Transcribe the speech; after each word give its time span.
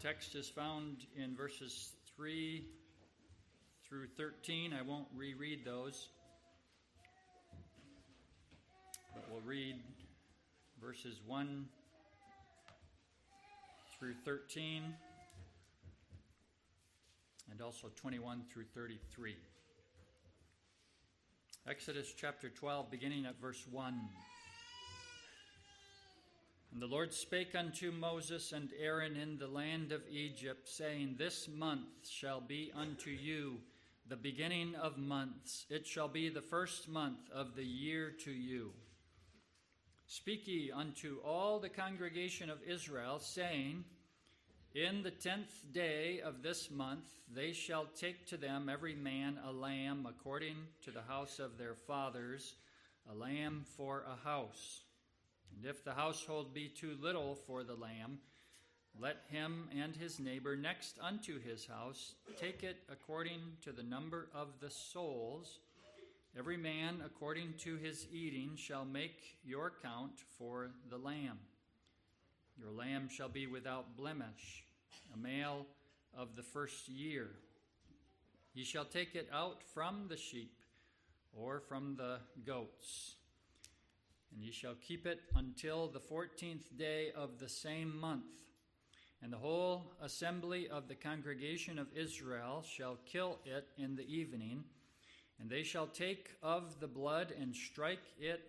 text 0.00 0.36
is 0.36 0.48
found 0.48 0.98
in 1.16 1.34
verses 1.34 1.90
3 2.16 2.64
through 3.88 4.06
13. 4.16 4.72
I 4.72 4.82
won't 4.82 5.08
reread 5.16 5.64
those, 5.64 6.10
but 9.12 9.24
we'll 9.28 9.40
read 9.40 9.76
verses 10.80 11.20
1 11.26 11.66
through 13.98 14.14
13 14.24 14.84
and 17.50 17.60
also 17.60 17.88
21 17.96 18.42
through 18.52 18.66
33. 18.74 19.34
Exodus 21.68 22.14
chapter 22.16 22.48
12, 22.48 22.88
beginning 22.88 23.26
at 23.26 23.40
verse 23.40 23.66
1. 23.68 24.00
And 26.72 26.82
the 26.82 26.86
Lord 26.86 27.14
spake 27.14 27.54
unto 27.54 27.90
Moses 27.90 28.52
and 28.52 28.70
Aaron 28.78 29.16
in 29.16 29.38
the 29.38 29.48
land 29.48 29.90
of 29.90 30.02
Egypt, 30.10 30.68
saying, 30.68 31.16
This 31.18 31.48
month 31.48 32.08
shall 32.08 32.40
be 32.40 32.70
unto 32.76 33.10
you 33.10 33.58
the 34.08 34.16
beginning 34.16 34.74
of 34.74 34.98
months. 34.98 35.66
It 35.70 35.86
shall 35.86 36.08
be 36.08 36.28
the 36.28 36.42
first 36.42 36.88
month 36.88 37.30
of 37.32 37.56
the 37.56 37.64
year 37.64 38.12
to 38.24 38.30
you. 38.30 38.72
Speak 40.06 40.46
ye 40.46 40.70
unto 40.70 41.18
all 41.24 41.58
the 41.58 41.68
congregation 41.68 42.48
of 42.48 42.62
Israel, 42.66 43.18
saying, 43.18 43.84
In 44.74 45.02
the 45.02 45.10
tenth 45.10 45.72
day 45.72 46.20
of 46.20 46.42
this 46.42 46.70
month 46.70 47.04
they 47.30 47.52
shall 47.52 47.86
take 47.98 48.26
to 48.28 48.38
them 48.38 48.70
every 48.70 48.94
man 48.94 49.38
a 49.46 49.52
lamb 49.52 50.06
according 50.08 50.56
to 50.84 50.90
the 50.90 51.02
house 51.02 51.38
of 51.38 51.58
their 51.58 51.74
fathers, 51.74 52.54
a 53.10 53.14
lamb 53.14 53.64
for 53.76 54.04
a 54.06 54.26
house. 54.26 54.82
And 55.56 55.64
if 55.64 55.84
the 55.84 55.94
household 55.94 56.54
be 56.54 56.68
too 56.68 56.96
little 57.00 57.34
for 57.34 57.64
the 57.64 57.74
lamb, 57.74 58.18
let 59.00 59.18
him 59.28 59.68
and 59.80 59.94
his 59.94 60.18
neighbor 60.18 60.56
next 60.56 60.98
unto 61.00 61.40
his 61.40 61.66
house 61.66 62.14
take 62.36 62.62
it 62.62 62.78
according 62.90 63.40
to 63.62 63.72
the 63.72 63.82
number 63.82 64.28
of 64.34 64.48
the 64.60 64.70
souls. 64.70 65.60
Every 66.36 66.56
man 66.56 67.02
according 67.04 67.54
to 67.60 67.76
his 67.76 68.06
eating 68.12 68.56
shall 68.56 68.84
make 68.84 69.38
your 69.44 69.72
count 69.82 70.20
for 70.36 70.70
the 70.90 70.98
lamb. 70.98 71.38
Your 72.58 72.72
lamb 72.72 73.08
shall 73.08 73.28
be 73.28 73.46
without 73.46 73.96
blemish, 73.96 74.64
a 75.14 75.16
male 75.16 75.66
of 76.16 76.34
the 76.34 76.42
first 76.42 76.88
year. 76.88 77.28
Ye 78.54 78.64
shall 78.64 78.84
take 78.84 79.14
it 79.14 79.28
out 79.32 79.62
from 79.62 80.06
the 80.08 80.16
sheep 80.16 80.58
or 81.32 81.60
from 81.60 81.94
the 81.96 82.18
goats 82.44 83.17
and 84.32 84.42
ye 84.42 84.52
shall 84.52 84.74
keep 84.74 85.06
it 85.06 85.20
until 85.34 85.88
the 85.88 86.00
fourteenth 86.00 86.76
day 86.76 87.12
of 87.16 87.38
the 87.38 87.48
same 87.48 87.98
month. 87.98 88.24
And 89.22 89.32
the 89.32 89.38
whole 89.38 89.94
assembly 90.00 90.68
of 90.68 90.86
the 90.86 90.94
congregation 90.94 91.78
of 91.78 91.88
Israel 91.96 92.62
shall 92.62 92.98
kill 93.04 93.38
it 93.44 93.66
in 93.76 93.96
the 93.96 94.06
evening, 94.06 94.64
and 95.40 95.50
they 95.50 95.64
shall 95.64 95.88
take 95.88 96.30
of 96.42 96.78
the 96.80 96.86
blood 96.86 97.32
and 97.40 97.54
strike 97.54 98.14
it 98.20 98.40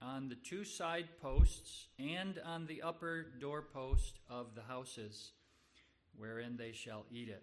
on 0.00 0.28
the 0.28 0.34
two 0.36 0.64
side 0.64 1.08
posts 1.20 1.86
and 1.98 2.40
on 2.44 2.66
the 2.66 2.82
upper 2.82 3.26
doorpost 3.40 4.20
of 4.28 4.54
the 4.54 4.62
houses, 4.62 5.32
wherein 6.16 6.56
they 6.56 6.72
shall 6.72 7.04
eat 7.10 7.28
it. 7.28 7.42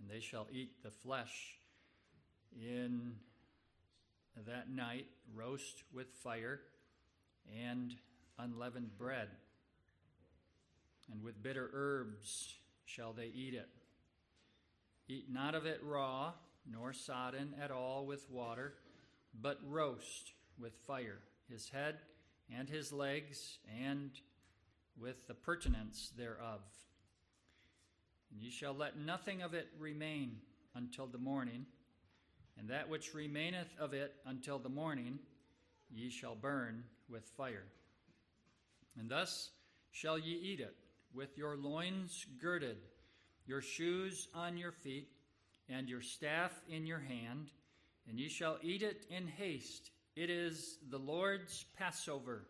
And 0.00 0.08
they 0.08 0.20
shall 0.20 0.46
eat 0.52 0.82
the 0.82 0.90
flesh 0.90 1.56
in 2.58 3.12
that 4.46 4.70
night 4.70 5.06
roast 5.34 5.82
with 5.92 6.08
fire 6.22 6.60
and 7.66 7.94
unleavened 8.38 8.96
bread. 8.98 9.28
And 11.12 11.22
with 11.22 11.42
bitter 11.42 11.70
herbs 11.72 12.54
shall 12.84 13.12
they 13.12 13.26
eat 13.26 13.54
it. 13.54 13.68
Eat 15.08 15.26
not 15.30 15.54
of 15.54 15.64
it 15.64 15.80
raw, 15.82 16.32
nor 16.70 16.92
sodden 16.92 17.54
at 17.60 17.70
all 17.70 18.04
with 18.04 18.30
water, 18.30 18.74
but 19.40 19.58
roast 19.66 20.32
with 20.58 20.74
fire 20.86 21.18
his 21.48 21.70
head 21.70 21.96
and 22.54 22.68
his 22.68 22.92
legs, 22.92 23.58
and 23.84 24.10
with 24.98 25.26
the 25.26 25.34
purtenance 25.34 26.12
thereof. 26.16 26.60
And 28.30 28.40
ye 28.40 28.50
shall 28.50 28.74
let 28.74 28.98
nothing 28.98 29.42
of 29.42 29.54
it 29.54 29.68
remain 29.78 30.38
until 30.74 31.06
the 31.06 31.18
morning 31.18 31.66
and 32.58 32.68
that 32.68 32.88
which 32.88 33.14
remaineth 33.14 33.68
of 33.78 33.94
it 33.94 34.14
until 34.26 34.58
the 34.58 34.68
morning 34.68 35.18
ye 35.90 36.10
shall 36.10 36.34
burn 36.34 36.84
with 37.08 37.24
fire. 37.36 37.66
And 38.98 39.08
thus 39.08 39.50
shall 39.92 40.18
ye 40.18 40.34
eat 40.34 40.60
it, 40.60 40.74
with 41.14 41.38
your 41.38 41.56
loins 41.56 42.26
girded, 42.40 42.78
your 43.46 43.62
shoes 43.62 44.28
on 44.34 44.56
your 44.56 44.72
feet, 44.72 45.08
and 45.68 45.88
your 45.88 46.02
staff 46.02 46.52
in 46.68 46.86
your 46.86 46.98
hand, 46.98 47.50
and 48.08 48.18
ye 48.18 48.28
shall 48.28 48.58
eat 48.62 48.82
it 48.82 49.06
in 49.10 49.28
haste. 49.28 49.90
It 50.16 50.30
is 50.30 50.78
the 50.90 50.98
Lord's 50.98 51.64
Passover. 51.78 52.44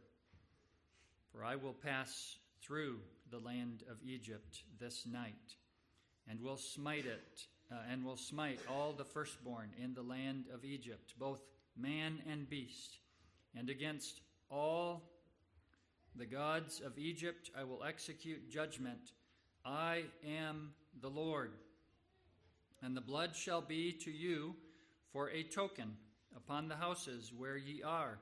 For 1.32 1.44
I 1.44 1.56
will 1.56 1.74
pass 1.74 2.36
through 2.62 2.98
the 3.30 3.38
land 3.38 3.84
of 3.90 3.98
Egypt 4.06 4.62
this 4.80 5.04
night, 5.06 5.56
and 6.28 6.40
will 6.40 6.56
smite 6.56 7.06
it 7.06 7.46
uh, 7.70 7.76
and 7.90 8.04
will 8.04 8.16
smite 8.16 8.60
all 8.70 8.92
the 8.92 9.04
firstborn 9.04 9.70
in 9.82 9.94
the 9.94 10.02
land 10.02 10.46
of 10.52 10.64
Egypt, 10.64 11.14
both 11.18 11.42
man 11.76 12.18
and 12.30 12.48
beast. 12.48 12.98
And 13.56 13.70
against 13.70 14.20
all 14.50 15.02
the 16.16 16.26
gods 16.26 16.80
of 16.84 16.98
Egypt 16.98 17.50
I 17.58 17.64
will 17.64 17.84
execute 17.84 18.50
judgment. 18.50 19.12
I 19.64 20.04
am 20.26 20.72
the 21.00 21.10
Lord. 21.10 21.52
And 22.82 22.96
the 22.96 23.00
blood 23.00 23.34
shall 23.34 23.60
be 23.60 23.92
to 24.04 24.10
you 24.10 24.54
for 25.12 25.30
a 25.30 25.42
token 25.42 25.96
upon 26.36 26.68
the 26.68 26.76
houses 26.76 27.32
where 27.36 27.56
ye 27.56 27.82
are. 27.82 28.18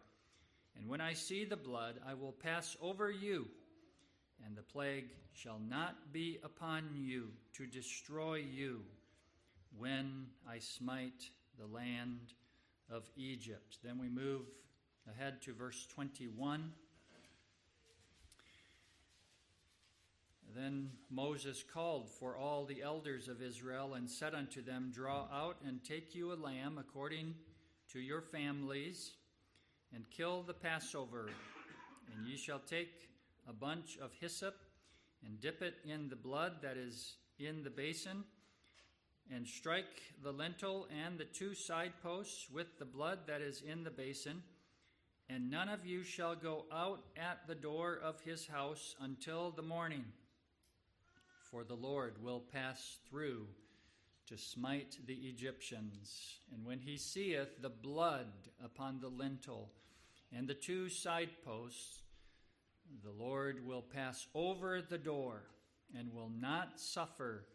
And 0.77 0.89
when 0.89 1.01
I 1.01 1.15
see 1.15 1.45
the 1.45 1.57
blood, 1.57 1.97
I 2.07 2.15
will 2.15 2.33
pass 2.33 2.77
over 2.83 3.11
you, 3.11 3.47
and 4.45 4.57
the 4.57 4.63
plague 4.63 5.09
shall 5.33 5.59
not 5.59 6.13
be 6.13 6.39
upon 6.45 6.91
you 6.95 7.29
to 7.55 7.67
destroy 7.67 8.37
you 8.37 8.83
when 9.79 10.27
I 10.49 10.59
smite 10.59 11.31
the 11.59 11.67
land 11.67 12.35
of 12.91 13.09
Egypt. 13.17 13.79
Then 13.83 13.99
we 13.99 14.09
move 14.09 14.43
ahead 15.09 15.43
to 15.43 15.53
verse 15.53 15.87
21. 15.95 16.73
Then 20.55 20.91
Moses 21.11 21.63
called 21.63 22.09
for 22.09 22.37
all 22.37 22.65
the 22.65 22.83
elders 22.83 23.29
of 23.29 23.43
Israel 23.43 23.95
and 23.95 24.09
said 24.09 24.35
unto 24.35 24.63
them, 24.63 24.91
Draw 24.95 25.27
out 25.33 25.57
and 25.67 25.85
take 25.85 26.15
you 26.15 26.33
a 26.33 26.35
lamb 26.35 26.79
according 26.79 27.35
to 27.93 28.01
your 28.01 28.23
families, 28.23 29.13
and 29.95 30.05
kill 30.11 30.43
the 30.43 30.55
Passover. 30.55 31.29
And 32.15 32.27
ye 32.27 32.37
shall 32.37 32.59
take 32.59 33.09
a 33.49 33.53
bunch 33.53 33.99
of 34.01 34.13
hyssop 34.19 34.57
and 35.25 35.41
dip 35.41 35.63
it 35.63 35.75
in 35.85 36.09
the 36.09 36.17
blood 36.17 36.55
that 36.63 36.77
is 36.77 37.17
in 37.39 37.63
the 37.63 37.71
basin 37.71 38.25
and 39.35 39.47
strike 39.47 40.03
the 40.23 40.33
lintel 40.33 40.87
and 41.05 41.19
the 41.19 41.25
two 41.25 41.55
side 41.55 41.93
posts 42.03 42.49
with 42.51 42.79
the 42.79 42.85
blood 42.85 43.21
that 43.27 43.41
is 43.41 43.63
in 43.63 43.85
the 43.85 43.91
basin. 43.91 44.43
And 45.29 45.51
none 45.51 45.69
of 45.69 45.85
you 45.85 46.05
shall 46.05 46.37
go 46.37 46.67
out 46.73 47.03
at 47.17 47.47
the 47.49 47.55
door 47.55 47.99
of 48.03 48.21
his 48.21 48.47
house 48.47 48.95
until 49.01 49.51
the 49.51 49.63
morning, 49.63 50.05
for 51.51 51.65
the 51.65 51.75
Lord 51.75 52.23
will 52.23 52.41
pass 52.41 52.99
through 53.11 53.47
to 54.29 54.39
smite 54.39 54.99
the 55.07 55.15
Egyptians. 55.15 56.39
And 56.53 56.65
when 56.65 56.79
he 56.79 56.97
seeth 56.97 57.61
the 57.61 57.69
blood 57.69 58.27
upon 58.65 59.01
the 59.01 59.09
lintel 59.09 59.71
and 60.33 60.47
the 60.47 60.55
two 60.55 60.89
side 60.89 61.31
posts, 61.45 62.03
the 63.03 63.11
Lord 63.11 63.67
will 63.67 63.83
pass 63.83 64.27
over 64.35 64.81
the 64.81 64.99
door 64.99 65.43
and 65.97 66.13
will 66.13 66.31
not 66.31 66.79
suffer 66.79 67.47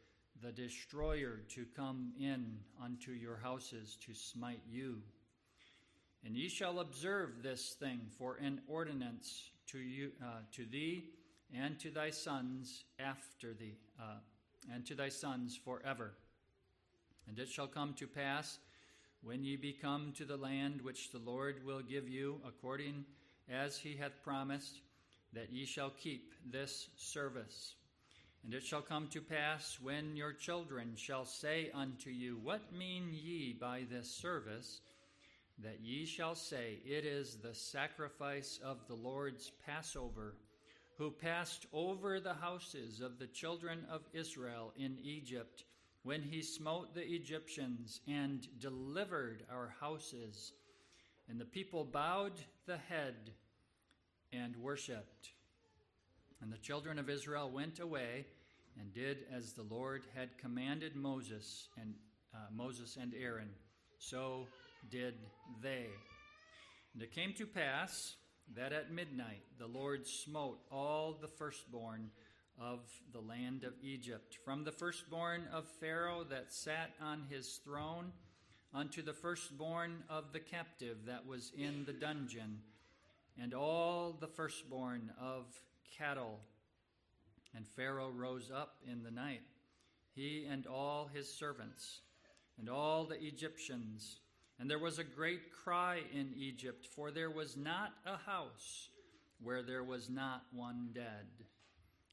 the 0.41 0.51
destroyer 0.51 1.41
to 1.49 1.65
come 1.75 2.13
in 2.19 2.57
unto 2.83 3.11
your 3.11 3.37
houses 3.37 3.97
to 4.05 4.13
smite 4.13 4.61
you. 4.69 4.97
And 6.25 6.35
ye 6.35 6.49
shall 6.49 6.79
observe 6.79 7.43
this 7.43 7.75
thing 7.79 8.01
for 8.17 8.35
an 8.35 8.61
ordinance 8.67 9.51
to 9.67 9.79
you, 9.79 10.11
uh, 10.23 10.39
to 10.53 10.65
thee, 10.65 11.05
and 11.53 11.79
to 11.79 11.91
thy 11.91 12.09
sons 12.09 12.85
after 12.99 13.53
thee, 13.53 13.77
uh, 13.99 14.17
and 14.73 14.85
to 14.85 14.95
thy 14.95 15.09
sons 15.09 15.57
forever. 15.63 16.13
And 17.27 17.37
it 17.37 17.49
shall 17.49 17.67
come 17.67 17.93
to 17.95 18.07
pass 18.07 18.59
when 19.23 19.43
ye 19.43 19.55
be 19.55 19.73
come 19.73 20.13
to 20.17 20.25
the 20.25 20.37
land 20.37 20.81
which 20.81 21.11
the 21.11 21.19
Lord 21.19 21.65
will 21.65 21.81
give 21.81 22.09
you, 22.09 22.39
according 22.47 23.05
as 23.49 23.77
he 23.77 23.95
hath 23.95 24.23
promised, 24.23 24.81
that 25.33 25.51
ye 25.51 25.65
shall 25.65 25.91
keep 25.91 26.33
this 26.51 26.89
service. 26.97 27.75
And 28.43 28.53
it 28.53 28.63
shall 28.63 28.81
come 28.81 29.07
to 29.09 29.21
pass 29.21 29.77
when 29.79 30.15
your 30.15 30.33
children 30.33 30.95
shall 30.95 31.25
say 31.25 31.69
unto 31.73 32.09
you, 32.09 32.39
What 32.41 32.73
mean 32.73 33.09
ye 33.11 33.53
by 33.53 33.83
this 33.89 34.09
service? 34.09 34.81
That 35.59 35.79
ye 35.81 36.05
shall 36.05 36.33
say, 36.33 36.79
It 36.83 37.05
is 37.05 37.37
the 37.37 37.53
sacrifice 37.53 38.59
of 38.63 38.87
the 38.87 38.95
Lord's 38.95 39.51
Passover, 39.65 40.37
who 40.97 41.11
passed 41.11 41.67
over 41.71 42.19
the 42.19 42.33
houses 42.33 42.99
of 42.99 43.19
the 43.19 43.27
children 43.27 43.85
of 43.91 44.01
Israel 44.11 44.73
in 44.75 44.97
Egypt 45.03 45.65
when 46.03 46.23
he 46.23 46.41
smote 46.41 46.95
the 46.95 47.05
Egyptians 47.05 48.01
and 48.07 48.47
delivered 48.59 49.43
our 49.51 49.75
houses. 49.79 50.53
And 51.29 51.39
the 51.39 51.45
people 51.45 51.85
bowed 51.85 52.39
the 52.65 52.77
head 52.77 53.33
and 54.33 54.55
worshipped. 54.55 55.33
And 56.41 56.51
the 56.51 56.57
children 56.57 56.97
of 56.97 57.09
Israel 57.09 57.49
went 57.49 57.79
away 57.79 58.25
and 58.79 58.93
did 58.93 59.19
as 59.31 59.53
the 59.53 59.63
Lord 59.63 60.03
had 60.15 60.37
commanded 60.37 60.95
Moses 60.95 61.67
and 61.79 61.93
uh, 62.33 62.37
Moses 62.53 62.97
and 62.99 63.13
Aaron. 63.13 63.49
So 63.99 64.47
did 64.89 65.15
they. 65.61 65.87
And 66.93 67.03
it 67.03 67.11
came 67.11 67.33
to 67.33 67.45
pass 67.45 68.15
that 68.55 68.73
at 68.73 68.91
midnight 68.91 69.43
the 69.59 69.67
Lord 69.67 70.07
smote 70.07 70.59
all 70.71 71.17
the 71.21 71.27
firstborn 71.27 72.09
of 72.59 72.79
the 73.13 73.19
land 73.19 73.63
of 73.63 73.73
Egypt, 73.81 74.37
from 74.43 74.63
the 74.63 74.71
firstborn 74.71 75.47
of 75.53 75.67
Pharaoh 75.79 76.23
that 76.29 76.53
sat 76.53 76.91
on 77.01 77.23
his 77.29 77.59
throne 77.63 78.11
unto 78.73 79.01
the 79.01 79.13
firstborn 79.13 80.03
of 80.09 80.31
the 80.31 80.39
captive 80.39 80.97
that 81.05 81.25
was 81.25 81.51
in 81.57 81.85
the 81.85 81.93
dungeon, 81.93 82.59
and 83.41 83.53
all 83.53 84.17
the 84.19 84.27
firstborn 84.27 85.11
of 85.19 85.45
cattle. 85.97 86.39
And 87.55 87.67
Pharaoh 87.67 88.11
rose 88.11 88.49
up 88.53 88.75
in 88.89 89.03
the 89.03 89.11
night, 89.11 89.41
he 90.15 90.47
and 90.49 90.65
all 90.65 91.09
his 91.13 91.31
servants, 91.31 92.01
and 92.57 92.69
all 92.69 93.05
the 93.05 93.21
Egyptians 93.21 94.21
and 94.61 94.69
there 94.69 94.77
was 94.77 94.99
a 94.99 95.03
great 95.03 95.51
cry 95.51 96.01
in 96.13 96.35
Egypt, 96.37 96.85
for 96.85 97.09
there 97.09 97.31
was 97.31 97.57
not 97.57 97.93
a 98.05 98.15
house 98.15 98.89
where 99.41 99.63
there 99.63 99.83
was 99.83 100.07
not 100.07 100.43
one 100.53 100.89
dead. 100.93 101.25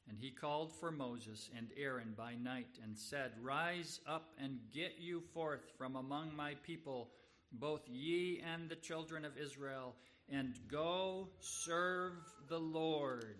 And 0.08 0.16
he 0.18 0.30
called 0.30 0.72
for 0.72 0.90
Moses 0.90 1.50
and 1.54 1.68
Aaron 1.76 2.14
by 2.16 2.36
night 2.36 2.78
and 2.82 2.96
said, 2.96 3.32
Rise 3.42 4.00
up 4.06 4.30
and 4.42 4.60
get 4.72 4.94
you 4.98 5.20
forth 5.34 5.60
from 5.76 5.96
among 5.96 6.34
my 6.34 6.54
people, 6.62 7.10
both 7.52 7.86
ye 7.86 8.40
and 8.40 8.70
the 8.70 8.76
children 8.76 9.26
of 9.26 9.36
Israel, 9.36 9.94
and 10.30 10.58
go 10.68 11.28
serve 11.40 12.14
the 12.48 12.58
Lord, 12.58 13.36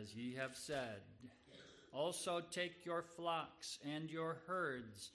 as 0.00 0.14
ye 0.14 0.34
have 0.34 0.56
said. 0.56 1.00
Also 1.92 2.42
take 2.50 2.84
your 2.84 3.02
flocks 3.02 3.78
and 3.84 4.10
your 4.10 4.38
herds, 4.46 5.10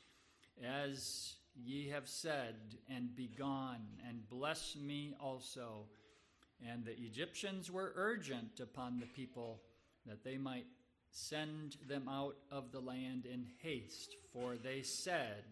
as 0.64 1.36
ye 1.56 1.90
have 1.90 2.08
said, 2.08 2.56
and 2.90 3.16
be 3.16 3.28
gone, 3.28 3.82
and 4.08 4.28
bless 4.30 4.76
me 4.76 5.14
also. 5.20 5.86
And 6.68 6.86
the 6.86 6.98
Egyptians 7.00 7.72
were 7.72 7.94
urgent 7.96 8.60
upon 8.60 9.00
the 9.00 9.06
people 9.06 9.62
that 10.06 10.24
they 10.24 10.38
might 10.38 10.66
send 11.12 11.78
them 11.88 12.08
out 12.08 12.36
of 12.52 12.72
the 12.72 12.80
land 12.80 13.26
in 13.26 13.46
haste, 13.62 14.16
for 14.32 14.56
they 14.56 14.82
said, 14.82 15.44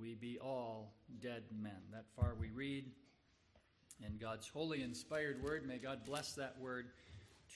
We 0.00 0.14
be 0.14 0.38
all 0.38 0.94
dead 1.20 1.44
men. 1.52 1.80
That 1.92 2.04
far 2.14 2.34
we 2.38 2.50
read 2.50 2.84
in 4.04 4.18
God's 4.18 4.48
holy 4.48 4.82
inspired 4.82 5.42
word. 5.42 5.66
May 5.66 5.78
God 5.78 6.04
bless 6.04 6.34
that 6.34 6.56
word 6.60 6.88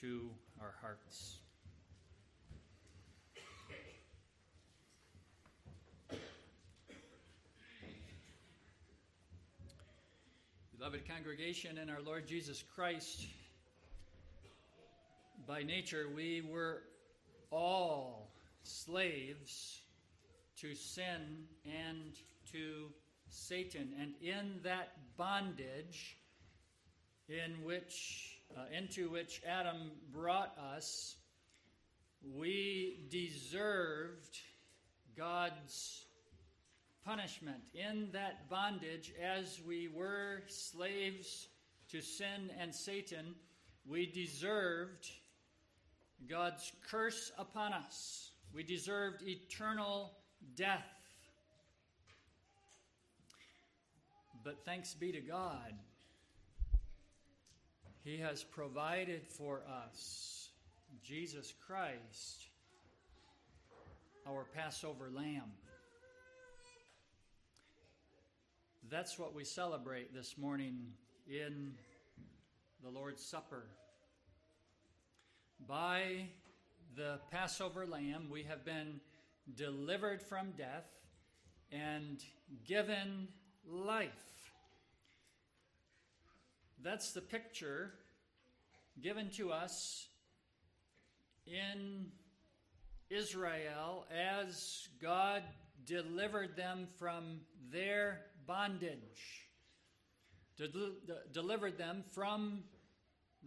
to 0.01 0.29
our 0.61 0.73
hearts. 0.81 1.37
Beloved 10.77 11.05
congregation 11.05 11.77
in 11.77 11.89
our 11.89 12.01
Lord 12.01 12.25
Jesus 12.25 12.63
Christ, 12.73 13.27
by 15.45 15.63
nature 15.63 16.07
we 16.15 16.41
were 16.49 16.83
all 17.51 18.31
slaves 18.63 19.81
to 20.61 20.73
sin 20.75 21.45
and 21.65 22.13
to 22.53 22.85
Satan. 23.29 23.93
And 23.99 24.13
in 24.21 24.61
that 24.63 24.93
bondage 25.17 26.17
in 27.27 27.63
which, 27.63 28.28
uh, 28.55 28.61
into 28.75 29.09
which 29.09 29.41
Adam 29.47 29.91
brought 30.11 30.57
us, 30.73 31.15
we 32.35 33.07
deserved 33.09 34.37
God's 35.15 36.05
punishment 37.05 37.63
in 37.73 38.09
that 38.13 38.49
bondage 38.49 39.13
as 39.21 39.61
we 39.65 39.87
were 39.87 40.41
slaves 40.47 41.47
to 41.91 42.01
sin 42.01 42.51
and 42.59 42.73
Satan. 42.73 43.35
We 43.87 44.05
deserved 44.05 45.07
God's 46.27 46.71
curse 46.89 47.31
upon 47.37 47.73
us. 47.73 48.31
We 48.53 48.63
deserved 48.63 49.23
eternal 49.23 50.11
death. 50.55 50.85
But 54.43 54.63
thanks 54.65 54.93
be 54.93 55.11
to 55.11 55.21
God, 55.21 55.73
He 58.03 58.17
has 58.17 58.43
provided 58.43 59.27
for 59.27 59.61
us 59.85 60.49
Jesus 61.03 61.53
Christ, 61.67 62.47
our 64.27 64.45
Passover 64.55 65.09
lamb. 65.13 65.51
That's 68.89 69.19
what 69.19 69.35
we 69.35 69.43
celebrate 69.43 70.13
this 70.13 70.37
morning 70.37 70.93
in 71.27 71.73
the 72.83 72.89
Lord's 72.89 73.23
Supper. 73.23 73.65
By 75.67 76.29
the 76.95 77.19
Passover 77.31 77.85
lamb, 77.85 78.29
we 78.31 78.43
have 78.43 78.63
been 78.63 79.01
delivered 79.55 80.23
from 80.23 80.51
death 80.51 80.87
and 81.71 82.23
given 82.65 83.27
life. 83.67 84.38
That's 86.81 87.11
the 87.11 87.21
picture 87.21 87.93
given 89.01 89.29
to 89.31 89.51
us 89.51 90.07
in 91.45 92.11
Israel 93.09 94.05
as 94.11 94.87
God 95.01 95.43
delivered 95.85 96.55
them 96.55 96.87
from 96.97 97.41
their 97.71 98.21
bondage, 98.45 99.47
de- 100.57 100.67
de- 100.67 100.93
delivered 101.33 101.77
them 101.77 102.03
from 102.11 102.63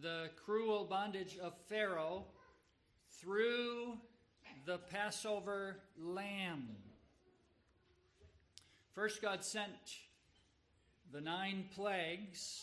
the 0.00 0.31
cruel 0.44 0.84
bondage 0.84 1.38
of 1.38 1.55
Pharaoh 1.69 2.25
through 3.20 3.99
the 4.67 4.79
Passover 4.79 5.79
lamb. 5.98 6.69
First, 8.94 9.22
God 9.22 9.43
sent 9.43 9.70
the 11.12 11.20
nine 11.20 11.67
plagues, 11.74 12.62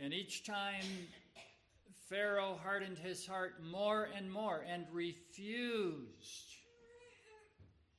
and 0.00 0.14
each 0.14 0.44
time 0.44 0.84
Pharaoh 2.08 2.58
hardened 2.62 2.98
his 2.98 3.26
heart 3.26 3.62
more 3.62 4.08
and 4.16 4.32
more 4.32 4.64
and 4.66 4.86
refused 4.92 6.56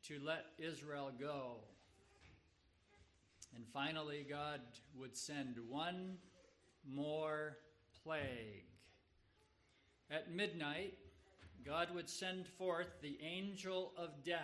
to 0.08 0.20
let 0.26 0.46
Israel 0.58 1.12
go. 1.20 1.58
And 3.56 3.66
finally, 3.72 4.26
God 4.28 4.62
would 4.98 5.16
send 5.16 5.58
one 5.70 6.18
more 6.90 7.58
plague. 8.04 8.66
At 10.10 10.32
midnight, 10.32 10.98
God 11.66 11.94
would 11.94 12.10
send 12.10 12.48
forth 12.48 13.00
the 13.02 13.18
angel 13.22 13.94
of 13.98 14.24
death 14.26 14.40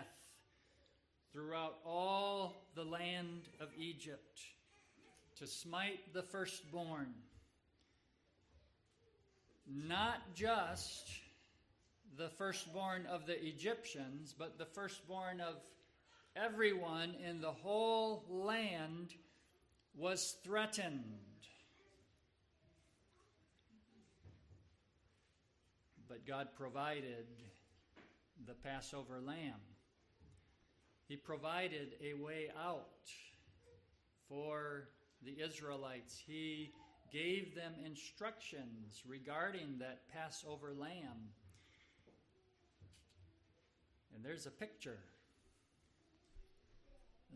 throughout 1.33 1.79
all 1.85 2.67
the 2.75 2.83
land 2.83 3.49
of 3.59 3.69
Egypt 3.77 4.39
to 5.37 5.47
smite 5.47 6.13
the 6.13 6.21
firstborn. 6.23 7.13
Not 9.69 10.33
just 10.33 11.09
the 12.17 12.29
firstborn 12.29 13.05
of 13.05 13.25
the 13.25 13.45
Egyptians, 13.45 14.33
but 14.37 14.57
the 14.57 14.65
firstborn 14.65 15.41
of 15.41 15.55
everyone 16.35 17.15
in 17.27 17.41
the 17.41 17.51
whole 17.51 18.23
land 18.29 19.13
was 19.95 20.37
threatened. 20.43 21.03
But 26.07 26.25
God 26.25 26.49
provided 26.55 27.25
the 28.45 28.53
Passover 28.53 29.19
lamb. 29.19 29.59
He 31.07 31.17
provided 31.17 31.95
a 32.01 32.13
way 32.13 32.49
out 32.57 33.09
for 34.29 34.89
the 35.23 35.41
Israelites. 35.43 36.21
He 36.25 36.71
gave 37.11 37.55
them 37.55 37.73
instructions 37.85 39.01
regarding 39.07 39.77
that 39.79 40.01
Passover 40.13 40.73
lamb. 40.77 41.29
And 44.15 44.23
there's 44.23 44.45
a 44.45 44.51
picture 44.51 44.97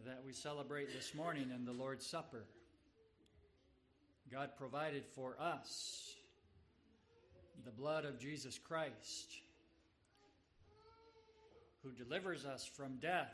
that 0.05 0.21
we 0.25 0.33
celebrate 0.33 0.91
this 0.93 1.13
morning 1.13 1.51
in 1.55 1.65
the 1.65 1.71
Lord's 1.71 2.05
Supper. 2.05 2.43
God 4.31 4.51
provided 4.57 5.05
for 5.05 5.35
us 5.39 6.15
the 7.65 7.71
blood 7.71 8.05
of 8.05 8.19
Jesus 8.19 8.57
Christ, 8.57 9.35
who 11.83 11.91
delivers 11.91 12.45
us 12.45 12.65
from 12.65 12.95
death 12.97 13.33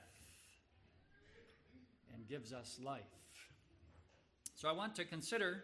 and 2.13 2.27
gives 2.27 2.51
us 2.51 2.79
life. 2.83 3.01
So 4.55 4.67
I 4.67 4.71
want 4.71 4.95
to 4.95 5.05
consider 5.05 5.63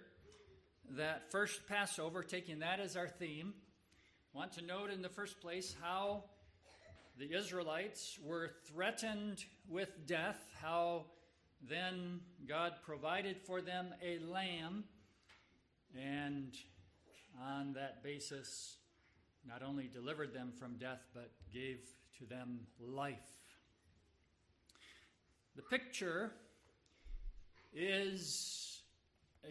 that 0.91 1.31
first 1.31 1.67
Passover, 1.67 2.23
taking 2.23 2.59
that 2.59 2.79
as 2.79 2.95
our 2.95 3.07
theme. 3.07 3.53
Want 4.33 4.53
to 4.53 4.61
note 4.63 4.89
in 4.89 5.01
the 5.01 5.09
first 5.09 5.39
place 5.41 5.75
how 5.81 6.23
the 7.17 7.33
Israelites 7.33 8.17
were 8.23 8.51
threatened 8.67 9.45
with 9.69 10.07
death, 10.07 10.39
how 10.61 11.05
then 11.61 12.19
God 12.47 12.73
provided 12.83 13.37
for 13.45 13.61
them 13.61 13.93
a 14.03 14.19
lamb, 14.19 14.83
and 15.95 16.55
on 17.41 17.73
that 17.73 18.03
basis, 18.03 18.77
not 19.47 19.61
only 19.61 19.87
delivered 19.87 20.33
them 20.33 20.51
from 20.57 20.77
death, 20.77 21.01
but 21.13 21.31
gave 21.53 21.79
to 22.17 22.25
them 22.25 22.61
life. 22.79 23.17
The 25.55 25.61
picture 25.61 26.31
is 27.73 28.72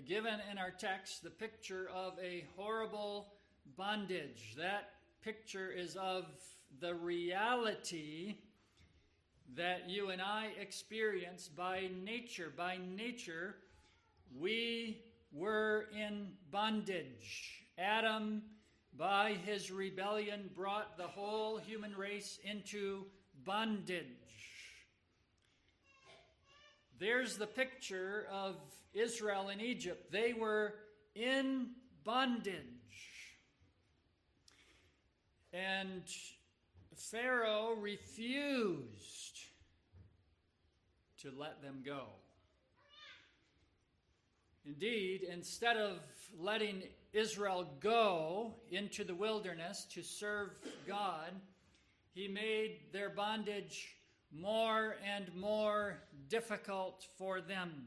given 0.00 0.40
in 0.50 0.58
our 0.58 0.70
text 0.70 1.22
the 1.22 1.30
picture 1.30 1.88
of 1.94 2.14
a 2.22 2.44
horrible 2.56 3.28
bondage. 3.76 4.54
That 4.56 4.90
picture 5.22 5.70
is 5.70 5.96
of 5.96 6.24
the 6.80 6.94
reality 6.94 8.36
that 9.54 9.88
you 9.88 10.10
and 10.10 10.22
I 10.22 10.48
experience 10.58 11.48
by 11.48 11.90
nature. 12.04 12.50
By 12.56 12.78
nature, 12.96 13.56
we 14.38 15.02
were 15.32 15.88
in 15.94 16.28
bondage. 16.50 17.66
Adam, 17.78 18.42
by 18.96 19.36
his 19.44 19.70
rebellion, 19.70 20.50
brought 20.54 20.96
the 20.96 21.06
whole 21.06 21.58
human 21.58 21.94
race 21.94 22.38
into 22.44 23.04
bondage. 23.44 24.06
There's 26.98 27.36
the 27.36 27.46
picture 27.46 28.26
of 28.32 28.56
Israel 28.94 29.48
in 29.48 29.60
Egypt. 29.60 30.10
They 30.12 30.32
were 30.32 30.74
in 31.14 31.68
bondage. 32.04 32.54
And 35.52 36.02
Pharaoh 36.96 37.74
refused 37.78 39.38
to 41.20 41.32
let 41.36 41.62
them 41.62 41.82
go. 41.84 42.04
Indeed, 44.64 45.22
instead 45.30 45.76
of 45.76 45.98
letting 46.38 46.82
Israel 47.12 47.68
go 47.80 48.54
into 48.70 49.04
the 49.04 49.14
wilderness 49.14 49.86
to 49.92 50.02
serve 50.02 50.58
God, 50.86 51.32
he 52.14 52.28
made 52.28 52.92
their 52.92 53.10
bondage 53.10 53.96
more 54.32 54.96
and 55.04 55.34
more 55.34 55.98
difficult 56.28 57.06
for 57.18 57.40
them 57.40 57.86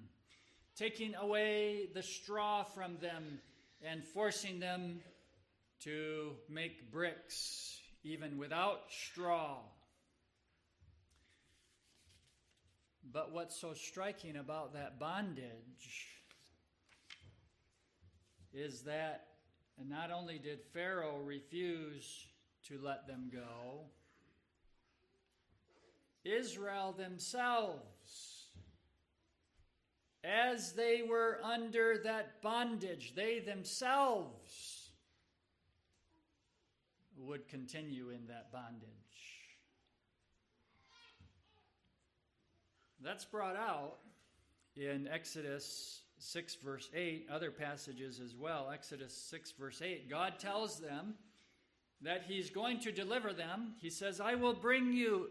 taking 0.77 1.15
away 1.15 1.87
the 1.93 2.03
straw 2.03 2.63
from 2.63 2.97
them 2.97 3.39
and 3.81 4.03
forcing 4.03 4.59
them 4.59 4.99
to 5.81 6.31
make 6.49 6.91
bricks 6.91 7.79
even 8.03 8.37
without 8.37 8.81
straw. 8.89 9.57
But 13.11 13.31
what's 13.31 13.59
so 13.59 13.73
striking 13.73 14.35
about 14.35 14.73
that 14.73 14.99
bondage 14.99 16.07
is 18.53 18.81
that 18.81 19.27
not 19.87 20.11
only 20.11 20.39
did 20.39 20.59
Pharaoh 20.73 21.19
refuse 21.23 22.27
to 22.67 22.79
let 22.81 23.07
them 23.07 23.29
go, 23.31 23.85
Israel 26.23 26.93
themselves 26.97 28.34
as 30.25 30.73
they 30.73 31.01
were 31.07 31.39
under 31.43 31.99
that 32.03 32.41
bondage, 32.41 33.13
they 33.15 33.39
themselves 33.39 34.89
would 37.17 37.47
continue 37.47 38.09
in 38.09 38.27
that 38.27 38.51
bondage. 38.51 38.89
That's 43.01 43.25
brought 43.25 43.55
out 43.55 43.97
in 44.75 45.07
Exodus 45.07 46.01
6, 46.17 46.55
verse 46.55 46.89
8, 46.93 47.27
other 47.31 47.51
passages 47.51 48.19
as 48.19 48.35
well. 48.35 48.71
Exodus 48.73 49.15
6, 49.29 49.51
verse 49.51 49.81
8. 49.81 50.09
God 50.09 50.39
tells 50.39 50.79
them 50.79 51.13
that 52.01 52.23
He's 52.27 52.49
going 52.49 52.79
to 52.81 52.91
deliver 52.91 53.31
them. 53.31 53.73
He 53.79 53.89
says, 53.89 54.19
I 54.19 54.35
will 54.35 54.53
bring 54.53 54.91
you 54.91 55.29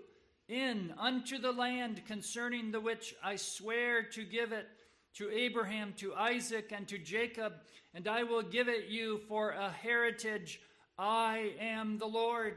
in 0.48 0.94
unto 0.98 1.38
the 1.38 1.52
land 1.52 2.02
concerning 2.06 2.70
the 2.70 2.80
which 2.80 3.14
I 3.22 3.36
swear 3.36 4.02
to 4.10 4.24
give 4.24 4.52
it 4.52 4.68
to 5.14 5.30
Abraham, 5.30 5.94
to 5.99 6.14
Isaac, 6.14 6.73
and 6.75 6.87
to 6.88 6.99
Jacob, 6.99 7.54
and 7.94 8.09
I 8.09 8.25
will 8.25 8.42
give 8.42 8.68
it 8.68 8.87
you 8.88 9.18
for 9.28 9.50
a 9.50 9.71
heritage. 9.71 10.61
I 10.99 11.52
am 11.61 11.99
the 11.99 12.06
Lord. 12.06 12.56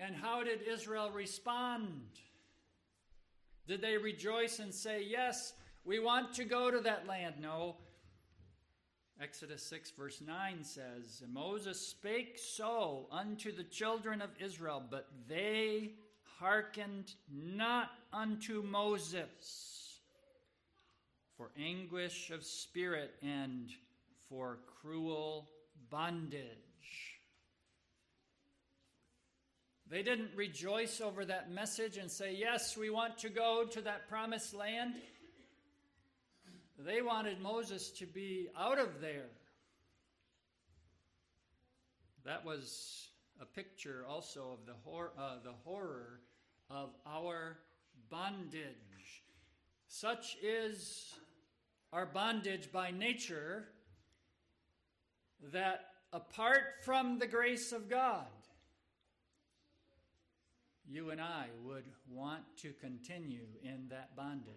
And 0.00 0.16
how 0.16 0.42
did 0.42 0.60
Israel 0.68 1.10
respond? 1.10 1.88
Did 3.68 3.80
they 3.80 3.96
rejoice 3.96 4.58
and 4.58 4.74
say, 4.74 5.04
Yes, 5.08 5.54
we 5.84 6.00
want 6.00 6.34
to 6.34 6.44
go 6.44 6.70
to 6.70 6.80
that 6.80 7.06
land? 7.06 7.36
No. 7.40 7.76
Exodus 9.20 9.62
6, 9.62 9.92
verse 9.92 10.20
9 10.26 10.64
says, 10.64 11.22
And 11.22 11.32
Moses 11.32 11.80
spake 11.80 12.36
so 12.36 13.06
unto 13.12 13.54
the 13.54 13.62
children 13.62 14.20
of 14.20 14.30
Israel, 14.40 14.82
but 14.90 15.08
they 15.28 15.92
hearkened 16.40 17.14
not 17.32 17.90
unto 18.12 18.62
Moses 18.62 19.73
for 21.36 21.50
anguish 21.58 22.30
of 22.30 22.44
spirit 22.44 23.14
and 23.22 23.70
for 24.28 24.58
cruel 24.80 25.48
bondage. 25.90 26.40
They 29.90 30.02
didn't 30.02 30.30
rejoice 30.34 31.00
over 31.00 31.24
that 31.24 31.50
message 31.50 31.98
and 31.98 32.10
say, 32.10 32.34
Yes, 32.34 32.76
we 32.76 32.90
want 32.90 33.18
to 33.18 33.28
go 33.28 33.64
to 33.70 33.80
that 33.82 34.08
promised 34.08 34.54
land. 34.54 34.94
They 36.78 37.02
wanted 37.02 37.40
Moses 37.40 37.90
to 37.98 38.06
be 38.06 38.48
out 38.58 38.78
of 38.78 39.00
there. 39.00 39.28
That 42.24 42.44
was 42.44 43.08
a 43.40 43.44
picture 43.44 44.04
also 44.08 44.58
of 44.58 44.66
the, 44.66 44.72
hor- 44.84 45.12
uh, 45.18 45.36
the 45.44 45.52
horror 45.64 46.20
of 46.70 46.90
our 47.06 47.58
bondage. 48.10 49.22
Such 49.86 50.36
is 50.42 51.14
our 51.94 52.06
bondage 52.06 52.72
by 52.72 52.90
nature 52.90 53.68
that 55.52 55.90
apart 56.12 56.82
from 56.82 57.20
the 57.20 57.26
grace 57.26 57.70
of 57.70 57.88
God, 57.88 58.26
you 60.90 61.10
and 61.10 61.20
I 61.20 61.46
would 61.64 61.84
want 62.10 62.42
to 62.62 62.72
continue 62.80 63.46
in 63.62 63.86
that 63.90 64.16
bondage. 64.16 64.50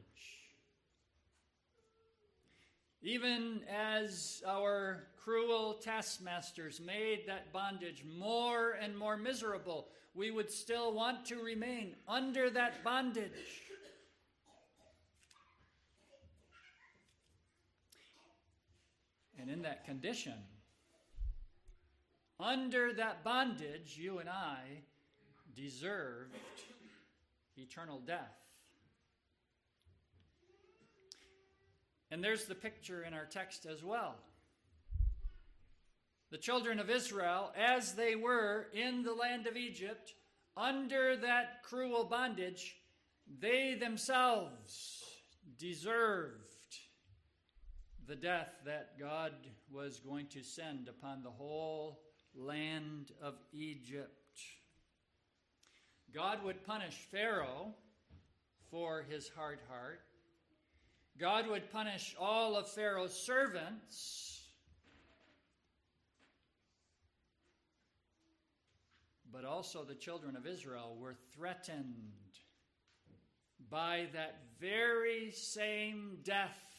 Even 3.04 3.62
as 3.72 4.42
our 4.48 5.04
cruel 5.16 5.76
taskmasters 5.76 6.82
made 6.82 7.26
that 7.28 7.54
bondage 7.54 8.04
more 8.18 8.72
and 8.82 8.98
more 8.98 9.16
miserable, 9.16 9.90
we 10.16 10.32
would 10.32 10.50
still 10.50 10.92
want 10.92 11.24
to 11.28 11.36
remain 11.36 11.96
under 12.08 12.50
that 12.50 12.84
bondage. 12.84 13.62
And 19.40 19.50
in 19.50 19.62
that 19.62 19.86
condition, 19.86 20.34
under 22.40 22.94
that 22.94 23.24
bondage, 23.24 23.98
you 23.98 24.20
and 24.20 24.30
I 24.30 24.60
deserved 25.56 26.36
eternal 27.58 28.00
death. 28.00 28.36
And 32.10 32.24
there's 32.24 32.46
the 32.46 32.56
picture 32.56 33.04
in 33.04 33.14
our 33.14 33.26
text 33.26 33.66
as 33.66 33.84
well. 33.84 34.16
The 36.30 36.38
children 36.38 36.80
of 36.80 36.90
Israel, 36.90 37.52
as 37.56 37.94
they 37.94 38.16
were 38.16 38.68
in 38.74 39.04
the 39.04 39.14
land 39.14 39.48
of 39.48 39.56
Egypt, 39.56 40.14
under 40.56 41.16
that 41.18 41.64
cruel 41.64 42.04
bondage, 42.04 42.78
they 43.40 43.76
themselves 43.76 45.04
deserved 45.58 46.47
the 48.08 48.16
death 48.16 48.50
that 48.66 48.98
God 48.98 49.34
was 49.70 50.00
going 50.00 50.28
to 50.28 50.42
send 50.42 50.88
upon 50.88 51.24
the 51.24 51.30
whole 51.30 52.00
land 52.34 53.12
of 53.22 53.36
Egypt. 53.52 54.40
God 56.14 56.42
would 56.46 56.66
punish 56.66 56.96
Pharaoh 57.12 57.74
for 58.72 59.06
his 59.10 59.30
hard 59.36 59.60
heart. 59.70 60.00
God 61.20 61.48
would 61.50 61.70
punish 61.70 62.16
all 62.18 62.56
of 62.56 62.70
Pharaoh's 62.70 63.14
servants. 63.14 64.34
but 69.30 69.46
also 69.46 69.84
the 69.84 69.94
children 69.94 70.36
of 70.36 70.48
Israel 70.48 70.98
were 71.00 71.14
threatened 71.36 72.40
by 73.70 74.08
that 74.12 74.40
very 74.60 75.30
same 75.30 76.18
death 76.24 76.77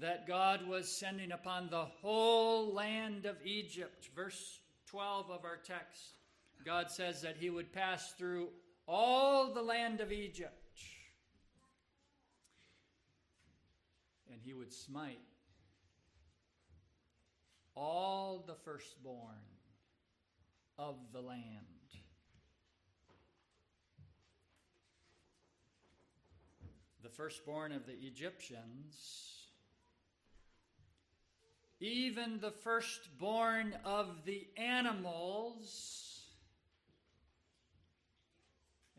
that 0.00 0.26
God 0.26 0.66
was 0.66 0.88
sending 0.90 1.32
upon 1.32 1.70
the 1.70 1.84
whole 1.84 2.72
land 2.72 3.26
of 3.26 3.36
Egypt. 3.44 4.10
Verse 4.14 4.60
12 4.86 5.30
of 5.30 5.44
our 5.44 5.56
text, 5.56 6.18
God 6.64 6.90
says 6.90 7.22
that 7.22 7.36
he 7.36 7.50
would 7.50 7.72
pass 7.72 8.12
through 8.12 8.48
all 8.86 9.52
the 9.52 9.62
land 9.62 10.00
of 10.00 10.12
Egypt 10.12 10.52
and 14.36 14.40
he 14.44 14.52
would 14.52 14.72
smite 14.72 15.18
all 17.74 18.44
the 18.46 18.54
firstborn 18.54 19.34
of 20.78 20.96
the 21.12 21.20
land. 21.20 21.40
The 27.02 27.08
firstborn 27.08 27.72
of 27.72 27.86
the 27.86 27.94
Egyptians, 27.94 29.35
even 31.80 32.40
the 32.40 32.50
firstborn 32.50 33.76
of 33.84 34.24
the 34.24 34.46
animals, 34.56 36.22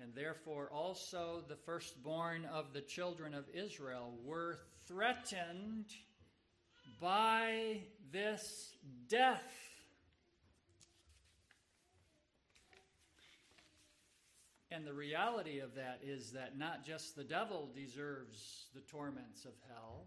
and 0.01 0.13
therefore 0.13 0.69
also 0.71 1.43
the 1.47 1.55
firstborn 1.55 2.45
of 2.45 2.73
the 2.73 2.81
children 2.81 3.33
of 3.33 3.45
Israel 3.53 4.13
were 4.23 4.59
threatened 4.87 5.85
by 7.01 7.81
this 8.11 8.75
death. 9.09 9.41
And 14.69 14.85
the 14.85 14.93
reality 14.93 15.59
of 15.59 15.73
that 15.75 16.01
is 16.03 16.31
that 16.33 16.57
not 16.57 16.85
just 16.85 17.15
the 17.15 17.23
devil 17.23 17.69
deserves 17.73 18.65
the 18.75 18.81
torments 18.81 19.45
of 19.45 19.53
hell, 19.69 20.05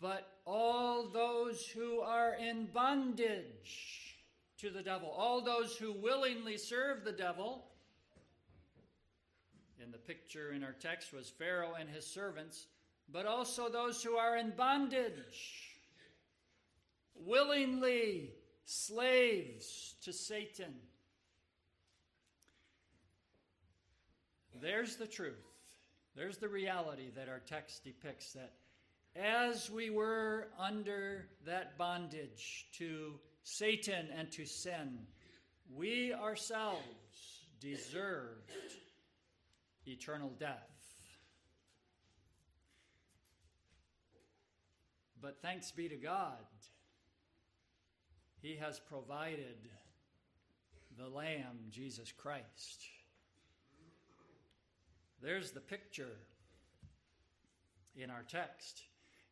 but 0.00 0.38
all 0.46 1.08
those 1.08 1.66
who 1.66 2.00
are 2.00 2.34
in 2.34 2.66
bondage 2.66 4.16
to 4.58 4.70
the 4.70 4.82
devil, 4.82 5.08
all 5.08 5.42
those 5.42 5.76
who 5.76 5.92
willingly 5.92 6.56
serve 6.56 7.04
the 7.04 7.12
devil. 7.12 7.66
In 9.82 9.90
the 9.90 9.98
picture 9.98 10.52
in 10.52 10.64
our 10.64 10.72
text 10.72 11.12
was 11.12 11.28
Pharaoh 11.28 11.74
and 11.78 11.88
his 11.88 12.06
servants 12.06 12.66
but 13.12 13.26
also 13.26 13.68
those 13.68 14.02
who 14.02 14.16
are 14.16 14.36
in 14.36 14.50
bondage, 14.50 15.76
willingly 17.14 18.32
slaves 18.64 19.94
to 20.02 20.12
Satan. 20.12 20.74
There's 24.60 24.96
the 24.96 25.06
truth. 25.06 25.44
There's 26.16 26.38
the 26.38 26.48
reality 26.48 27.10
that 27.16 27.28
our 27.28 27.40
text 27.40 27.84
depicts 27.84 28.32
that 28.32 28.52
as 29.16 29.70
we 29.70 29.90
were 29.90 30.48
under 30.58 31.26
that 31.46 31.78
bondage 31.78 32.66
to 32.78 33.14
Satan 33.42 34.08
and 34.16 34.30
to 34.32 34.44
sin, 34.44 34.98
we 35.72 36.12
ourselves 36.12 37.46
deserved 37.60 38.52
eternal 39.86 40.32
death. 40.38 40.70
But 45.20 45.40
thanks 45.40 45.70
be 45.70 45.88
to 45.88 45.96
God, 45.96 46.44
He 48.42 48.56
has 48.56 48.80
provided 48.80 49.70
the 50.98 51.08
Lamb, 51.08 51.58
Jesus 51.70 52.12
Christ. 52.12 52.84
There's 55.22 55.52
the 55.52 55.60
picture 55.60 56.18
in 57.96 58.10
our 58.10 58.22
text. 58.28 58.82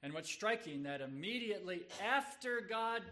And 0.03 0.13
what's 0.13 0.31
striking 0.31 0.83
that 0.83 1.01
immediately 1.01 1.83
after 2.05 2.61
God 2.61 3.03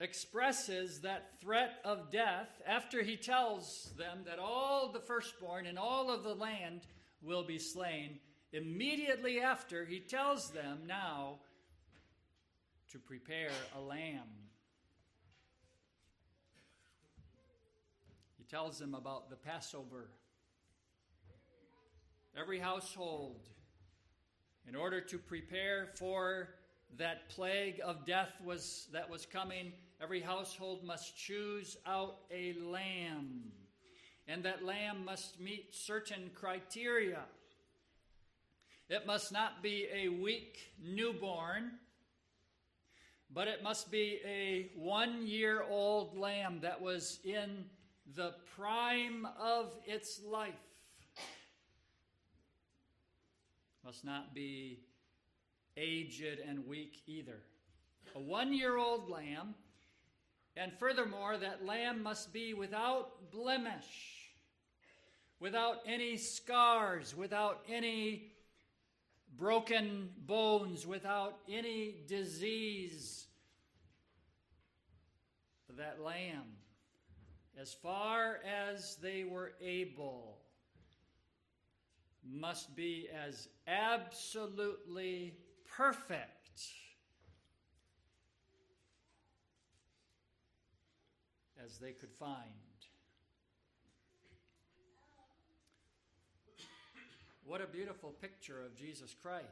expresses 0.00 1.00
that 1.02 1.40
threat 1.40 1.74
of 1.84 2.10
death, 2.10 2.48
after 2.66 3.02
he 3.02 3.16
tells 3.16 3.92
them 3.96 4.20
that 4.26 4.38
all 4.38 4.90
the 4.90 5.00
firstborn 5.00 5.66
in 5.66 5.76
all 5.76 6.10
of 6.10 6.24
the 6.24 6.34
land 6.34 6.86
will 7.22 7.44
be 7.44 7.58
slain, 7.58 8.18
immediately 8.52 9.40
after 9.40 9.84
he 9.84 10.00
tells 10.00 10.50
them 10.50 10.80
now 10.86 11.38
to 12.90 12.98
prepare 12.98 13.50
a 13.76 13.80
lamb. 13.80 14.28
He 18.38 18.44
tells 18.44 18.78
them 18.78 18.94
about 18.94 19.30
the 19.30 19.36
Passover. 19.36 20.08
Every 22.36 22.58
household, 22.58 23.48
in 24.68 24.76
order 24.76 25.00
to 25.00 25.18
prepare 25.18 25.88
for 25.94 26.50
that 26.98 27.28
plague 27.28 27.80
of 27.84 28.06
death 28.06 28.32
was, 28.44 28.88
that 28.92 29.08
was 29.08 29.26
coming, 29.26 29.72
every 30.00 30.20
household 30.20 30.84
must 30.84 31.16
choose 31.16 31.76
out 31.86 32.18
a 32.30 32.54
lamb. 32.62 33.42
And 34.28 34.44
that 34.44 34.64
lamb 34.64 35.04
must 35.04 35.40
meet 35.40 35.74
certain 35.74 36.30
criteria. 36.34 37.20
It 38.88 39.06
must 39.06 39.32
not 39.32 39.62
be 39.62 39.88
a 39.92 40.08
weak 40.08 40.58
newborn 40.82 41.72
but 43.34 43.48
it 43.48 43.62
must 43.62 43.90
be 43.90 44.20
a 44.26 44.70
one 44.76 45.26
year 45.26 45.64
old 45.68 46.16
lamb 46.16 46.58
that 46.60 46.80
was 46.80 47.18
in 47.24 47.64
the 48.14 48.34
prime 48.56 49.26
of 49.40 49.74
its 49.86 50.20
life. 50.24 50.52
Must 53.84 54.04
not 54.04 54.32
be 54.32 54.78
aged 55.76 56.38
and 56.46 56.66
weak 56.68 57.02
either. 57.06 57.40
A 58.14 58.20
one 58.20 58.52
year 58.52 58.76
old 58.76 59.08
lamb, 59.08 59.54
and 60.56 60.72
furthermore, 60.78 61.36
that 61.38 61.66
lamb 61.66 62.02
must 62.02 62.32
be 62.32 62.54
without 62.54 63.32
blemish, 63.32 64.30
without 65.40 65.78
any 65.84 66.16
scars, 66.16 67.16
without 67.16 67.64
any 67.68 68.32
broken 69.36 70.10
bones, 70.26 70.86
without 70.86 71.38
any 71.48 72.04
disease. 72.06 73.26
That 75.76 76.00
lamb, 76.00 76.44
as 77.58 77.72
far 77.72 78.40
as 78.44 78.96
they 78.96 79.24
were 79.24 79.54
able, 79.60 80.41
must 82.30 82.74
be 82.76 83.08
as 83.26 83.48
absolutely 83.66 85.34
perfect 85.76 86.42
as 91.64 91.78
they 91.78 91.92
could 91.92 92.12
find. 92.12 92.38
What 97.44 97.60
a 97.60 97.66
beautiful 97.66 98.10
picture 98.10 98.64
of 98.64 98.76
Jesus 98.76 99.14
Christ. 99.20 99.46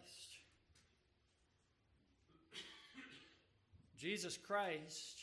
Jesus 3.98 4.36
Christ, 4.38 5.20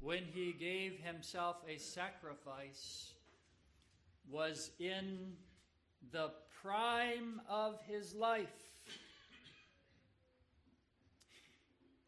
when 0.00 0.24
he 0.24 0.52
gave 0.52 0.98
himself 0.98 1.56
a 1.66 1.78
sacrifice, 1.78 3.14
was 4.30 4.70
in 4.78 5.32
the 6.12 6.30
prime 6.62 7.40
of 7.48 7.78
his 7.86 8.14
life. 8.14 8.48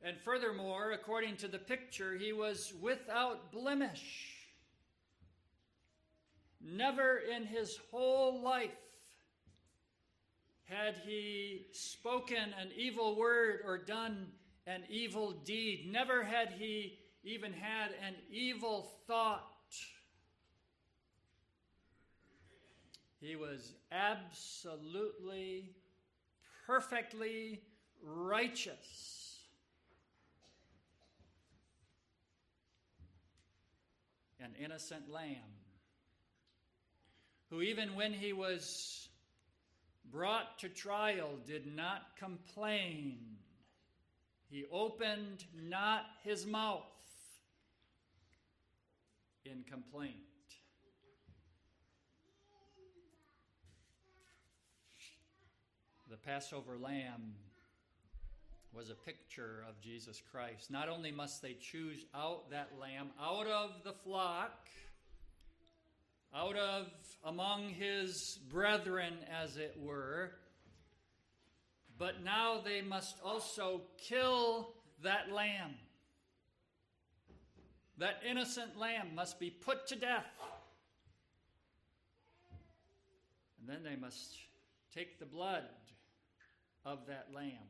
And 0.02 0.16
furthermore, 0.24 0.92
according 0.92 1.36
to 1.38 1.48
the 1.48 1.58
picture, 1.58 2.16
he 2.16 2.32
was 2.32 2.72
without 2.80 3.52
blemish. 3.52 4.36
Never 6.60 7.18
in 7.18 7.44
his 7.44 7.78
whole 7.90 8.42
life 8.42 8.70
had 10.64 10.96
he 11.04 11.66
spoken 11.72 12.54
an 12.60 12.70
evil 12.76 13.16
word 13.16 13.60
or 13.66 13.76
done 13.76 14.28
an 14.66 14.84
evil 14.88 15.32
deed. 15.32 15.90
Never 15.90 16.22
had 16.22 16.52
he 16.58 16.98
even 17.24 17.52
had 17.52 17.90
an 18.06 18.14
evil 18.30 18.90
thought. 19.06 19.49
He 23.20 23.36
was 23.36 23.74
absolutely, 23.92 25.70
perfectly 26.66 27.60
righteous. 28.02 29.38
An 34.40 34.54
innocent 34.58 35.10
lamb 35.10 35.36
who, 37.50 37.60
even 37.60 37.94
when 37.94 38.12
he 38.12 38.32
was 38.32 39.08
brought 40.10 40.58
to 40.60 40.68
trial 40.68 41.30
did 41.46 41.66
not 41.76 42.16
complain. 42.16 43.18
He 44.48 44.64
opened 44.72 45.44
not 45.54 46.04
his 46.24 46.46
mouth. 46.46 46.84
in 49.44 49.64
complaint. 49.64 50.29
The 56.10 56.16
Passover 56.16 56.76
lamb 56.76 57.34
was 58.72 58.90
a 58.90 58.94
picture 58.94 59.64
of 59.68 59.80
Jesus 59.80 60.20
Christ. 60.32 60.68
Not 60.68 60.88
only 60.88 61.12
must 61.12 61.40
they 61.40 61.52
choose 61.52 62.04
out 62.12 62.50
that 62.50 62.70
lamb 62.80 63.10
out 63.22 63.46
of 63.46 63.84
the 63.84 63.92
flock, 63.92 64.66
out 66.34 66.56
of 66.56 66.88
among 67.24 67.68
his 67.68 68.40
brethren, 68.50 69.18
as 69.30 69.56
it 69.56 69.76
were, 69.80 70.32
but 71.96 72.24
now 72.24 72.60
they 72.60 72.82
must 72.82 73.18
also 73.24 73.82
kill 73.96 74.74
that 75.04 75.30
lamb. 75.30 75.76
That 77.98 78.20
innocent 78.28 78.76
lamb 78.76 79.14
must 79.14 79.38
be 79.38 79.50
put 79.50 79.86
to 79.86 79.94
death. 79.94 80.26
And 83.60 83.68
then 83.68 83.84
they 83.84 83.94
must 83.94 84.36
take 84.92 85.20
the 85.20 85.26
blood 85.26 85.62
of 86.84 87.06
that 87.06 87.28
lamb 87.34 87.68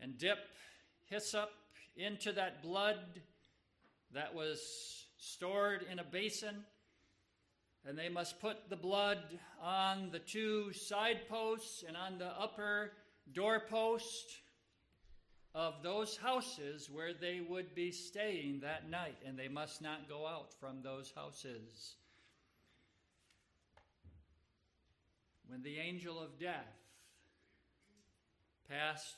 and 0.00 0.18
dip 0.18 0.38
hyssop 1.06 1.50
into 1.96 2.32
that 2.32 2.62
blood 2.62 2.98
that 4.12 4.34
was 4.34 5.06
stored 5.18 5.84
in 5.90 5.98
a 5.98 6.04
basin. 6.04 6.64
And 7.88 7.96
they 7.96 8.08
must 8.08 8.40
put 8.40 8.68
the 8.68 8.76
blood 8.76 9.20
on 9.62 10.10
the 10.10 10.18
two 10.18 10.72
side 10.72 11.28
posts 11.28 11.84
and 11.86 11.96
on 11.96 12.18
the 12.18 12.26
upper 12.26 12.92
doorpost 13.32 14.40
of 15.54 15.82
those 15.82 16.16
houses 16.16 16.90
where 16.90 17.14
they 17.14 17.40
would 17.48 17.74
be 17.74 17.92
staying 17.92 18.60
that 18.60 18.90
night. 18.90 19.16
And 19.24 19.38
they 19.38 19.48
must 19.48 19.80
not 19.80 20.08
go 20.08 20.26
out 20.26 20.52
from 20.58 20.82
those 20.82 21.12
houses. 21.14 21.94
When 25.46 25.62
the 25.62 25.78
angel 25.78 26.20
of 26.20 26.40
death 26.40 26.85
passed 28.68 29.16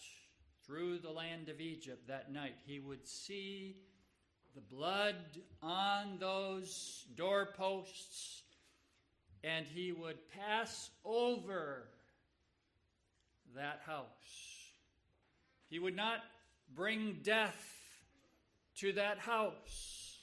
through 0.66 0.98
the 0.98 1.10
land 1.10 1.48
of 1.48 1.60
Egypt 1.60 2.08
that 2.08 2.32
night, 2.32 2.56
he 2.66 2.78
would 2.78 3.06
see 3.06 3.76
the 4.54 4.60
blood 4.60 5.16
on 5.62 6.18
those 6.18 7.06
doorposts 7.14 8.42
and 9.44 9.66
he 9.66 9.92
would 9.92 10.18
pass 10.30 10.90
over 11.04 11.88
that 13.54 13.80
house. 13.86 14.04
He 15.70 15.78
would 15.78 15.96
not 15.96 16.20
bring 16.74 17.18
death 17.22 17.64
to 18.76 18.92
that 18.92 19.18
house. 19.18 20.18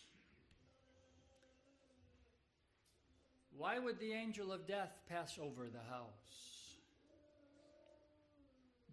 Why 3.58 3.80
would 3.80 4.00
the 4.00 4.14
angel 4.14 4.52
of 4.52 4.68
death 4.68 4.92
pass 5.10 5.40
over 5.42 5.68
the 5.70 5.80
house? 5.90 6.55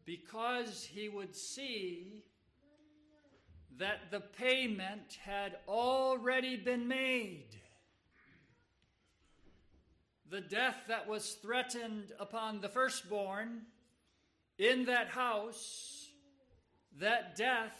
Because 0.04 0.84
he 0.84 1.08
would 1.08 1.34
see 1.34 2.24
that 3.78 4.10
the 4.10 4.20
payment 4.20 5.18
had 5.24 5.56
already 5.66 6.56
been 6.56 6.88
made. 6.88 7.60
The 10.30 10.40
death 10.40 10.84
that 10.88 11.08
was 11.08 11.32
threatened 11.34 12.12
upon 12.18 12.60
the 12.60 12.68
firstborn 12.68 13.62
in 14.58 14.86
that 14.86 15.08
house, 15.08 16.08
that 16.98 17.36
death 17.36 17.76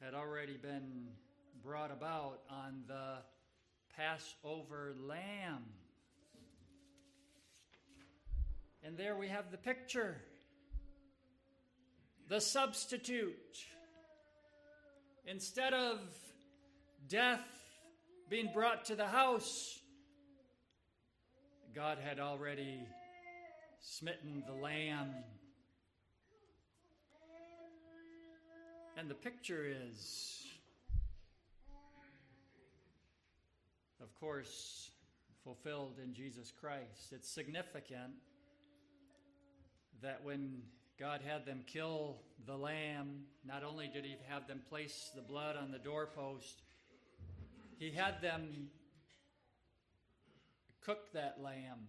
had 0.00 0.14
already 0.14 0.56
been 0.56 1.08
brought 1.62 1.90
about 1.90 2.40
on 2.48 2.82
the 2.86 3.16
Passover 3.96 4.94
lamb. 5.00 5.64
And 8.86 8.96
there 8.96 9.16
we 9.16 9.26
have 9.26 9.50
the 9.50 9.56
picture 9.56 10.16
the 12.28 12.40
substitute. 12.40 13.34
Instead 15.26 15.74
of 15.74 15.98
death 17.08 17.44
being 18.30 18.48
brought 18.54 18.84
to 18.84 18.94
the 18.94 19.06
house, 19.06 19.80
God 21.74 21.98
had 21.98 22.20
already 22.20 22.86
smitten 23.80 24.44
the 24.46 24.54
lamb. 24.54 25.10
And 28.96 29.10
the 29.10 29.14
picture 29.14 29.66
is, 29.66 30.46
of 34.00 34.14
course, 34.20 34.90
fulfilled 35.42 35.98
in 36.02 36.14
Jesus 36.14 36.52
Christ. 36.60 37.12
It's 37.12 37.28
significant 37.28 38.12
that 40.02 40.22
when 40.22 40.62
God 40.98 41.20
had 41.24 41.44
them 41.44 41.62
kill 41.66 42.16
the 42.46 42.56
lamb, 42.56 43.24
not 43.44 43.62
only 43.64 43.88
did 43.88 44.04
He 44.04 44.16
have 44.28 44.46
them 44.46 44.60
place 44.68 45.10
the 45.14 45.22
blood 45.22 45.56
on 45.56 45.70
the 45.70 45.78
doorpost, 45.78 46.62
He 47.78 47.90
had 47.90 48.20
them 48.20 48.68
cook 50.80 51.12
that 51.12 51.38
lamb. 51.42 51.88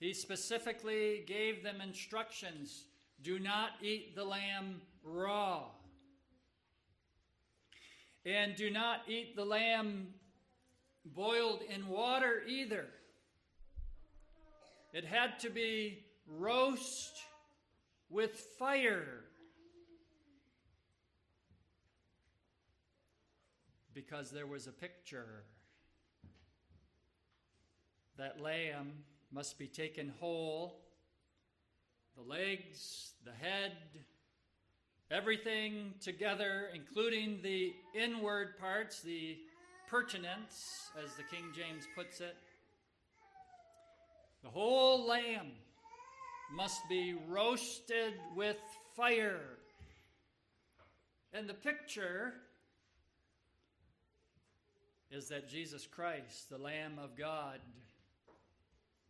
He 0.00 0.14
specifically 0.14 1.24
gave 1.26 1.62
them 1.62 1.80
instructions 1.80 2.84
do 3.22 3.38
not 3.38 3.70
eat 3.82 4.14
the 4.14 4.24
lamb 4.24 4.80
raw. 5.02 5.64
And 8.24 8.54
do 8.56 8.70
not 8.70 9.02
eat 9.08 9.34
the 9.34 9.44
lamb 9.44 10.08
boiled 11.04 11.62
in 11.68 11.88
water 11.88 12.42
either. 12.46 12.86
It 14.92 15.04
had 15.04 15.38
to 15.40 15.50
be 15.50 16.04
roast 16.26 17.16
with 18.08 18.32
fire. 18.58 19.24
Because 23.92 24.30
there 24.30 24.46
was 24.46 24.66
a 24.66 24.72
picture. 24.72 25.44
That 28.16 28.40
lamb 28.40 28.92
must 29.30 29.58
be 29.58 29.66
taken 29.66 30.12
whole 30.20 30.80
the 32.16 32.24
legs, 32.24 33.12
the 33.24 33.32
head, 33.32 33.76
everything 35.10 35.94
together, 36.00 36.68
including 36.74 37.38
the 37.42 37.72
inward 37.94 38.58
parts, 38.58 39.00
the 39.02 39.38
purtenance, 39.88 40.90
as 41.02 41.14
the 41.14 41.22
King 41.22 41.44
James 41.54 41.84
puts 41.94 42.20
it. 42.20 42.36
The 44.42 44.48
whole 44.48 45.06
lamb 45.06 45.52
must 46.54 46.80
be 46.88 47.14
roasted 47.28 48.14
with 48.36 48.56
fire. 48.96 49.58
And 51.32 51.48
the 51.48 51.54
picture 51.54 52.34
is 55.10 55.28
that 55.28 55.48
Jesus 55.48 55.86
Christ, 55.86 56.50
the 56.50 56.58
Lamb 56.58 56.98
of 57.02 57.16
God, 57.16 57.60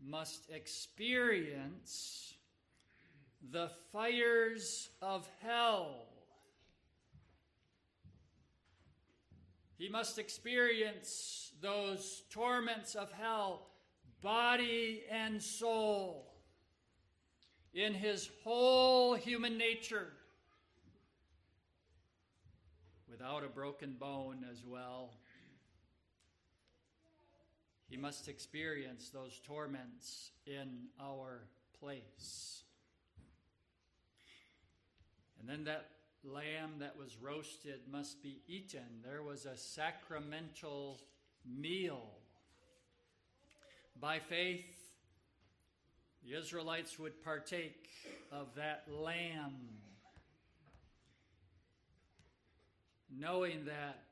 must 0.01 0.51
experience 0.51 2.35
the 3.51 3.71
fires 3.93 4.91
of 5.01 5.29
hell. 5.43 6.07
He 9.77 9.89
must 9.89 10.19
experience 10.19 11.53
those 11.61 12.23
torments 12.31 12.95
of 12.95 13.13
hell 13.13 13.68
body 14.23 15.03
and 15.11 15.43
soul, 15.43 16.27
in 17.75 17.95
his 17.95 18.29
whole 18.43 19.15
human 19.15 19.57
nature, 19.57 20.09
without 23.11 23.45
a 23.45 23.49
broken 23.49 23.95
bone 23.99 24.45
as 24.51 24.65
well. 24.65 25.11
He 27.89 27.97
must 27.97 28.29
experience 28.29 29.09
those 29.09 29.41
torments 29.47 30.31
in 30.47 30.89
our 31.01 31.41
place. 31.81 32.63
And 35.41 35.49
then 35.49 35.65
that 35.65 35.91
lamb 36.25 36.75
that 36.81 36.99
was 36.99 37.17
roasted 37.17 37.81
must 37.91 38.23
be 38.23 38.41
eaten. 38.47 39.03
There 39.03 39.23
was 39.23 39.47
a 39.47 39.57
sacramental 39.57 41.01
meal 41.47 42.18
by 44.01 44.19
faith, 44.19 44.65
the 46.25 46.39
Israelites 46.39 46.99
would 46.99 47.23
partake 47.25 47.89
of 48.31 48.55
that 48.57 48.85
lamb, 48.91 49.55
knowing 53.17 53.65
that 53.65 54.05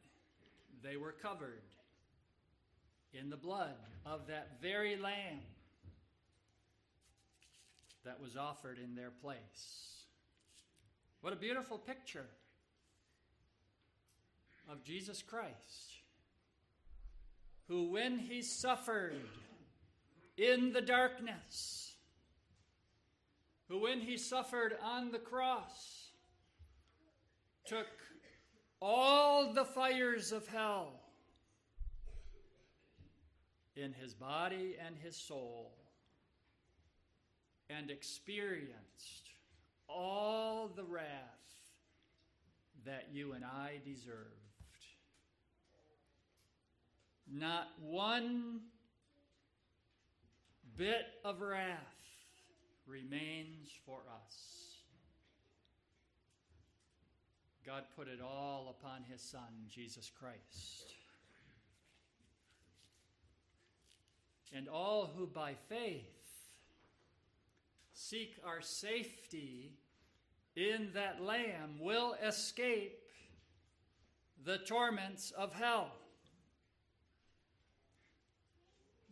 they 0.82 0.96
were 0.96 1.12
covered 1.12 1.62
in 3.12 3.30
the 3.30 3.36
blood 3.36 3.76
of 4.04 4.26
that 4.28 4.60
very 4.60 4.96
lamb 4.96 5.40
that 8.04 8.20
was 8.20 8.36
offered 8.36 8.78
in 8.82 8.94
their 8.94 9.10
place. 9.10 10.04
What 11.20 11.32
a 11.32 11.36
beautiful 11.36 11.78
picture 11.78 12.26
of 14.70 14.82
Jesus 14.84 15.22
Christ, 15.22 15.92
who, 17.68 17.90
when 17.90 18.18
he 18.18 18.42
suffered 18.42 19.22
in 20.36 20.72
the 20.72 20.80
darkness, 20.80 21.94
who, 23.68 23.80
when 23.80 24.00
he 24.00 24.16
suffered 24.16 24.76
on 24.82 25.10
the 25.10 25.18
cross, 25.18 26.10
took 27.64 27.86
all 28.80 29.52
the 29.52 29.64
fires 29.64 30.32
of 30.32 30.46
hell 30.48 31.00
in 33.74 33.92
his 33.92 34.14
body 34.14 34.76
and 34.84 34.96
his 35.02 35.16
soul 35.16 35.72
and 37.68 37.90
experienced 37.90 39.30
all 39.88 40.68
the 40.68 40.84
wrath 40.84 41.02
that 42.84 43.08
you 43.12 43.32
and 43.32 43.44
I 43.44 43.80
deserved. 43.84 44.30
Not 47.30 47.68
one 47.80 48.60
bit 50.76 51.06
of 51.24 51.40
wrath 51.40 51.78
remains 52.86 53.70
for 53.86 54.00
us. 54.24 54.76
God 57.64 57.84
put 57.96 58.08
it 58.08 58.20
all 58.20 58.76
upon 58.78 59.02
his 59.10 59.20
Son, 59.20 59.40
Jesus 59.68 60.10
Christ. 60.20 60.92
And 64.54 64.68
all 64.68 65.10
who 65.16 65.26
by 65.26 65.54
faith 65.68 66.04
seek 67.92 68.36
our 68.46 68.60
safety 68.60 69.72
in 70.54 70.90
that 70.94 71.22
Lamb 71.22 71.80
will 71.80 72.14
escape 72.22 73.00
the 74.44 74.58
torments 74.58 75.32
of 75.32 75.52
hell. 75.54 75.90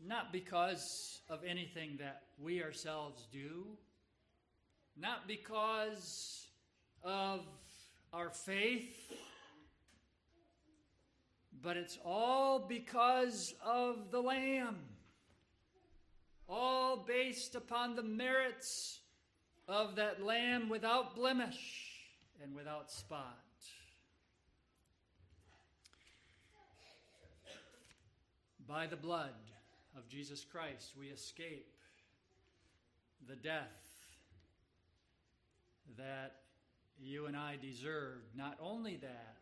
Not 0.07 0.33
because 0.33 1.21
of 1.31 1.45
anything 1.45 1.97
that 1.99 2.25
we 2.39 2.63
ourselves 2.63 3.27
do, 3.33 3.65
not 5.01 5.27
because 5.27 6.47
of 7.03 7.41
our 8.13 8.29
faith, 8.29 9.15
but 11.63 11.79
it's 11.79 11.99
all 12.05 12.59
because 12.59 13.55
of 13.65 14.11
the 14.11 14.21
Lamb. 14.21 14.77
All 16.51 16.99
based 16.99 17.55
upon 17.55 17.97
the 17.97 18.03
merits 18.03 19.01
of 19.67 19.97
that 19.97 20.23
Lamb 20.23 20.69
without 20.69 21.17
blemish 21.17 21.95
and 22.43 22.55
without 22.55 22.93
spot. 22.93 23.39
By 28.69 28.87
the 28.87 28.97
blood 28.97 29.33
of 29.97 30.09
Jesus 30.09 30.45
Christ, 30.45 30.93
we 30.99 31.07
escape 31.07 31.73
the 33.29 33.37
death 33.37 33.83
that 35.97 36.37
you 37.01 37.27
and 37.27 37.37
I 37.37 37.57
deserved. 37.61 38.37
Not 38.37 38.57
only 38.61 38.97
that, 38.97 39.37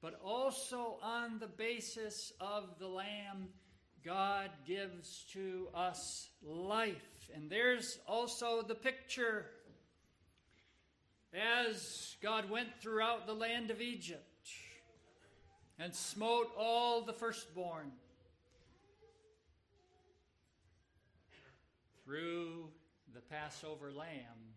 but 0.00 0.18
also 0.24 0.96
on 1.02 1.38
the 1.38 1.46
basis 1.46 2.32
of 2.40 2.78
the 2.78 2.88
Lamb, 2.88 3.48
God 4.04 4.50
gives 4.66 5.24
to 5.32 5.68
us 5.74 6.30
life. 6.42 7.30
And 7.34 7.50
there's 7.50 7.98
also 8.06 8.62
the 8.62 8.74
picture 8.74 9.46
as 11.34 12.16
God 12.22 12.50
went 12.50 12.68
throughout 12.80 13.26
the 13.26 13.34
land 13.34 13.70
of 13.70 13.80
Egypt 13.80 14.48
and 15.78 15.94
smote 15.94 16.50
all 16.58 17.02
the 17.02 17.12
firstborn. 17.12 17.92
Through 22.04 22.68
the 23.14 23.20
Passover 23.20 23.92
lamb, 23.92 24.54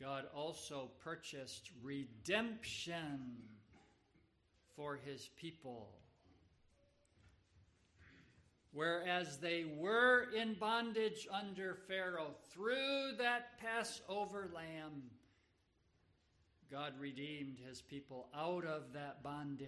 God 0.00 0.24
also 0.34 0.90
purchased 1.02 1.70
redemption 1.82 3.36
for 4.76 4.96
his 4.96 5.28
people. 5.36 5.90
Whereas 8.72 9.38
they 9.38 9.64
were 9.76 10.28
in 10.34 10.54
bondage 10.54 11.26
under 11.32 11.74
Pharaoh, 11.88 12.34
through 12.50 13.12
that 13.18 13.58
Passover 13.58 14.48
lamb, 14.54 15.02
God 16.70 16.94
redeemed 17.00 17.58
his 17.58 17.82
people 17.82 18.28
out 18.34 18.64
of 18.64 18.92
that 18.94 19.22
bondage. 19.24 19.66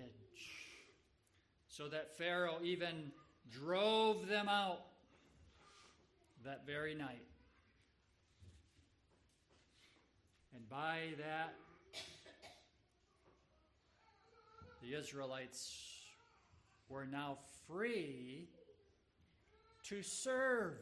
So 1.67 1.89
that 1.89 2.17
Pharaoh 2.17 2.59
even 2.63 3.11
drove 3.51 4.29
them 4.29 4.49
out 4.49 4.92
that 6.45 6.67
very 6.67 6.95
night. 6.95 7.27
And 10.55 10.69
by 10.69 11.15
that, 11.19 11.55
the 14.83 14.95
Israelites 14.99 16.01
were 16.89 17.07
now 17.07 17.39
free 17.69 18.49
to 19.85 20.03
serve. 20.03 20.75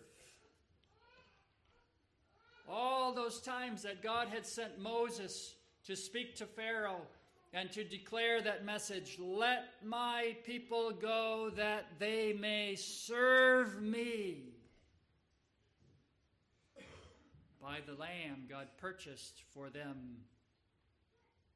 All 2.69 3.13
those 3.13 3.41
times 3.41 3.83
that 3.83 4.03
God 4.03 4.29
had 4.29 4.47
sent 4.47 4.79
Moses 4.79 5.55
to 5.87 5.95
speak 5.95 6.37
to 6.37 6.47
Pharaoh 6.47 7.03
and 7.53 7.71
to 7.73 7.85
declare 7.85 8.41
that 8.43 8.65
message 8.65 9.19
let 9.21 9.65
my 9.85 10.37
people 10.45 10.93
go 10.93 11.51
that 11.57 11.87
they 11.99 12.33
may 12.33 12.77
serve 12.77 13.83
me. 13.83 14.50
By 17.71 17.79
the 17.87 17.95
Lamb, 17.95 18.47
God 18.49 18.67
purchased 18.79 19.45
for 19.55 19.71
them 19.71 20.17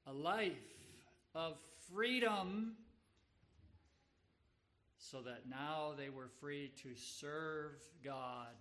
a 0.06 0.12
life 0.12 0.52
of 1.34 1.56
freedom 1.92 2.76
so 4.96 5.22
that 5.22 5.48
now 5.50 5.94
they 5.98 6.10
were 6.10 6.28
free 6.40 6.70
to 6.84 6.90
serve 6.94 7.72
God 8.04 8.54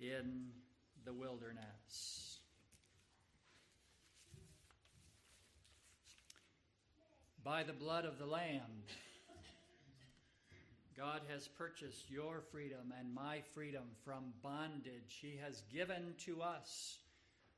in 0.00 0.48
the 1.04 1.12
wilderness. 1.12 2.40
By 7.44 7.62
the 7.62 7.72
blood 7.72 8.04
of 8.04 8.18
the 8.18 8.26
Lamb, 8.26 8.82
God 10.96 11.20
has 11.28 11.46
purchased 11.46 12.10
your 12.10 12.40
freedom 12.40 12.94
and 12.98 13.14
my 13.14 13.42
freedom 13.52 13.82
from 14.02 14.32
bondage. 14.42 15.18
He 15.20 15.38
has 15.44 15.62
given 15.70 16.14
to 16.24 16.40
us. 16.40 17.00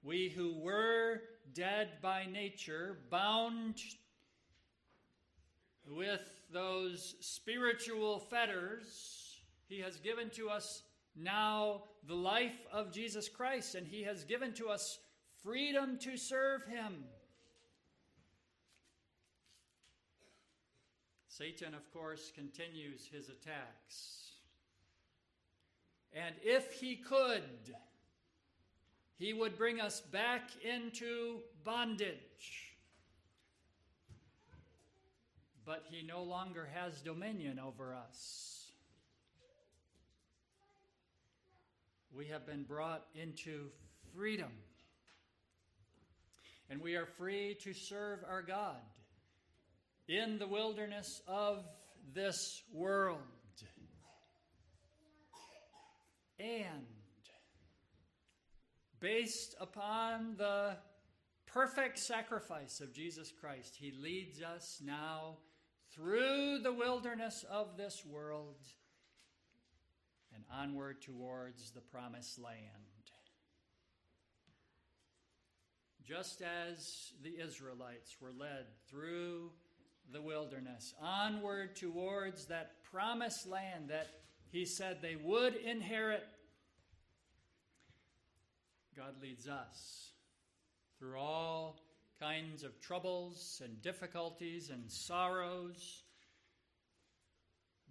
We 0.02 0.28
who 0.28 0.58
were 0.58 1.20
dead 1.54 2.00
by 2.02 2.26
nature, 2.26 2.98
bound 3.10 3.76
with 5.88 6.28
those 6.52 7.14
spiritual 7.20 8.18
fetters, 8.18 9.36
He 9.68 9.78
has 9.80 9.98
given 9.98 10.30
to 10.30 10.50
us 10.50 10.82
now 11.14 11.84
the 12.08 12.14
life 12.14 12.66
of 12.72 12.90
Jesus 12.90 13.28
Christ, 13.28 13.76
and 13.76 13.86
He 13.86 14.02
has 14.02 14.24
given 14.24 14.52
to 14.54 14.68
us 14.68 14.98
freedom 15.44 15.96
to 15.98 16.16
serve 16.16 16.64
Him. 16.64 17.04
Satan, 21.38 21.72
of 21.72 21.92
course, 21.92 22.32
continues 22.34 23.08
his 23.12 23.28
attacks. 23.28 24.32
And 26.12 26.34
if 26.42 26.72
he 26.72 26.96
could, 26.96 27.76
he 29.14 29.32
would 29.32 29.56
bring 29.56 29.80
us 29.80 30.00
back 30.00 30.50
into 30.64 31.38
bondage. 31.62 32.74
But 35.64 35.84
he 35.88 36.04
no 36.04 36.24
longer 36.24 36.68
has 36.74 37.02
dominion 37.02 37.60
over 37.60 37.94
us. 37.94 38.72
We 42.10 42.26
have 42.26 42.46
been 42.46 42.64
brought 42.64 43.04
into 43.14 43.68
freedom. 44.12 44.50
And 46.68 46.80
we 46.80 46.96
are 46.96 47.06
free 47.06 47.56
to 47.62 47.72
serve 47.72 48.24
our 48.28 48.42
God 48.42 48.80
in 50.08 50.38
the 50.38 50.46
wilderness 50.46 51.22
of 51.28 51.64
this 52.14 52.62
world. 52.72 53.20
And 56.40 56.86
based 59.00 59.54
upon 59.60 60.36
the 60.36 60.76
perfect 61.46 61.98
sacrifice 61.98 62.80
of 62.80 62.92
Jesus 62.92 63.32
Christ, 63.40 63.76
He 63.78 63.92
leads 63.92 64.40
us 64.42 64.80
now 64.84 65.38
through 65.94 66.60
the 66.62 66.72
wilderness 66.72 67.44
of 67.50 67.76
this 67.76 68.04
world 68.06 68.64
and 70.34 70.44
onward 70.52 71.02
towards 71.02 71.72
the 71.72 71.80
promised 71.80 72.38
land. 72.38 72.88
just 76.08 76.40
as 76.40 77.12
the 77.22 77.38
Israelites 77.38 78.16
were 78.18 78.32
led 78.32 78.64
through 78.88 79.50
the 80.12 80.22
wilderness, 80.22 80.94
onward 81.00 81.76
towards 81.76 82.46
that 82.46 82.82
promised 82.90 83.46
land 83.46 83.88
that 83.88 84.08
he 84.50 84.64
said 84.64 84.98
they 85.02 85.16
would 85.16 85.56
inherit, 85.56 86.24
God 88.96 89.14
leads 89.22 89.46
us 89.46 90.10
through 90.98 91.18
all 91.18 91.80
kinds 92.18 92.64
of 92.64 92.80
troubles 92.80 93.62
and 93.64 93.80
difficulties 93.82 94.70
and 94.70 94.90
sorrows. 94.90 96.02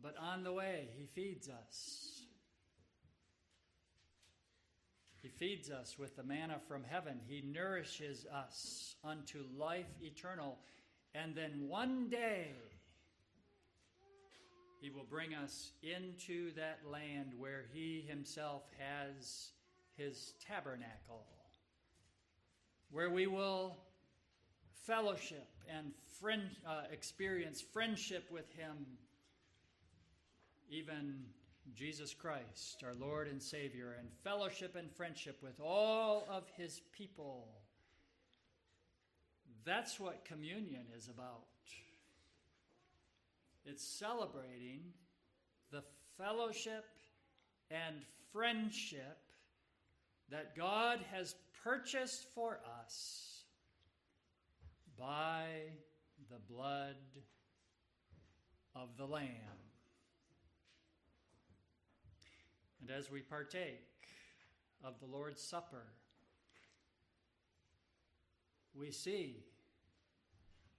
But 0.01 0.15
on 0.17 0.43
the 0.43 0.51
way, 0.51 0.89
He 0.97 1.05
feeds 1.05 1.49
us. 1.49 2.23
He 5.21 5.29
feeds 5.29 5.69
us 5.69 5.97
with 5.97 6.15
the 6.15 6.23
manna 6.23 6.59
from 6.67 6.83
heaven. 6.83 7.19
He 7.25 7.41
nourishes 7.41 8.25
us 8.33 8.95
unto 9.03 9.43
life 9.57 9.87
eternal. 10.01 10.57
And 11.15 11.35
then 11.35 11.67
one 11.67 12.09
day, 12.09 12.51
He 14.81 14.89
will 14.89 15.05
bring 15.09 15.33
us 15.33 15.71
into 15.81 16.53
that 16.55 16.79
land 16.89 17.31
where 17.37 17.65
He 17.73 18.05
Himself 18.07 18.63
has 18.77 19.51
His 19.95 20.33
tabernacle, 20.45 21.25
where 22.91 23.09
we 23.09 23.27
will 23.27 23.77
fellowship 24.85 25.47
and 25.69 25.91
friend, 26.19 26.43
uh, 26.65 26.83
experience 26.91 27.61
friendship 27.61 28.29
with 28.31 28.49
Him, 28.53 28.85
even 30.69 31.15
Jesus 31.75 32.13
Christ, 32.13 32.83
our 32.83 32.95
Lord 32.95 33.27
and 33.27 33.41
Savior, 33.41 33.95
and 33.99 34.07
fellowship 34.23 34.75
and 34.75 34.89
friendship 34.91 35.37
with 35.43 35.59
all 35.59 36.25
of 36.29 36.43
His 36.55 36.81
people. 36.91 37.47
That's 39.65 39.99
what 39.99 40.25
communion 40.25 40.85
is 40.95 41.07
about. 41.07 41.43
It's 43.65 43.83
celebrating 43.83 44.81
the 45.71 45.83
fellowship 46.17 46.85
and 47.69 47.97
friendship 48.31 49.17
that 50.29 50.55
God 50.55 50.99
has 51.11 51.35
purchased 51.63 52.27
for 52.33 52.59
us 52.81 53.43
by 54.97 55.45
the 56.29 56.39
blood 56.49 56.95
of 58.75 58.89
the 58.97 59.05
Lamb. 59.05 59.27
And 62.81 62.89
as 62.91 63.11
we 63.11 63.19
partake 63.19 63.81
of 64.83 64.99
the 64.99 65.05
Lord's 65.05 65.41
Supper, 65.41 65.87
we 68.77 68.91
see 68.91 69.37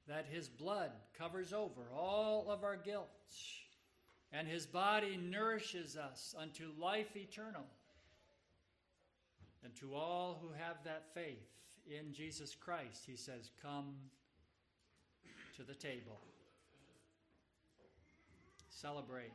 that 0.07 0.27
his 0.31 0.49
blood 0.49 0.91
covers 1.17 1.53
over 1.53 1.83
all 1.95 2.51
of 2.51 2.65
our 2.65 2.77
guilt, 2.77 3.09
and 4.33 4.49
his 4.49 4.67
body 4.67 5.17
nourishes 5.17 5.97
us 5.97 6.35
unto 6.39 6.71
life 6.79 7.17
eternal. 7.17 7.65
And 9.65 9.75
to 9.77 9.95
all 9.95 10.39
who 10.41 10.49
have 10.53 10.77
that 10.85 11.13
faith 11.15 11.49
in 11.87 12.13
Jesus 12.13 12.55
Christ, 12.55 13.03
he 13.07 13.17
says, 13.17 13.51
Come 13.61 13.95
to 15.57 15.63
the 15.63 15.75
table. 15.75 16.21
Celebrate 18.71 19.33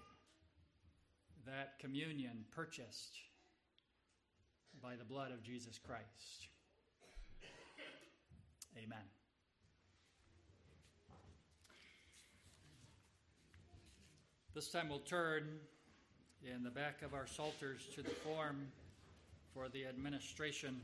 that 1.45 1.77
communion 1.79 2.45
purchased 2.55 3.17
by 4.81 4.95
the 4.95 5.03
blood 5.03 5.31
of 5.31 5.43
Jesus 5.43 5.77
Christ. 5.77 6.47
Amen. 8.77 9.03
This 14.55 14.69
time 14.69 14.89
we'll 14.89 14.99
turn 14.99 15.43
in 16.43 16.63
the 16.63 16.69
back 16.69 17.01
of 17.01 17.13
our 17.13 17.25
Psalters 17.25 17.87
to 17.95 18.03
the 18.03 18.09
form 18.09 18.67
for 19.53 19.69
the 19.69 19.85
administration 19.85 20.81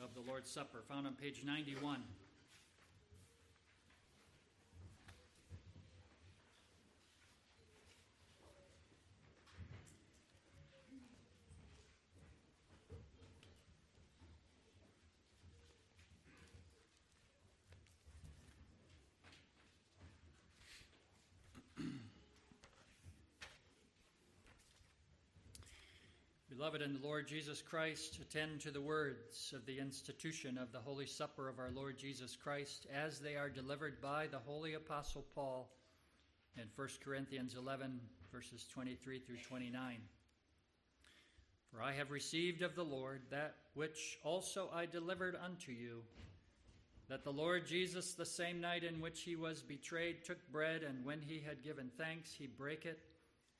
of 0.00 0.14
the 0.14 0.20
Lord's 0.28 0.50
Supper, 0.50 0.82
found 0.88 1.06
on 1.06 1.14
page 1.14 1.42
91. 1.44 2.02
Beloved 26.66 26.82
in 26.82 27.00
the 27.00 27.06
Lord 27.06 27.28
Jesus 27.28 27.62
Christ, 27.62 28.18
attend 28.20 28.60
to 28.62 28.72
the 28.72 28.80
words 28.80 29.54
of 29.54 29.64
the 29.66 29.78
institution 29.78 30.58
of 30.58 30.72
the 30.72 30.80
Holy 30.80 31.06
Supper 31.06 31.48
of 31.48 31.60
our 31.60 31.70
Lord 31.70 31.96
Jesus 31.96 32.34
Christ 32.34 32.88
as 32.92 33.20
they 33.20 33.36
are 33.36 33.48
delivered 33.48 34.00
by 34.00 34.26
the 34.26 34.40
Holy 34.40 34.74
Apostle 34.74 35.24
Paul 35.32 35.70
in 36.56 36.64
1 36.74 36.88
Corinthians 37.04 37.54
11, 37.56 38.00
verses 38.32 38.66
23 38.74 39.20
through 39.20 39.36
29. 39.48 39.98
For 41.70 41.80
I 41.80 41.92
have 41.92 42.10
received 42.10 42.62
of 42.62 42.74
the 42.74 42.82
Lord 42.82 43.20
that 43.30 43.54
which 43.74 44.18
also 44.24 44.68
I 44.74 44.86
delivered 44.86 45.36
unto 45.36 45.70
you, 45.70 46.02
that 47.08 47.22
the 47.22 47.30
Lord 47.30 47.64
Jesus, 47.64 48.14
the 48.14 48.26
same 48.26 48.60
night 48.60 48.82
in 48.82 49.00
which 49.00 49.20
he 49.20 49.36
was 49.36 49.62
betrayed, 49.62 50.24
took 50.24 50.38
bread, 50.50 50.82
and 50.82 51.04
when 51.04 51.20
he 51.22 51.40
had 51.46 51.62
given 51.62 51.92
thanks, 51.96 52.32
he 52.36 52.48
brake 52.48 52.86
it 52.86 52.98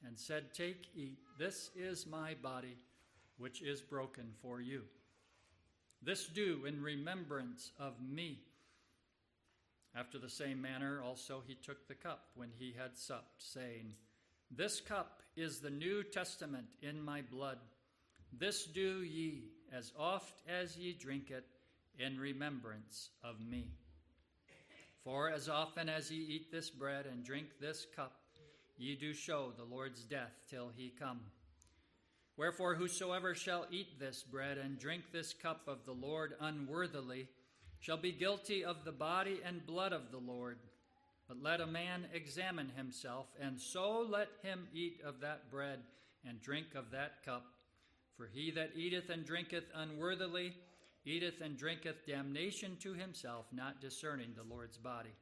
and 0.05 0.19
said, 0.19 0.53
Take, 0.53 0.89
eat, 0.97 1.19
this 1.39 1.71
is 1.77 2.05
my 2.05 2.35
body, 2.43 2.77
which 3.39 3.63
is 3.63 3.81
broken 3.81 4.33
for 4.41 4.61
you. 4.61 4.83
This 6.03 6.27
do 6.27 6.65
in 6.67 6.83
remembrance 6.83 7.73
of 7.79 7.95
me. 8.01 8.41
After 9.95 10.19
the 10.19 10.29
same 10.29 10.61
manner 10.61 11.03
also 11.03 11.43
he 11.47 11.55
took 11.55 11.89
the 11.89 11.95
cup 11.95 12.29
when 12.35 12.51
he 12.59 12.75
had 12.79 12.97
supped, 12.97 13.43
saying, 13.43 13.95
This 14.51 14.81
cup 14.81 15.23
is 15.37 15.59
the 15.59 15.71
New 15.71 16.03
Testament 16.03 16.67
in 16.83 17.03
my 17.03 17.23
blood. 17.23 17.59
This 18.33 18.67
do 18.67 19.03
ye 19.03 19.45
as 19.73 19.93
oft 19.99 20.43
as 20.49 20.77
ye 20.77 20.93
drink 20.93 21.31
it 21.31 21.47
in 21.99 22.21
remembrance 22.21 23.11
of 23.25 23.41
me. 23.41 23.69
For 25.03 25.31
as 25.31 25.49
often 25.49 25.89
as 25.89 26.11
ye 26.11 26.19
eat 26.19 26.53
this 26.53 26.69
bread 26.69 27.07
and 27.07 27.25
drink 27.25 27.47
this 27.61 27.87
cup, 27.95 28.13
ye 28.77 28.97
do 28.97 29.15
show 29.15 29.53
the 29.57 29.65
Lord's 29.65 30.03
death 30.03 30.33
till 30.51 30.71
he 30.77 30.93
come. 30.99 31.21
Wherefore, 32.37 32.75
whosoever 32.75 33.35
shall 33.35 33.67
eat 33.71 33.99
this 33.99 34.23
bread 34.23 34.59
and 34.59 34.79
drink 34.79 35.05
this 35.11 35.33
cup 35.33 35.63
of 35.67 35.85
the 35.87 35.93
Lord 35.93 36.35
unworthily 36.41 37.29
shall 37.81 37.97
be 37.97 38.13
guilty 38.13 38.65
of 38.65 38.85
the 38.85 38.93
body 38.93 39.41
and 39.45 39.67
blood 39.67 39.93
of 39.93 40.11
the 40.11 40.19
Lord. 40.19 40.59
But 41.29 41.43
let 41.43 41.61
a 41.61 41.67
man 41.67 42.07
examine 42.13 42.71
himself, 42.77 43.27
and 43.41 43.61
so 43.61 44.07
let 44.09 44.29
him 44.43 44.69
eat 44.75 45.01
of 45.05 45.21
that 45.21 45.51
bread 45.51 45.81
and 46.29 46.41
drink 46.41 46.67
of 46.75 46.91
that 46.93 47.25
cup. 47.25 47.45
For 48.17 48.27
he 48.27 48.51
that 48.53 48.73
eateth 48.77 49.11
and 49.11 49.25
drinketh 49.25 49.65
unworthily 49.75 50.55
eateth 51.05 51.41
and 51.41 51.57
drinketh 51.57 52.07
damnation 52.07 52.77
to 52.81 52.93
himself, 52.93 53.47
not 53.53 53.81
discerning 53.81 54.35
the 54.37 54.55
Lord's 54.55 54.79
body 54.79 55.13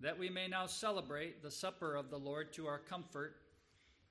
that 0.00 0.18
we 0.18 0.28
may 0.28 0.46
now 0.46 0.66
celebrate 0.66 1.42
the 1.42 1.50
supper 1.50 1.96
of 1.96 2.10
the 2.10 2.18
Lord 2.18 2.52
to 2.54 2.66
our 2.66 2.78
comfort, 2.78 3.36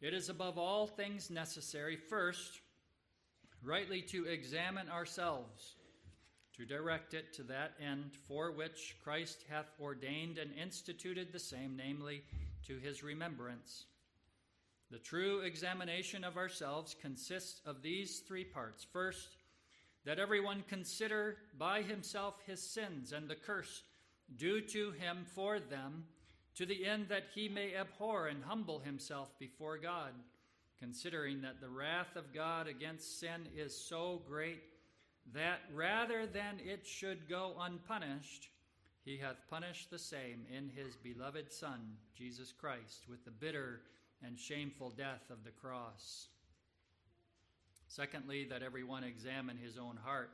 it 0.06 0.14
is 0.14 0.30
above 0.30 0.60
all 0.60 0.86
things 0.86 1.32
necessary, 1.32 1.96
first, 1.96 2.62
rightly 3.64 4.04
to 4.04 4.26
examine 4.26 4.88
ourselves, 4.88 5.78
to 6.56 6.64
direct 6.64 7.16
it 7.16 7.34
to 7.34 7.44
that 7.44 7.72
end 7.84 8.12
for 8.28 8.52
which 8.52 8.96
Christ 9.04 9.44
hath 9.50 9.66
ordained 9.82 10.38
and 10.38 10.52
instituted 10.54 11.34
the 11.34 11.40
same, 11.40 11.76
namely, 11.76 12.22
to 12.68 12.78
his 12.78 13.02
remembrance. 13.02 13.86
The 14.92 15.00
true 15.00 15.40
examination 15.40 16.24
of 16.24 16.38
ourselves 16.38 16.96
consists 17.02 17.62
of 17.66 17.82
these 17.82 18.20
three 18.20 18.44
parts. 18.44 18.86
First, 18.94 19.38
that 20.06 20.20
everyone 20.20 20.64
consider 20.70 21.38
by 21.58 21.82
himself 21.82 22.36
his 22.46 22.62
sins 22.62 23.12
and 23.12 23.28
the 23.28 23.34
curse 23.34 23.82
due 24.38 24.62
to 24.62 24.92
him 24.92 25.26
for 25.34 25.60
them, 25.60 26.04
to 26.56 26.66
the 26.66 26.86
end 26.86 27.08
that 27.10 27.26
he 27.34 27.50
may 27.50 27.76
abhor 27.76 28.28
and 28.28 28.44
humble 28.44 28.80
himself 28.80 29.38
before 29.40 29.78
God, 29.78 30.14
considering 30.80 31.42
that 31.42 31.62
the 31.62 31.70
wrath 31.70 32.16
of 32.16 32.34
God 32.34 32.68
against 32.68 33.20
sin 33.20 33.48
is 33.56 33.76
so 33.76 34.22
great 34.28 34.64
that 35.34 35.60
rather 35.74 36.26
than 36.26 36.60
it 36.64 36.86
should 36.86 37.28
go 37.28 37.56
unpunished, 37.60 38.50
he 39.04 39.18
hath 39.18 39.50
punished 39.50 39.90
the 39.90 40.00
same 40.00 40.46
in 40.56 40.70
his 40.70 40.96
beloved 40.96 41.52
Son, 41.52 41.80
Jesus 42.16 42.52
Christ, 42.52 43.06
with 43.10 43.24
the 43.26 43.32
bitter 43.32 43.82
and 44.24 44.40
shameful 44.40 44.92
death 44.92 45.30
of 45.30 45.44
the 45.44 45.52
cross. 45.52 46.28
Secondly, 47.88 48.46
that 48.50 48.64
every 48.64 48.84
one 48.84 49.04
examine 49.04 49.58
his 49.58 49.78
own 49.78 49.98
heart 50.04 50.32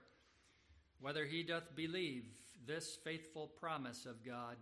whether 1.02 1.26
he 1.26 1.42
doth 1.44 1.76
believe 1.76 2.26
this 2.66 2.98
faithful 3.04 3.48
promise 3.60 4.06
of 4.06 4.24
God, 4.24 4.56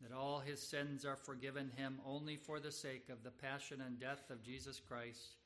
that 0.00 0.12
all 0.12 0.40
his 0.40 0.60
sins 0.60 1.04
are 1.04 1.16
forgiven 1.16 1.70
him 1.76 1.98
only 2.06 2.36
for 2.36 2.60
the 2.60 2.70
sake 2.70 3.08
of 3.10 3.22
the 3.24 3.30
passion 3.30 3.80
and 3.80 3.98
death 3.98 4.30
of 4.30 4.42
Jesus 4.42 4.80
Christ, 4.80 5.36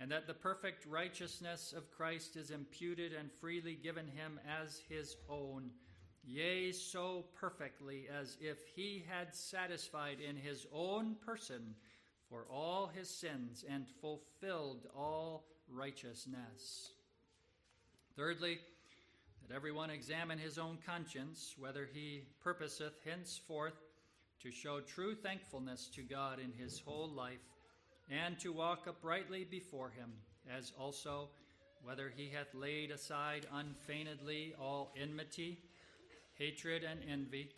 and 0.00 0.10
that 0.12 0.26
the 0.26 0.34
perfect 0.34 0.86
righteousness 0.86 1.74
of 1.76 1.90
Christ 1.90 2.36
is 2.36 2.50
imputed 2.50 3.12
and 3.12 3.32
freely 3.32 3.74
given 3.74 4.06
him 4.06 4.38
as 4.62 4.80
his 4.88 5.16
own, 5.28 5.70
yea, 6.24 6.70
so 6.70 7.24
perfectly 7.34 8.06
as 8.08 8.36
if 8.40 8.58
he 8.76 9.04
had 9.08 9.34
satisfied 9.34 10.18
in 10.20 10.36
his 10.36 10.66
own 10.72 11.16
person 11.16 11.74
for 12.28 12.46
all 12.50 12.86
his 12.94 13.08
sins 13.08 13.64
and 13.68 13.86
fulfilled 14.00 14.86
all 14.96 15.44
righteousness. 15.68 16.92
Thirdly, 18.16 18.58
that 19.48 19.54
everyone 19.54 19.90
examine 19.90 20.38
his 20.38 20.58
own 20.58 20.78
conscience, 20.84 21.54
whether 21.58 21.88
he 21.92 22.24
purposeth 22.40 22.94
henceforth 23.04 23.74
to 24.42 24.50
show 24.50 24.80
true 24.80 25.14
thankfulness 25.14 25.88
to 25.94 26.02
God 26.02 26.38
in 26.38 26.52
his 26.52 26.78
whole 26.78 27.10
life, 27.10 27.44
and 28.10 28.38
to 28.40 28.52
walk 28.52 28.86
uprightly 28.86 29.44
before 29.44 29.90
him, 29.90 30.12
as 30.50 30.72
also 30.78 31.28
whether 31.82 32.12
he 32.14 32.28
hath 32.28 32.54
laid 32.54 32.90
aside 32.90 33.46
unfeignedly 33.52 34.54
all 34.60 34.92
enmity, 35.00 35.58
hatred, 36.34 36.82
and 36.84 37.00
envy, 37.10 37.50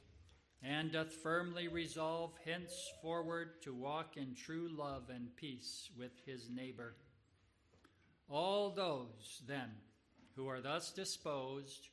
and 0.62 0.92
doth 0.92 1.12
firmly 1.12 1.68
resolve 1.68 2.32
henceforward 2.44 3.62
to 3.62 3.72
walk 3.72 4.16
in 4.16 4.34
true 4.34 4.68
love 4.76 5.04
and 5.08 5.34
peace 5.36 5.88
with 5.98 6.12
his 6.26 6.50
neighbor. 6.50 6.94
All 8.28 8.70
those, 8.70 9.42
then, 9.46 9.70
who 10.36 10.48
are 10.48 10.60
thus 10.60 10.90
disposed, 10.92 11.88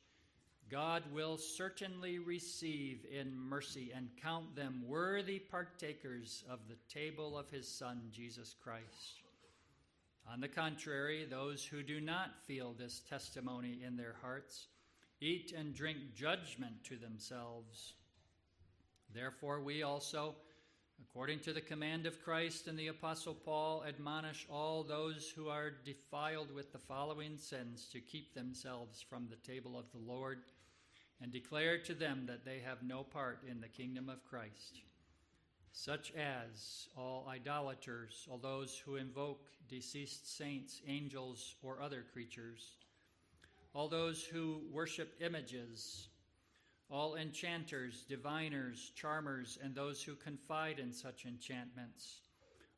God 0.70 1.02
will 1.14 1.38
certainly 1.38 2.18
receive 2.18 3.06
in 3.10 3.34
mercy 3.34 3.90
and 3.94 4.10
count 4.22 4.54
them 4.54 4.82
worthy 4.86 5.38
partakers 5.38 6.44
of 6.50 6.58
the 6.68 6.76
table 6.92 7.38
of 7.38 7.48
his 7.48 7.66
Son, 7.66 8.02
Jesus 8.12 8.54
Christ. 8.62 9.22
On 10.30 10.42
the 10.42 10.48
contrary, 10.48 11.24
those 11.24 11.64
who 11.64 11.82
do 11.82 12.02
not 12.02 12.44
feel 12.44 12.74
this 12.74 13.00
testimony 13.08 13.80
in 13.86 13.96
their 13.96 14.16
hearts 14.20 14.66
eat 15.22 15.54
and 15.56 15.74
drink 15.74 15.98
judgment 16.14 16.84
to 16.84 16.96
themselves. 16.96 17.94
Therefore, 19.14 19.62
we 19.62 19.82
also, 19.82 20.34
according 21.02 21.40
to 21.40 21.54
the 21.54 21.62
command 21.62 22.04
of 22.04 22.22
Christ 22.22 22.68
and 22.68 22.78
the 22.78 22.88
Apostle 22.88 23.34
Paul, 23.34 23.84
admonish 23.88 24.46
all 24.50 24.84
those 24.84 25.32
who 25.34 25.48
are 25.48 25.72
defiled 25.86 26.54
with 26.54 26.72
the 26.72 26.78
following 26.78 27.38
sins 27.38 27.88
to 27.92 28.00
keep 28.00 28.34
themselves 28.34 29.00
from 29.00 29.28
the 29.30 29.50
table 29.50 29.78
of 29.78 29.90
the 29.92 30.12
Lord 30.12 30.40
and 31.20 31.32
declare 31.32 31.78
to 31.78 31.94
them 31.94 32.24
that 32.26 32.44
they 32.44 32.60
have 32.64 32.82
no 32.82 33.02
part 33.02 33.42
in 33.48 33.60
the 33.60 33.68
kingdom 33.68 34.08
of 34.08 34.24
Christ, 34.24 34.80
such 35.72 36.12
as 36.12 36.88
all 36.96 37.26
idolaters, 37.28 38.26
all 38.30 38.38
those 38.38 38.80
who 38.84 38.96
invoke 38.96 39.46
deceased 39.68 40.36
saints, 40.36 40.80
angels, 40.86 41.56
or 41.62 41.82
other 41.82 42.04
creatures, 42.12 42.76
all 43.74 43.88
those 43.88 44.24
who 44.24 44.62
worship 44.72 45.14
images, 45.20 46.08
all 46.90 47.16
enchanters, 47.16 48.04
diviners, 48.08 48.92
charmers, 48.94 49.58
and 49.62 49.74
those 49.74 50.02
who 50.02 50.14
confide 50.14 50.78
in 50.78 50.92
such 50.92 51.26
enchantments, 51.26 52.20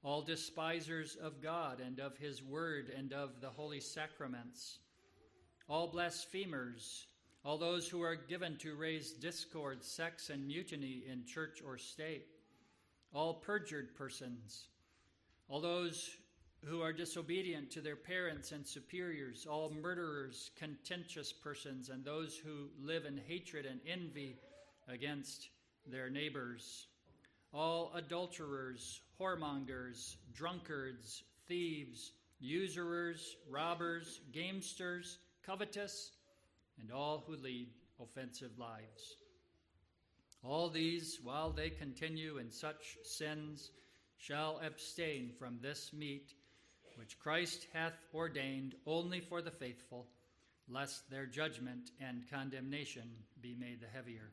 all 0.02 0.22
despisers 0.22 1.16
of 1.16 1.42
God 1.42 1.80
and 1.80 2.00
of 2.00 2.16
his 2.16 2.42
word 2.42 2.90
and 2.96 3.12
of 3.12 3.40
the 3.40 3.50
holy 3.50 3.80
sacraments, 3.80 4.78
all 5.68 5.86
blasphemers, 5.86 7.06
all 7.44 7.56
those 7.56 7.88
who 7.88 8.02
are 8.02 8.16
given 8.16 8.56
to 8.58 8.74
raise 8.74 9.12
discord, 9.12 9.82
sects, 9.82 10.30
and 10.30 10.46
mutiny 10.46 11.04
in 11.10 11.24
church 11.24 11.62
or 11.64 11.78
state, 11.78 12.26
all 13.12 13.34
perjured 13.34 13.94
persons, 13.96 14.68
all 15.48 15.60
those 15.60 16.10
who 16.64 16.82
are 16.82 16.92
disobedient 16.92 17.70
to 17.70 17.80
their 17.80 17.96
parents 17.96 18.52
and 18.52 18.66
superiors, 18.66 19.46
all 19.50 19.72
murderers, 19.80 20.50
contentious 20.58 21.32
persons, 21.32 21.88
and 21.88 22.04
those 22.04 22.36
who 22.36 22.68
live 22.78 23.06
in 23.06 23.18
hatred 23.26 23.64
and 23.64 23.80
envy 23.86 24.36
against 24.88 25.48
their 25.86 26.10
neighbors, 26.10 26.88
all 27.54 27.90
adulterers, 27.94 29.00
whoremongers, 29.18 30.16
drunkards, 30.34 31.22
thieves, 31.48 32.12
usurers, 32.38 33.36
robbers, 33.48 34.20
gamesters, 34.32 35.16
covetous, 35.44 36.12
and 36.80 36.92
all 36.92 37.24
who 37.26 37.36
lead 37.36 37.68
offensive 38.00 38.58
lives. 38.58 39.16
All 40.42 40.70
these, 40.70 41.18
while 41.22 41.50
they 41.50 41.70
continue 41.70 42.38
in 42.38 42.50
such 42.50 42.96
sins, 43.04 43.70
shall 44.16 44.60
abstain 44.64 45.32
from 45.38 45.58
this 45.60 45.92
meat 45.92 46.34
which 46.96 47.18
Christ 47.18 47.66
hath 47.72 47.94
ordained 48.14 48.74
only 48.86 49.20
for 49.20 49.40
the 49.42 49.50
faithful, 49.50 50.06
lest 50.68 51.08
their 51.10 51.26
judgment 51.26 51.90
and 52.00 52.28
condemnation 52.30 53.10
be 53.40 53.54
made 53.58 53.80
the 53.80 53.86
heavier. 53.86 54.30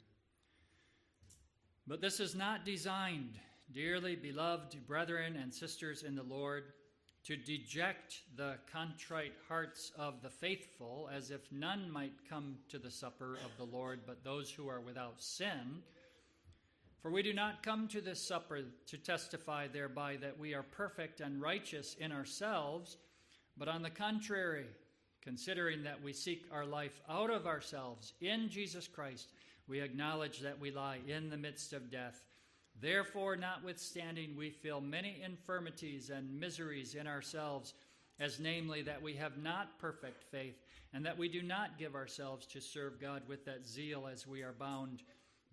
But 1.87 2.01
this 2.01 2.19
is 2.19 2.35
not 2.35 2.65
designed, 2.65 3.39
dearly 3.71 4.15
beloved 4.15 4.85
brethren 4.85 5.37
and 5.37 5.53
sisters 5.53 6.03
in 6.03 6.15
the 6.15 6.23
Lord, 6.23 6.65
to 7.27 7.35
deject 7.35 8.21
the 8.37 8.53
contrite 8.71 9.33
hearts 9.49 9.91
of 9.97 10.21
the 10.21 10.29
faithful, 10.29 11.09
as 11.13 11.29
if 11.29 11.41
none 11.51 11.91
might 11.91 12.13
come 12.29 12.55
to 12.69 12.79
the 12.79 12.89
supper 12.89 13.37
of 13.43 13.51
the 13.57 13.75
Lord 13.75 13.99
but 14.07 14.23
those 14.23 14.49
who 14.49 14.69
are 14.69 14.79
without 14.79 15.21
sin. 15.21 15.81
For 17.01 17.11
we 17.11 17.21
do 17.21 17.33
not 17.33 17.63
come 17.63 17.89
to 17.89 17.99
this 17.99 18.25
supper 18.25 18.61
to 18.85 18.97
testify 18.97 19.67
thereby 19.67 20.15
that 20.21 20.39
we 20.39 20.53
are 20.53 20.63
perfect 20.63 21.19
and 21.19 21.41
righteous 21.41 21.97
in 21.99 22.13
ourselves, 22.13 22.95
but 23.57 23.67
on 23.67 23.81
the 23.81 23.89
contrary, 23.89 24.67
considering 25.21 25.83
that 25.83 26.01
we 26.01 26.13
seek 26.13 26.45
our 26.49 26.65
life 26.65 27.01
out 27.09 27.29
of 27.29 27.45
ourselves 27.45 28.13
in 28.21 28.47
Jesus 28.47 28.87
Christ, 28.87 29.33
we 29.67 29.81
acknowledge 29.81 30.39
that 30.39 30.61
we 30.61 30.71
lie 30.71 30.99
in 31.05 31.29
the 31.29 31.35
midst 31.35 31.73
of 31.73 31.91
death 31.91 32.23
Therefore, 32.79 33.35
notwithstanding, 33.35 34.35
we 34.35 34.51
feel 34.51 34.81
many 34.81 35.21
infirmities 35.23 36.09
and 36.09 36.39
miseries 36.39 36.95
in 36.95 37.07
ourselves, 37.07 37.73
as 38.19 38.39
namely 38.39 38.81
that 38.83 39.01
we 39.01 39.13
have 39.15 39.37
not 39.37 39.79
perfect 39.79 40.23
faith, 40.23 40.61
and 40.93 41.05
that 41.05 41.17
we 41.17 41.27
do 41.27 41.41
not 41.41 41.79
give 41.79 41.95
ourselves 41.95 42.45
to 42.47 42.61
serve 42.61 43.01
God 43.01 43.23
with 43.27 43.45
that 43.45 43.67
zeal 43.67 44.07
as 44.07 44.27
we 44.27 44.43
are 44.43 44.53
bound, 44.53 45.01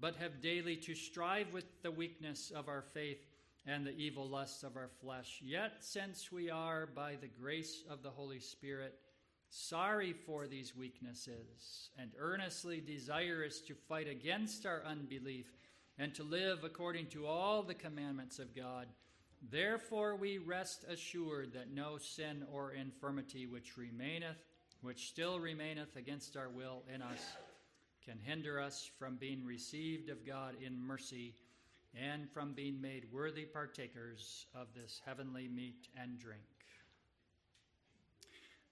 but 0.01 0.17
have 0.17 0.43
daily 0.43 0.77
to 0.77 0.95
strive 0.95 1.53
with 1.53 1.65
the 1.83 1.91
weakness 1.91 2.51
of 2.51 2.69
our 2.69 2.83
faith 2.83 3.25
and 3.67 3.87
the 3.87 3.97
evil 3.97 4.29
lusts 4.29 4.63
of 4.63 4.77
our 4.77 4.91
flesh. 5.01 5.41
Yet, 5.43 5.73
since 5.81 6.31
we 6.31 6.51
are, 6.51 6.87
by 6.87 7.17
the 7.21 7.29
grace 7.29 7.83
of 7.89 8.03
the 8.03 8.11
Holy 8.11 8.41
Spirit, 8.41 8.99
sorry 9.49 10.13
for 10.13 10.47
these 10.47 10.77
weaknesses, 10.77 11.89
and 11.99 12.11
earnestly 12.19 12.81
desirous 12.81 13.61
to 13.63 13.75
fight 13.75 14.09
against 14.09 14.67
our 14.67 14.83
unbelief, 14.85 15.47
and 15.99 16.15
to 16.15 16.23
live 16.23 16.65
according 16.65 17.07
to 17.07 17.27
all 17.27 17.63
the 17.63 17.75
commandments 17.75 18.39
of 18.39 18.55
God. 18.55 18.87
Therefore 19.51 20.17
we 20.17 20.39
rest 20.39 20.85
assured 20.89 21.53
that 21.53 21.73
no 21.73 21.99
sin 21.99 22.45
or 22.53 22.73
infirmity 22.73 23.47
which 23.47 23.77
remaineth, 23.77 24.43
which 24.81 25.09
still 25.09 25.39
remaineth 25.39 25.97
against 25.97 26.37
our 26.37 26.49
will 26.49 26.83
in 26.93 27.03
us, 27.03 27.21
can 28.05 28.19
hinder 28.19 28.61
us 28.61 28.91
from 28.99 29.17
being 29.17 29.45
received 29.45 30.11
of 30.11 30.27
God 30.27 30.57
in 30.65 30.79
mercy 30.79 31.35
and 31.95 32.29
from 32.31 32.53
being 32.53 32.81
made 32.81 33.05
worthy 33.13 33.45
partakers 33.45 34.47
of 34.55 34.67
this 34.75 35.01
heavenly 35.07 35.49
meat 35.49 35.89
and 36.01 36.19
drink. 36.19 36.43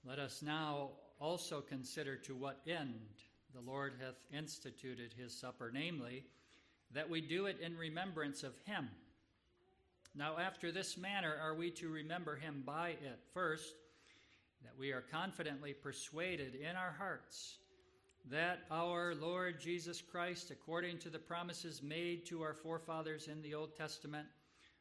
Let 0.05 0.19
us 0.19 0.43
now 0.43 0.91
also 1.21 1.61
consider 1.61 2.17
to 2.17 2.35
what 2.35 2.61
end 2.67 3.01
the 3.55 3.61
Lord 3.61 3.95
hath 4.05 4.17
instituted 4.37 5.15
his 5.17 5.33
supper, 5.33 5.71
namely, 5.73 6.25
that 6.95 7.09
we 7.09 7.21
do 7.21 7.47
it 7.47 7.59
in 7.61 7.77
remembrance 7.77 8.43
of 8.43 8.53
him. 8.65 8.89
Now, 10.15 10.39
after 10.39 10.71
this 10.71 10.97
manner 10.97 11.35
are 11.43 11.55
we 11.55 11.71
to 11.73 11.89
remember 11.89 12.37
him 12.37 12.63
by 12.67 12.91
it. 12.91 13.19
First, 13.33 13.75
that 14.63 14.79
we 14.79 14.93
are 14.93 15.01
confidently 15.01 15.73
persuaded 15.73 16.55
in 16.55 16.77
our 16.77 16.95
hearts 16.99 17.57
that 18.31 18.61
our 18.71 19.15
Lord 19.15 19.61
Jesus 19.61 20.01
Christ, 20.01 20.51
according 20.51 20.99
to 20.99 21.11
the 21.11 21.19
promises 21.19 21.83
made 21.83 22.25
to 22.27 22.43
our 22.43 22.55
forefathers 22.55 23.29
in 23.29 23.43
the 23.43 23.55
Old 23.55 23.77
Testament, 23.77 24.27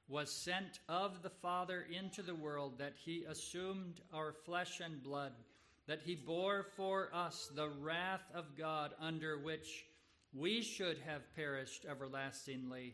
was 0.08 0.32
sent 0.32 0.80
of 0.90 1.24
the 1.24 1.30
Father 1.30 1.88
into 1.92 2.22
the 2.22 2.36
world, 2.36 2.78
that 2.78 2.94
he 3.04 3.24
assumed 3.28 4.02
our 4.14 4.34
flesh 4.34 4.80
and 4.80 5.02
blood, 5.02 5.32
that 5.88 6.02
he 6.04 6.16
bore 6.16 6.64
for 6.76 7.10
us 7.14 7.50
the 7.56 7.70
wrath 7.70 8.26
of 8.36 8.58
God 8.58 8.94
under 9.00 9.40
which 9.40 9.86
we 10.34 10.62
should 10.62 10.98
have 11.06 11.36
perished 11.36 11.86
everlastingly 11.90 12.94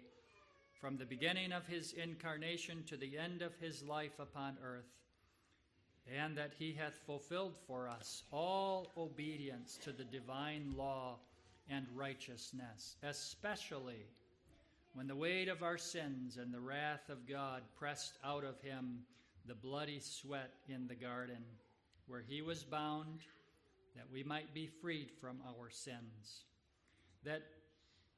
from 0.79 0.97
the 0.97 1.05
beginning 1.05 1.51
of 1.51 1.65
his 1.67 1.93
incarnation 1.93 2.83
to 2.87 2.97
the 2.97 3.17
end 3.17 3.41
of 3.41 3.55
his 3.59 3.83
life 3.83 4.19
upon 4.19 4.57
earth. 4.63 4.85
and 6.15 6.37
that 6.37 6.53
he 6.57 6.71
hath 6.71 6.95
fulfilled 7.05 7.53
for 7.67 7.89
us 7.89 8.23
all 8.31 8.87
obedience 8.95 9.77
to 9.83 9.91
the 9.91 10.05
divine 10.05 10.73
law 10.77 11.17
and 11.69 11.85
righteousness, 11.93 12.95
especially 13.03 14.05
when 14.93 15.07
the 15.07 15.15
weight 15.15 15.49
of 15.49 15.63
our 15.63 15.77
sins 15.77 16.37
and 16.37 16.53
the 16.53 16.59
wrath 16.59 17.09
of 17.09 17.27
God 17.27 17.61
pressed 17.77 18.17
out 18.23 18.45
of 18.45 18.61
him 18.61 18.99
the 19.45 19.53
bloody 19.53 19.99
sweat 19.99 20.53
in 20.69 20.87
the 20.87 20.95
garden, 20.95 21.43
where 22.07 22.23
he 22.25 22.41
was 22.41 22.63
bound, 22.63 23.19
that 23.95 24.09
we 24.11 24.23
might 24.23 24.53
be 24.53 24.65
freed 24.65 25.11
from 25.19 25.41
our 25.45 25.69
sins. 25.69 26.45
That 27.23 27.43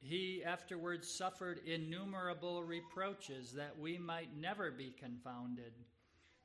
he 0.00 0.42
afterwards 0.44 1.08
suffered 1.08 1.60
innumerable 1.66 2.62
reproaches, 2.62 3.52
that 3.52 3.78
we 3.78 3.98
might 3.98 4.36
never 4.36 4.70
be 4.70 4.94
confounded. 4.98 5.72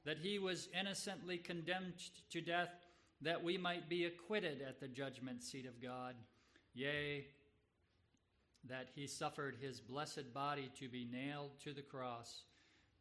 That 0.03 0.17
he 0.17 0.39
was 0.39 0.69
innocently 0.77 1.37
condemned 1.37 1.95
to 2.31 2.41
death, 2.41 2.85
that 3.21 3.43
we 3.43 3.57
might 3.57 3.89
be 3.89 4.05
acquitted 4.05 4.61
at 4.61 4.79
the 4.79 4.87
judgment 4.87 5.41
seat 5.41 5.65
of 5.65 5.81
God. 5.81 6.15
Yea, 6.73 7.25
that 8.67 8.89
he 8.95 9.07
suffered 9.07 9.55
his 9.61 9.79
blessed 9.79 10.33
body 10.33 10.69
to 10.79 10.89
be 10.89 11.05
nailed 11.05 11.51
to 11.63 11.73
the 11.73 11.81
cross, 11.81 12.43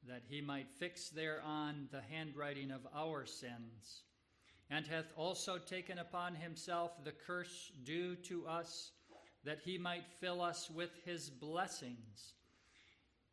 that 0.07 0.22
he 0.28 0.40
might 0.40 0.70
fix 0.70 1.09
thereon 1.09 1.88
the 1.90 2.02
handwriting 2.02 2.70
of 2.70 2.86
our 2.94 3.26
sins, 3.26 4.02
and 4.70 4.86
hath 4.86 5.12
also 5.16 5.59
taken 5.59 5.98
upon 5.98 6.34
himself 6.34 6.92
the 7.05 7.12
curse 7.12 7.72
due 7.84 8.14
to 8.16 8.46
us, 8.46 8.92
that 9.45 9.61
he 9.64 9.78
might 9.78 10.07
fill 10.20 10.40
us 10.40 10.70
with 10.70 10.90
his 11.05 11.28
blessings, 11.28 12.34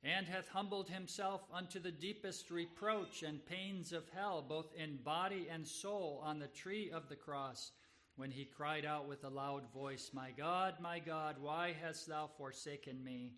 and 0.03 0.27
hath 0.27 0.47
humbled 0.49 0.89
himself 0.89 1.41
unto 1.53 1.79
the 1.79 1.91
deepest 1.91 2.49
reproach 2.51 3.23
and 3.23 3.45
pains 3.45 3.93
of 3.93 4.03
hell, 4.15 4.43
both 4.47 4.73
in 4.75 4.97
body 4.97 5.47
and 5.51 5.67
soul, 5.67 6.21
on 6.23 6.39
the 6.39 6.47
tree 6.47 6.91
of 6.91 7.07
the 7.07 7.15
cross 7.15 7.71
when 8.15 8.31
he 8.31 8.45
cried 8.45 8.85
out 8.85 9.07
with 9.07 9.23
a 9.23 9.29
loud 9.29 9.63
voice, 9.73 10.11
My 10.13 10.31
God, 10.37 10.75
my 10.81 10.99
God, 10.99 11.37
why 11.39 11.75
hast 11.81 12.07
thou 12.07 12.29
forsaken 12.37 13.03
me? 13.03 13.31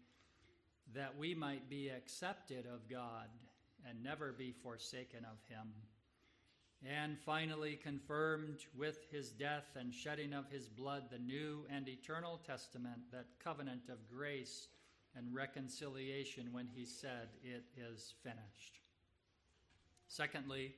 That 0.95 1.17
we 1.17 1.35
might 1.35 1.69
be 1.69 1.89
accepted 1.89 2.65
of 2.65 2.89
God 2.89 3.27
and 3.87 4.03
never 4.03 4.31
be 4.31 4.51
forsaken 4.51 5.25
of 5.25 5.37
him. 5.49 5.73
And 6.85 7.17
finally, 7.17 7.79
confirmed 7.81 8.59
with 8.77 8.97
his 9.09 9.31
death 9.31 9.67
and 9.75 9.93
shedding 9.93 10.33
of 10.33 10.49
his 10.49 10.67
blood 10.67 11.03
the 11.09 11.17
new 11.17 11.65
and 11.71 11.87
eternal 11.87 12.41
testament, 12.45 12.99
that 13.11 13.25
covenant 13.41 13.83
of 13.89 14.09
grace 14.09 14.67
and 15.15 15.33
reconciliation 15.33 16.49
when 16.51 16.67
he 16.67 16.85
said, 16.85 17.29
It 17.41 17.63
is 17.77 18.13
finished. 18.21 18.79
Secondly, 20.07 20.75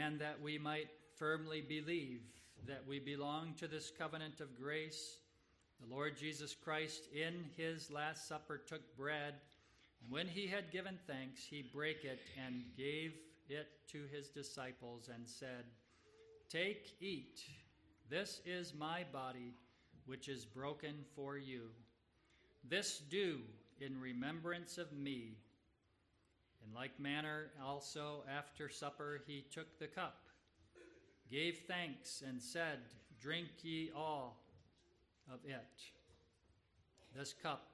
and 0.00 0.20
that 0.20 0.40
we 0.40 0.58
might 0.58 0.88
firmly 1.16 1.60
believe 1.60 2.22
that 2.66 2.82
we 2.86 2.98
belong 2.98 3.54
to 3.58 3.68
this 3.68 3.92
covenant 3.96 4.40
of 4.40 4.60
grace. 4.60 5.18
The 5.80 5.94
Lord 5.94 6.16
Jesus 6.16 6.54
Christ, 6.54 7.08
in 7.14 7.44
his 7.56 7.90
Last 7.90 8.28
Supper, 8.28 8.58
took 8.58 8.96
bread, 8.96 9.34
and 10.02 10.12
when 10.12 10.26
he 10.26 10.46
had 10.46 10.70
given 10.70 10.98
thanks, 11.06 11.44
he 11.44 11.62
brake 11.62 12.04
it 12.04 12.20
and 12.44 12.62
gave 12.76 13.14
it 13.52 13.68
to 13.92 14.04
his 14.12 14.28
disciples 14.28 15.08
and 15.14 15.28
said, 15.28 15.64
Take, 16.48 16.96
eat. 17.00 17.40
This 18.10 18.40
is 18.44 18.74
my 18.74 19.04
body, 19.12 19.54
which 20.06 20.28
is 20.28 20.44
broken 20.44 20.96
for 21.14 21.38
you. 21.38 21.68
This 22.68 22.98
do 22.98 23.38
in 23.80 24.00
remembrance 24.00 24.76
of 24.76 24.92
me. 24.92 25.38
In 26.66 26.74
like 26.74 26.98
manner, 27.00 27.50
also 27.64 28.24
after 28.30 28.68
supper, 28.68 29.22
he 29.26 29.44
took 29.50 29.78
the 29.78 29.86
cup 29.86 30.22
gave 31.32 31.60
thanks, 31.66 32.22
and 32.28 32.40
said, 32.40 32.78
Drink 33.18 33.48
ye 33.62 33.90
all 33.96 34.36
of 35.32 35.38
it. 35.46 35.82
This 37.16 37.32
cup 37.32 37.70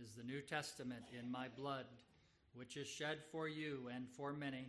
is 0.00 0.10
the 0.12 0.22
New 0.22 0.42
Testament 0.42 1.04
in 1.18 1.30
my 1.30 1.46
blood, 1.56 1.86
which 2.54 2.76
is 2.76 2.86
shed 2.86 3.18
for 3.30 3.48
you 3.48 3.88
and 3.94 4.06
for 4.10 4.34
many 4.34 4.66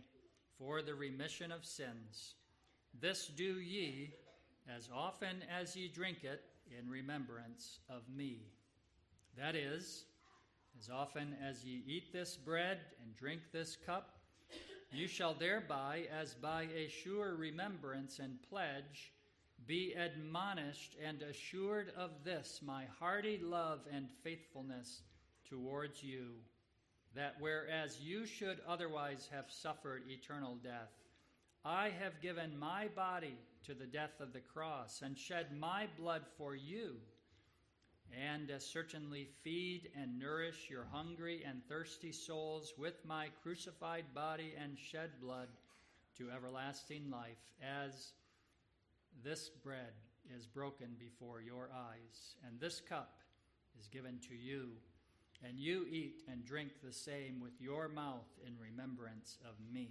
for 0.58 0.82
the 0.82 0.94
remission 0.94 1.50
of 1.52 1.64
sins. 1.64 2.34
This 3.00 3.26
do 3.26 3.58
ye 3.60 4.14
as 4.74 4.88
often 4.94 5.42
as 5.50 5.76
ye 5.76 5.88
drink 5.88 6.24
it 6.24 6.42
in 6.78 6.88
remembrance 6.88 7.80
of 7.90 8.02
me. 8.08 8.42
That 9.36 9.54
is, 9.54 10.06
as 10.78 10.88
often 10.88 11.36
as 11.44 11.64
ye 11.64 11.82
eat 11.86 12.12
this 12.12 12.36
bread 12.36 12.78
and 13.02 13.16
drink 13.16 13.40
this 13.52 13.76
cup, 13.76 14.18
you 14.92 15.08
shall 15.08 15.34
thereby, 15.34 16.06
as 16.12 16.34
by 16.34 16.68
a 16.74 16.88
sure 16.88 17.34
remembrance 17.34 18.20
and 18.20 18.38
pledge, 18.48 19.12
be 19.66 19.94
admonished 19.94 20.96
and 21.04 21.22
assured 21.22 21.92
of 21.96 22.10
this, 22.22 22.60
my 22.62 22.84
hearty 22.98 23.40
love 23.42 23.80
and 23.92 24.08
faithfulness 24.22 25.02
towards 25.48 26.02
you, 26.02 26.34
that 27.14 27.36
whereas 27.38 28.00
you 28.00 28.26
should 28.26 28.58
otherwise 28.66 29.28
have 29.32 29.46
suffered 29.48 30.02
eternal 30.08 30.56
death, 30.62 30.90
I 31.64 31.90
have 32.00 32.20
given 32.20 32.58
my 32.58 32.88
body 32.94 33.38
to 33.66 33.74
the 33.74 33.86
death 33.86 34.20
of 34.20 34.32
the 34.32 34.40
cross 34.40 35.02
and 35.02 35.16
shed 35.16 35.46
my 35.58 35.86
blood 35.98 36.22
for 36.36 36.54
you 36.54 36.96
and 38.12 38.50
certainly 38.58 39.28
feed 39.42 39.90
and 40.00 40.18
nourish 40.18 40.68
your 40.70 40.86
hungry 40.92 41.42
and 41.46 41.62
thirsty 41.68 42.12
souls 42.12 42.74
with 42.78 43.04
my 43.04 43.28
crucified 43.42 44.04
body 44.14 44.54
and 44.62 44.78
shed 44.78 45.10
blood 45.20 45.48
to 46.18 46.30
everlasting 46.30 47.10
life, 47.10 47.52
as 47.62 48.12
this 49.24 49.48
bread 49.48 49.92
is 50.36 50.46
broken 50.46 50.88
before 50.98 51.40
your 51.40 51.70
eyes, 51.74 52.36
and 52.46 52.60
this 52.60 52.80
cup 52.80 53.18
is 53.80 53.88
given 53.88 54.18
to 54.28 54.34
you, 54.34 54.70
and 55.46 55.58
you 55.58 55.86
eat 55.90 56.22
and 56.30 56.44
drink 56.44 56.70
the 56.82 56.92
same 56.92 57.40
with 57.40 57.60
your 57.60 57.88
mouth 57.88 58.28
in 58.46 58.54
remembrance 58.58 59.38
of 59.48 59.54
me. 59.72 59.90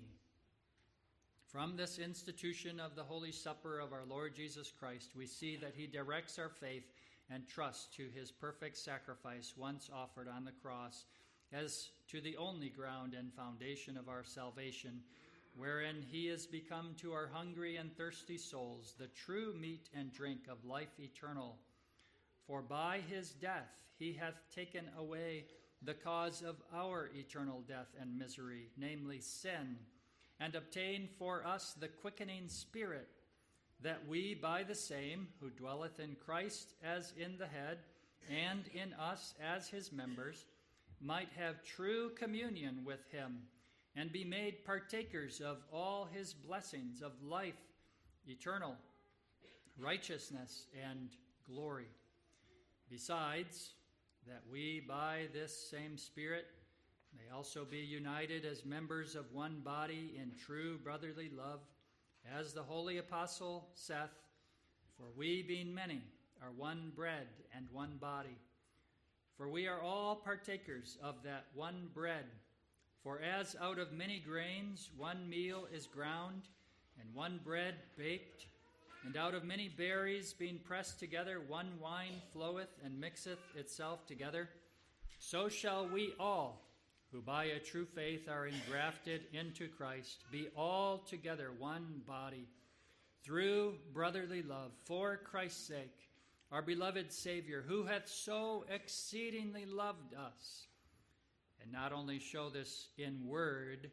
From 1.48 1.76
this 1.78 2.00
institution 2.00 2.80
of 2.80 2.96
the 2.96 3.04
Holy 3.04 3.32
Supper 3.32 3.80
of 3.80 3.94
our 3.94 4.06
Lord 4.10 4.36
Jesus 4.36 4.72
Christ, 4.72 5.12
we 5.16 5.28
see 5.28 5.56
that 5.58 5.76
he 5.78 5.86
directs 5.86 6.40
our 6.40 6.50
faith 6.50 6.92
and 7.30 7.48
trust 7.48 7.94
to 7.96 8.08
his 8.16 8.32
perfect 8.32 8.78
sacrifice 8.78 9.54
once 9.56 9.90
offered 9.94 10.28
on 10.28 10.46
the 10.46 10.52
cross 10.64 11.06
as 11.52 11.90
to 12.10 12.20
the 12.22 12.36
only 12.38 12.70
ground 12.70 13.14
and 13.14 13.32
foundation 13.34 13.98
of 13.98 14.10
our 14.10 14.24
salvation, 14.24 15.02
wherein 15.56 16.04
he 16.12 16.28
is 16.28 16.48
become 16.48 16.96
to 16.98 17.14
our 17.14 17.30
hungry 17.32 17.76
and 17.76 17.96
thirsty 17.96 18.38
souls 18.38 18.96
the 18.98 19.08
true 19.08 19.54
meat 19.60 19.90
and 19.96 20.12
drink 20.12 20.40
of 20.50 20.66
life 20.66 21.00
eternal. 21.00 21.58
For 22.48 22.62
by 22.62 23.02
his 23.10 23.32
death 23.32 23.70
he 23.98 24.14
hath 24.14 24.36
taken 24.54 24.86
away 24.98 25.46
the 25.82 25.94
cause 25.94 26.42
of 26.42 26.56
our 26.74 27.10
eternal 27.16 27.62
death 27.68 27.94
and 28.00 28.18
misery, 28.18 28.70
namely 28.78 29.20
sin, 29.20 29.78
and 30.40 30.56
obtained 30.56 31.10
for 31.18 31.46
us 31.46 31.74
the 31.80 31.88
quickening 31.88 32.48
spirit 32.48 33.10
that 33.82 34.08
we 34.08 34.34
by 34.34 34.64
the 34.64 34.76
same 34.76 35.28
who 35.40 35.50
dwelleth 35.50 36.00
in 36.00 36.16
Christ 36.26 36.74
as 36.84 37.14
in 37.18 37.38
the 37.38 37.48
head, 37.48 37.80
and 38.30 38.64
in 38.74 38.94
us 38.94 39.36
as 39.42 39.68
his 39.68 39.92
members, 39.92 40.46
might 41.02 41.28
have 41.38 41.66
true 41.66 42.12
communion 42.12 42.84
with 42.86 43.06
him, 43.12 43.40
and 43.96 44.12
be 44.12 44.24
made 44.24 44.66
partakers 44.66 45.42
of 45.42 45.58
all 45.72 46.08
his 46.12 46.34
blessings 46.34 47.02
of 47.02 47.12
life 47.22 47.60
eternal, 48.26 48.76
righteousness, 49.78 50.68
and 50.82 51.10
glory. 51.46 51.90
Besides, 52.94 53.72
that 54.28 54.44
we 54.52 54.80
by 54.88 55.24
this 55.34 55.68
same 55.72 55.98
Spirit 55.98 56.46
may 57.18 57.36
also 57.36 57.66
be 57.66 57.80
united 57.80 58.46
as 58.46 58.66
members 58.66 59.16
of 59.16 59.34
one 59.34 59.62
body 59.66 60.14
in 60.16 60.32
true 60.46 60.78
brotherly 60.78 61.32
love 61.36 61.62
as 62.38 62.54
the 62.54 62.62
holy 62.62 63.00
apostle 63.00 63.68
saith, 63.74 64.14
For 64.96 65.08
we, 65.18 65.42
being 65.42 65.74
many, 65.74 66.04
are 66.40 66.52
one 66.56 66.92
bread 66.96 67.26
and 67.58 67.66
one 67.72 67.98
body. 68.00 68.38
For 69.38 69.50
we 69.50 69.68
are 69.68 69.82
all 69.82 70.16
partakers 70.16 71.00
of 71.02 71.16
that 71.24 71.46
one 71.56 71.90
bread. 71.96 72.26
For 73.02 73.20
as 73.22 73.56
out 73.60 73.80
of 73.80 73.92
many 73.92 74.20
grains 74.20 74.92
one 74.96 75.28
meal 75.28 75.66
is 75.74 75.88
ground, 75.88 76.44
and 77.02 77.12
one 77.16 77.40
bread 77.44 77.74
baked, 77.98 78.46
and 79.06 79.18
out 79.18 79.34
of 79.34 79.44
many 79.44 79.70
berries 79.70 80.34
being 80.34 80.60
pressed 80.64 81.00
together 81.00 81.42
one 81.48 81.70
wine 81.82 82.22
floweth 82.32 82.70
and 82.84 83.00
mixeth 83.00 83.40
itself 83.56 84.06
together, 84.08 84.50
so 85.20 85.50
shall 85.50 85.88
we 85.88 86.14
all 86.20 86.64
who 87.14 87.22
by 87.22 87.46
a 87.46 87.60
true 87.60 87.86
faith 87.86 88.28
are 88.28 88.48
engrafted 88.48 89.22
into 89.34 89.68
Christ, 89.68 90.24
be 90.32 90.48
all 90.58 90.98
together 90.98 91.52
one 91.60 92.02
body, 92.08 92.48
through 93.24 93.76
brotherly 93.94 94.42
love, 94.42 94.72
for 94.84 95.18
Christ's 95.18 95.68
sake, 95.68 96.10
our 96.52 96.64
beloved 96.64 97.14
Savior, 97.14 97.64
who 97.66 97.86
hath 97.86 98.10
so 98.10 98.66
exceedingly 98.68 99.66
loved 99.68 100.16
us, 100.16 100.66
and 101.62 101.72
not 101.72 101.94
only 101.94 102.18
show 102.18 102.50
this 102.50 102.90
in 102.98 103.28
word, 103.28 103.92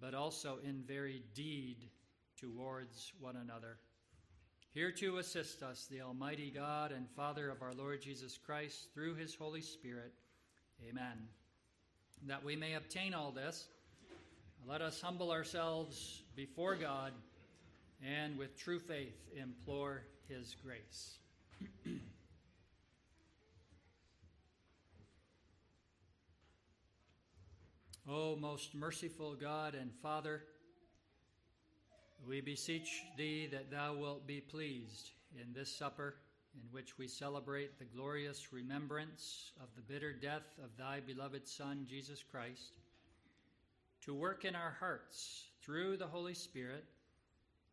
but 0.00 0.14
also 0.14 0.58
in 0.66 0.82
very 0.88 1.22
deed 1.34 1.90
towards 2.40 3.12
one 3.20 3.36
another. 3.36 3.76
Here 4.74 4.90
to 4.90 5.18
assist 5.18 5.62
us, 5.62 5.86
the 5.88 6.00
Almighty 6.00 6.50
God 6.50 6.90
and 6.90 7.08
Father 7.10 7.48
of 7.48 7.62
our 7.62 7.72
Lord 7.74 8.02
Jesus 8.02 8.36
Christ, 8.36 8.88
through 8.92 9.14
his 9.14 9.32
Holy 9.32 9.60
Spirit. 9.60 10.12
Amen. 10.90 11.28
That 12.26 12.44
we 12.44 12.56
may 12.56 12.74
obtain 12.74 13.14
all 13.14 13.30
this, 13.30 13.68
let 14.66 14.82
us 14.82 15.00
humble 15.00 15.30
ourselves 15.30 16.22
before 16.34 16.74
God 16.74 17.12
and 18.04 18.36
with 18.36 18.58
true 18.58 18.80
faith 18.80 19.14
implore 19.40 20.02
his 20.28 20.56
grace. 20.64 21.18
O 28.06 28.36
most 28.36 28.74
merciful 28.74 29.34
God 29.34 29.74
and 29.74 29.90
Father, 30.02 30.42
we 32.28 32.40
beseech 32.40 33.02
thee 33.16 33.46
that 33.50 33.70
thou 33.70 33.94
wilt 33.94 34.26
be 34.26 34.40
pleased 34.40 35.10
in 35.40 35.52
this 35.52 35.74
supper 35.74 36.16
in 36.54 36.62
which 36.70 36.98
we 36.98 37.08
celebrate 37.08 37.78
the 37.78 37.84
glorious 37.84 38.52
remembrance 38.52 39.52
of 39.60 39.68
the 39.76 39.82
bitter 39.82 40.12
death 40.12 40.58
of 40.62 40.76
thy 40.76 41.00
beloved 41.00 41.46
Son, 41.48 41.84
Jesus 41.88 42.22
Christ, 42.22 42.74
to 44.02 44.14
work 44.14 44.44
in 44.44 44.54
our 44.54 44.76
hearts 44.78 45.44
through 45.62 45.96
the 45.96 46.06
Holy 46.06 46.34
Spirit 46.34 46.84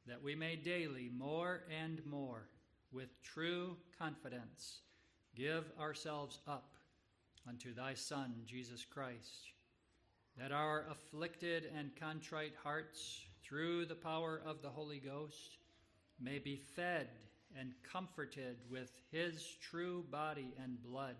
that 0.07 0.21
we 0.21 0.33
may 0.35 0.55
daily 0.55 1.11
more 1.15 1.63
and 1.81 2.01
more 2.05 2.47
with 2.91 3.21
true 3.21 3.77
confidence 3.97 4.79
give 5.35 5.65
ourselves 5.79 6.39
up 6.47 6.73
unto 7.47 7.73
thy 7.73 7.93
Son, 7.93 8.33
Jesus 8.45 8.83
Christ 8.83 9.51
that 10.37 10.51
our 10.51 10.85
afflicted 10.89 11.69
and 11.77 11.95
contrite 11.95 12.53
hearts, 12.63 13.25
through 13.51 13.85
the 13.85 13.95
power 13.95 14.41
of 14.45 14.61
the 14.61 14.69
Holy 14.69 14.99
Ghost, 14.99 15.57
may 16.21 16.39
be 16.39 16.55
fed 16.55 17.09
and 17.59 17.73
comforted 17.91 18.55
with 18.69 18.89
his 19.11 19.45
true 19.69 20.05
body 20.09 20.53
and 20.63 20.81
blood, 20.81 21.17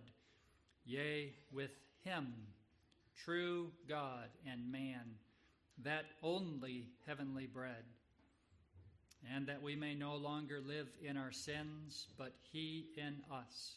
yea, 0.86 1.34
with 1.52 1.72
him, 2.06 2.34
true 3.26 3.70
God 3.90 4.30
and 4.50 4.72
man, 4.72 5.02
that 5.84 6.06
only 6.24 6.88
heavenly 7.06 7.48
bread, 7.48 7.84
and 9.36 9.46
that 9.48 9.62
we 9.62 9.76
may 9.76 9.94
no 9.94 10.16
longer 10.16 10.62
live 10.66 10.88
in 11.04 11.18
our 11.18 11.34
sins, 11.34 12.08
but 12.18 12.34
he 12.54 12.92
in 12.96 13.18
us, 13.30 13.76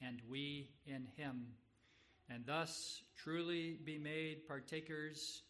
and 0.00 0.22
we 0.30 0.70
in 0.86 1.06
him. 1.18 1.44
And 2.30 2.46
thus 2.46 3.02
truly 3.22 3.76
be 3.84 3.98
made 3.98 4.48
partakers 4.48 5.42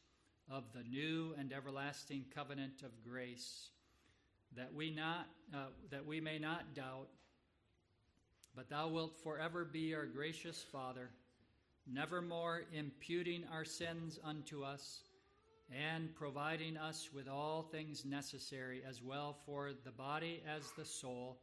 of 0.50 0.64
the 0.74 0.82
new 0.88 1.34
and 1.38 1.52
everlasting 1.52 2.24
covenant 2.34 2.82
of 2.82 2.90
grace, 3.08 3.70
that 4.56 4.72
we 4.72 4.90
not 4.90 5.26
uh, 5.54 5.66
that 5.90 6.04
we 6.04 6.20
may 6.20 6.38
not 6.38 6.74
doubt, 6.74 7.08
but 8.54 8.68
thou 8.68 8.88
wilt 8.88 9.16
forever 9.22 9.64
be 9.64 9.94
our 9.94 10.06
gracious 10.06 10.62
Father, 10.62 11.10
nevermore 11.86 12.62
imputing 12.72 13.44
our 13.52 13.64
sins 13.64 14.18
unto 14.24 14.62
us, 14.62 15.04
and 15.70 16.14
providing 16.14 16.76
us 16.76 17.08
with 17.14 17.28
all 17.28 17.62
things 17.62 18.04
necessary 18.04 18.82
as 18.86 19.02
well 19.02 19.36
for 19.46 19.70
the 19.84 19.90
body 19.90 20.42
as 20.46 20.70
the 20.76 20.84
soul, 20.84 21.38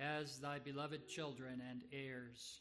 as 0.00 0.38
thy 0.38 0.58
beloved 0.58 1.06
children 1.06 1.62
and 1.70 1.82
heirs. 1.92 2.60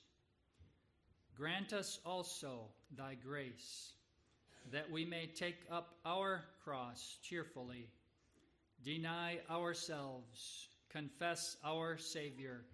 Grant 1.36 1.72
us 1.72 2.00
also 2.06 2.66
thy 2.96 3.16
grace, 3.16 3.94
that 4.72 4.90
we 4.90 5.06
may 5.06 5.28
take 5.28 5.60
up 5.72 5.96
our 6.06 6.44
cross 6.64 7.18
cheerfully, 7.24 7.90
deny 8.84 9.40
ourselves, 9.50 10.68
confess 10.90 11.58
our 11.64 11.98
Savior, 11.98 12.66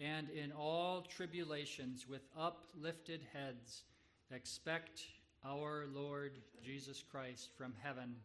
and 0.00 0.28
in 0.30 0.52
all 0.52 1.02
tribulations 1.02 2.06
with 2.08 2.22
uplifted 2.38 3.20
heads 3.32 3.82
expect 4.30 5.02
our 5.44 5.86
Lord 5.94 6.38
Jesus 6.64 7.02
Christ 7.02 7.50
from 7.56 7.72
heaven, 7.82 8.16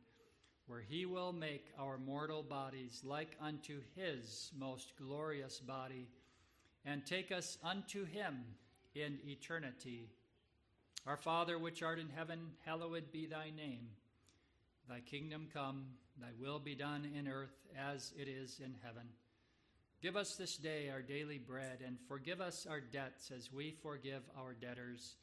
where 0.67 0.81
he 0.81 1.05
will 1.05 1.33
make 1.33 1.67
our 1.79 1.97
mortal 1.97 2.43
bodies 2.43 3.01
like 3.03 3.37
unto 3.39 3.81
his 3.95 4.51
most 4.57 4.93
glorious 4.97 5.59
body, 5.59 6.07
and 6.85 7.05
take 7.05 7.31
us 7.31 7.57
unto 7.63 8.05
him 8.05 8.43
in 8.95 9.19
eternity. 9.25 10.09
Our 11.07 11.17
Father, 11.17 11.57
which 11.57 11.81
art 11.81 11.97
in 11.97 12.09
heaven, 12.09 12.51
hallowed 12.63 13.11
be 13.11 13.25
thy 13.25 13.49
name. 13.49 13.87
Thy 14.87 14.99
kingdom 14.99 15.47
come, 15.51 15.85
thy 16.19 16.29
will 16.39 16.59
be 16.59 16.75
done 16.75 17.09
in 17.17 17.27
earth 17.27 17.55
as 17.75 18.13
it 18.15 18.27
is 18.27 18.61
in 18.63 18.75
heaven. 18.83 19.07
Give 20.03 20.15
us 20.15 20.35
this 20.35 20.57
day 20.57 20.89
our 20.89 21.01
daily 21.01 21.39
bread, 21.39 21.79
and 21.85 21.97
forgive 22.07 22.39
us 22.39 22.67
our 22.69 22.79
debts 22.79 23.31
as 23.31 23.51
we 23.51 23.71
forgive 23.81 24.21
our 24.37 24.53
debtors. 24.53 25.15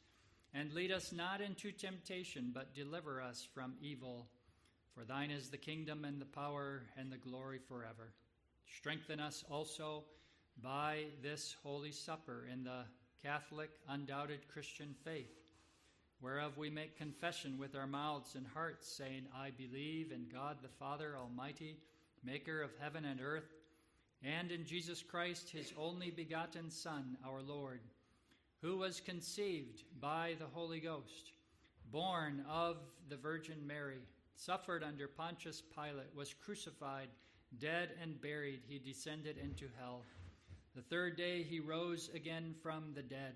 And 0.53 0.73
lead 0.73 0.91
us 0.91 1.13
not 1.13 1.39
into 1.39 1.71
temptation, 1.71 2.51
but 2.53 2.75
deliver 2.75 3.21
us 3.21 3.47
from 3.53 3.75
evil. 3.81 4.27
For 4.93 5.05
thine 5.05 5.31
is 5.31 5.49
the 5.49 5.57
kingdom, 5.57 6.03
and 6.03 6.19
the 6.19 6.25
power, 6.25 6.83
and 6.97 7.09
the 7.09 7.17
glory 7.17 7.59
forever. 7.69 8.11
Strengthen 8.77 9.21
us 9.21 9.45
also 9.49 10.03
by 10.61 11.05
this 11.23 11.55
holy 11.63 11.93
supper 11.93 12.47
in 12.51 12.65
the 12.65 12.83
Catholic, 13.23 13.69
undoubted 13.87 14.47
Christian 14.51 14.93
faith, 15.05 15.38
whereof 16.21 16.57
we 16.57 16.69
make 16.69 16.97
confession 16.97 17.57
with 17.57 17.75
our 17.75 17.87
mouths 17.87 18.35
and 18.35 18.45
hearts, 18.47 18.87
saying, 18.87 19.23
I 19.35 19.51
believe 19.51 20.11
in 20.11 20.25
God 20.31 20.57
the 20.61 20.67
Father 20.67 21.15
Almighty, 21.17 21.77
maker 22.23 22.61
of 22.61 22.71
heaven 22.79 23.05
and 23.05 23.21
earth, 23.21 23.55
and 24.23 24.51
in 24.51 24.65
Jesus 24.65 25.01
Christ, 25.01 25.49
his 25.49 25.73
only 25.77 26.11
begotten 26.11 26.69
Son, 26.69 27.17
our 27.25 27.41
Lord, 27.41 27.79
who 28.61 28.77
was 28.77 28.99
conceived 28.99 29.83
by 30.01 30.35
the 30.39 30.45
Holy 30.45 30.81
Ghost, 30.81 31.31
born 31.91 32.43
of 32.49 32.77
the 33.07 33.15
Virgin 33.15 33.65
Mary, 33.65 33.99
suffered 34.35 34.83
under 34.83 35.07
Pontius 35.07 35.63
Pilate, 35.73 36.13
was 36.13 36.33
crucified, 36.33 37.07
dead 37.59 37.91
and 38.01 38.21
buried, 38.21 38.61
he 38.67 38.77
descended 38.77 39.37
into 39.37 39.67
hell. 39.79 40.03
The 40.75 40.81
third 40.81 41.17
day 41.17 41.43
he 41.43 41.59
rose 41.59 42.09
again 42.13 42.53
from 42.61 42.91
the 42.93 43.01
dead. 43.01 43.35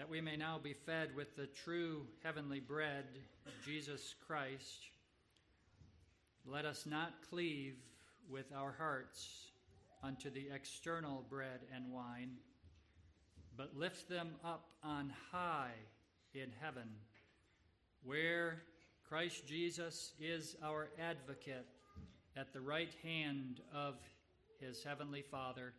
That 0.00 0.08
we 0.08 0.22
may 0.22 0.34
now 0.34 0.58
be 0.58 0.72
fed 0.72 1.14
with 1.14 1.36
the 1.36 1.46
true 1.62 2.06
heavenly 2.24 2.58
bread, 2.58 3.04
Jesus 3.66 4.14
Christ, 4.26 4.86
let 6.46 6.64
us 6.64 6.86
not 6.86 7.12
cleave 7.28 7.74
with 8.30 8.46
our 8.56 8.74
hearts 8.78 9.50
unto 10.02 10.30
the 10.30 10.46
external 10.54 11.22
bread 11.28 11.60
and 11.74 11.92
wine, 11.92 12.30
but 13.58 13.76
lift 13.76 14.08
them 14.08 14.30
up 14.42 14.70
on 14.82 15.12
high 15.32 15.74
in 16.32 16.48
heaven, 16.62 16.88
where 18.02 18.62
Christ 19.06 19.46
Jesus 19.46 20.14
is 20.18 20.56
our 20.64 20.88
advocate 20.98 21.68
at 22.38 22.54
the 22.54 22.60
right 22.62 22.94
hand 23.02 23.60
of 23.74 23.96
his 24.60 24.82
heavenly 24.82 25.20
Father, 25.30 25.74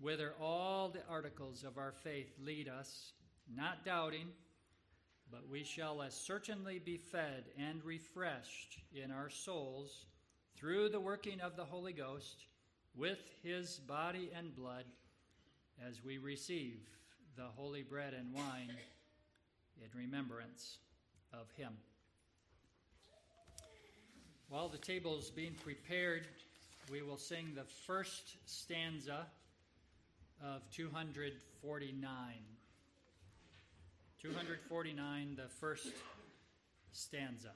whither 0.00 0.34
all 0.40 0.88
the 0.88 1.06
articles 1.08 1.62
of 1.62 1.78
our 1.78 1.92
faith 1.92 2.34
lead 2.44 2.68
us 2.68 3.12
not 3.54 3.84
doubting, 3.84 4.28
but 5.30 5.48
we 5.48 5.64
shall 5.64 6.02
as 6.02 6.14
certainly 6.14 6.78
be 6.78 6.96
fed 6.96 7.44
and 7.58 7.84
refreshed 7.84 8.78
in 8.94 9.10
our 9.10 9.30
souls 9.30 10.06
through 10.56 10.88
the 10.88 11.00
working 11.00 11.40
of 11.40 11.56
the 11.56 11.64
Holy 11.64 11.92
Ghost 11.92 12.46
with 12.94 13.18
his 13.42 13.78
body 13.80 14.30
and 14.36 14.54
blood 14.54 14.84
as 15.86 16.02
we 16.02 16.18
receive 16.18 16.78
the 17.36 17.44
holy 17.56 17.82
bread 17.82 18.14
and 18.14 18.32
wine 18.32 18.72
in 19.82 20.00
remembrance 20.00 20.78
of 21.32 21.50
him. 21.56 21.72
While 24.48 24.68
the 24.68 24.78
table 24.78 25.18
is 25.18 25.28
being 25.28 25.54
prepared, 25.62 26.26
we 26.90 27.02
will 27.02 27.18
sing 27.18 27.52
the 27.54 27.64
first 27.64 28.36
stanza 28.46 29.26
of 30.42 30.62
249. 30.70 32.55
249, 34.22 35.36
the 35.36 35.48
first 35.60 35.88
stanza. 36.90 37.52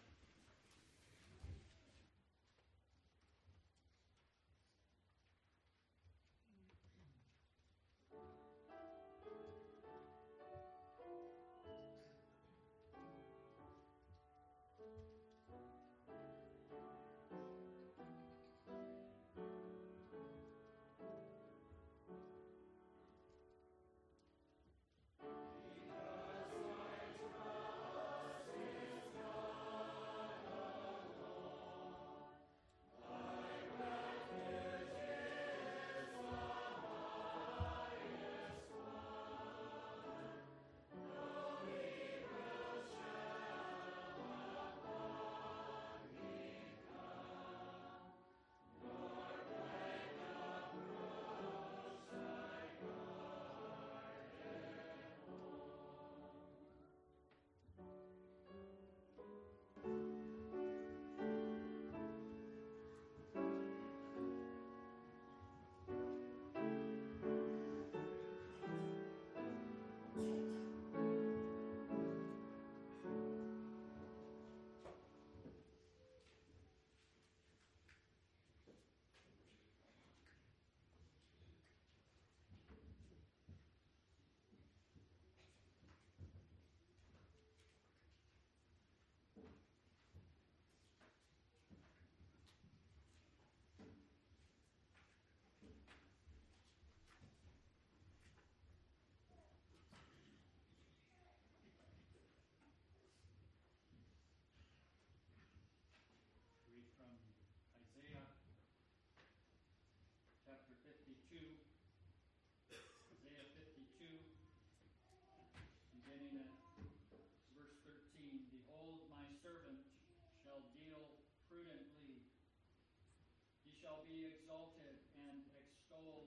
Be 124.11 124.26
exalted 124.26 124.98
and 125.28 125.38
extolled 125.54 126.26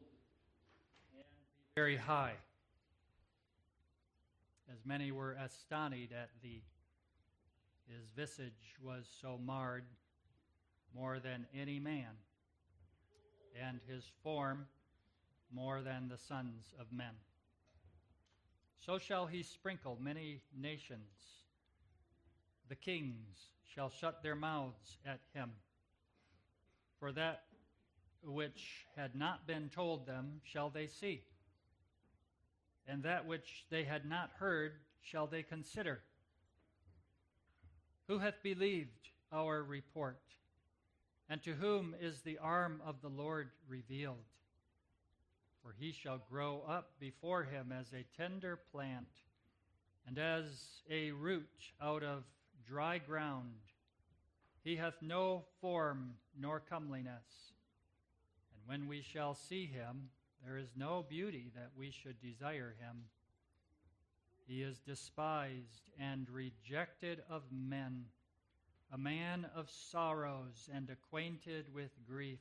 and 1.13 1.23
be 1.51 1.67
very 1.75 1.97
high. 1.97 2.33
As 4.71 4.79
many 4.85 5.11
were 5.11 5.33
astonished 5.33 6.13
at 6.13 6.29
thee, 6.41 6.63
his 7.87 8.09
visage 8.15 8.75
was 8.81 9.05
so 9.21 9.37
marred 9.37 9.83
more 10.95 11.19
than 11.19 11.45
any 11.53 11.79
man, 11.79 12.15
and 13.61 13.79
his 13.87 14.03
form 14.23 14.65
more 15.51 15.81
than 15.81 16.07
the 16.07 16.17
sons 16.17 16.73
of 16.79 16.91
men. 16.91 17.13
So 18.79 18.97
shall 18.97 19.25
he 19.27 19.43
sprinkle 19.43 19.97
many 20.01 20.41
nations. 20.59 21.43
The 22.69 22.75
kings 22.75 23.49
shall 23.73 23.89
shut 23.89 24.23
their 24.23 24.35
mouths 24.35 24.97
at 25.05 25.19
him. 25.33 25.51
For 26.99 27.11
that 27.11 27.43
which 28.25 28.85
had 28.95 29.15
not 29.15 29.47
been 29.47 29.69
told 29.69 30.05
them 30.05 30.41
shall 30.43 30.69
they 30.69 30.87
see, 30.87 31.23
and 32.87 33.03
that 33.03 33.25
which 33.25 33.65
they 33.69 33.83
had 33.83 34.05
not 34.05 34.31
heard 34.37 34.73
shall 35.01 35.27
they 35.27 35.43
consider. 35.43 36.01
Who 38.07 38.19
hath 38.19 38.43
believed 38.43 39.09
our 39.31 39.63
report? 39.63 40.19
And 41.29 41.41
to 41.43 41.53
whom 41.53 41.95
is 41.99 42.21
the 42.21 42.37
arm 42.37 42.81
of 42.85 43.01
the 43.01 43.09
Lord 43.09 43.49
revealed? 43.67 44.25
For 45.63 45.73
he 45.79 45.93
shall 45.93 46.21
grow 46.29 46.63
up 46.67 46.91
before 46.99 47.43
him 47.43 47.71
as 47.71 47.87
a 47.93 48.05
tender 48.17 48.59
plant, 48.71 49.07
and 50.05 50.19
as 50.19 50.43
a 50.89 51.11
root 51.11 51.47
out 51.81 52.03
of 52.03 52.23
dry 52.67 52.97
ground. 52.97 53.53
He 54.63 54.75
hath 54.75 55.01
no 55.01 55.45
form 55.61 56.15
nor 56.37 56.59
comeliness. 56.59 57.52
When 58.65 58.87
we 58.87 59.01
shall 59.01 59.35
see 59.35 59.65
him, 59.65 60.09
there 60.45 60.57
is 60.57 60.69
no 60.75 61.05
beauty 61.07 61.51
that 61.55 61.71
we 61.77 61.91
should 61.91 62.21
desire 62.21 62.75
him. 62.79 63.03
He 64.45 64.61
is 64.61 64.79
despised 64.79 65.89
and 65.99 66.29
rejected 66.29 67.23
of 67.29 67.43
men, 67.51 68.05
a 68.91 68.97
man 68.97 69.47
of 69.55 69.69
sorrows 69.69 70.69
and 70.73 70.89
acquainted 70.89 71.73
with 71.73 71.91
grief. 72.07 72.39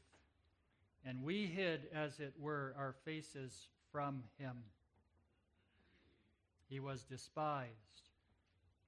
And 1.05 1.23
we 1.23 1.47
hid, 1.47 1.89
as 1.93 2.20
it 2.20 2.35
were, 2.39 2.75
our 2.77 2.95
faces 3.05 3.68
from 3.91 4.25
him. 4.39 4.57
He 6.68 6.81
was 6.81 7.03
despised, 7.03 8.11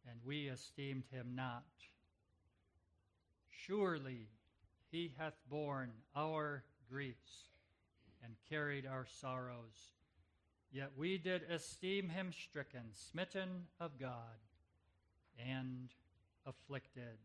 and 0.09 0.19
we 0.25 0.49
esteemed 0.49 1.05
him 1.11 1.33
not. 1.35 1.65
Surely 3.51 4.29
he 4.91 5.13
hath 5.19 5.35
borne 5.51 5.93
our 6.17 6.65
griefs 6.91 7.49
and 8.23 8.35
carried 8.49 8.87
our 8.87 9.07
sorrows. 9.21 9.93
Yet 10.73 10.91
we 10.97 11.19
did 11.19 11.43
esteem 11.51 12.09
him 12.09 12.33
stricken, 12.33 12.83
smitten 12.93 13.67
of 13.79 13.99
God, 13.99 14.41
and 15.39 15.89
afflicted. 16.47 17.19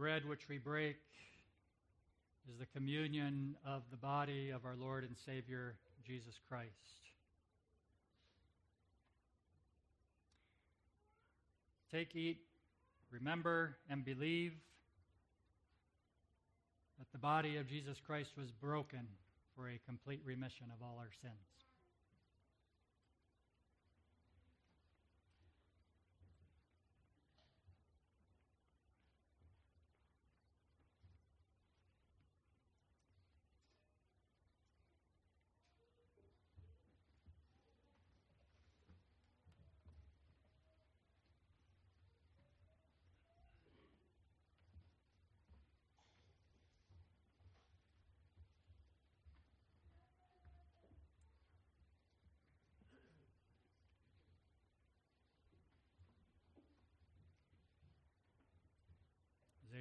Bread 0.00 0.26
which 0.26 0.48
we 0.48 0.56
break 0.56 0.96
is 2.50 2.58
the 2.58 2.64
communion 2.74 3.54
of 3.66 3.82
the 3.90 3.98
body 3.98 4.48
of 4.48 4.64
our 4.64 4.74
Lord 4.74 5.04
and 5.04 5.14
Savior, 5.26 5.74
Jesus 6.06 6.40
Christ. 6.48 6.70
Take, 11.92 12.16
eat, 12.16 12.38
remember, 13.10 13.76
and 13.90 14.02
believe 14.02 14.54
that 16.98 17.12
the 17.12 17.18
body 17.18 17.58
of 17.58 17.68
Jesus 17.68 17.98
Christ 18.06 18.30
was 18.38 18.50
broken 18.50 19.06
for 19.54 19.68
a 19.68 19.78
complete 19.86 20.22
remission 20.24 20.68
of 20.74 20.82
all 20.82 20.96
our 20.98 21.12
sins. 21.20 21.34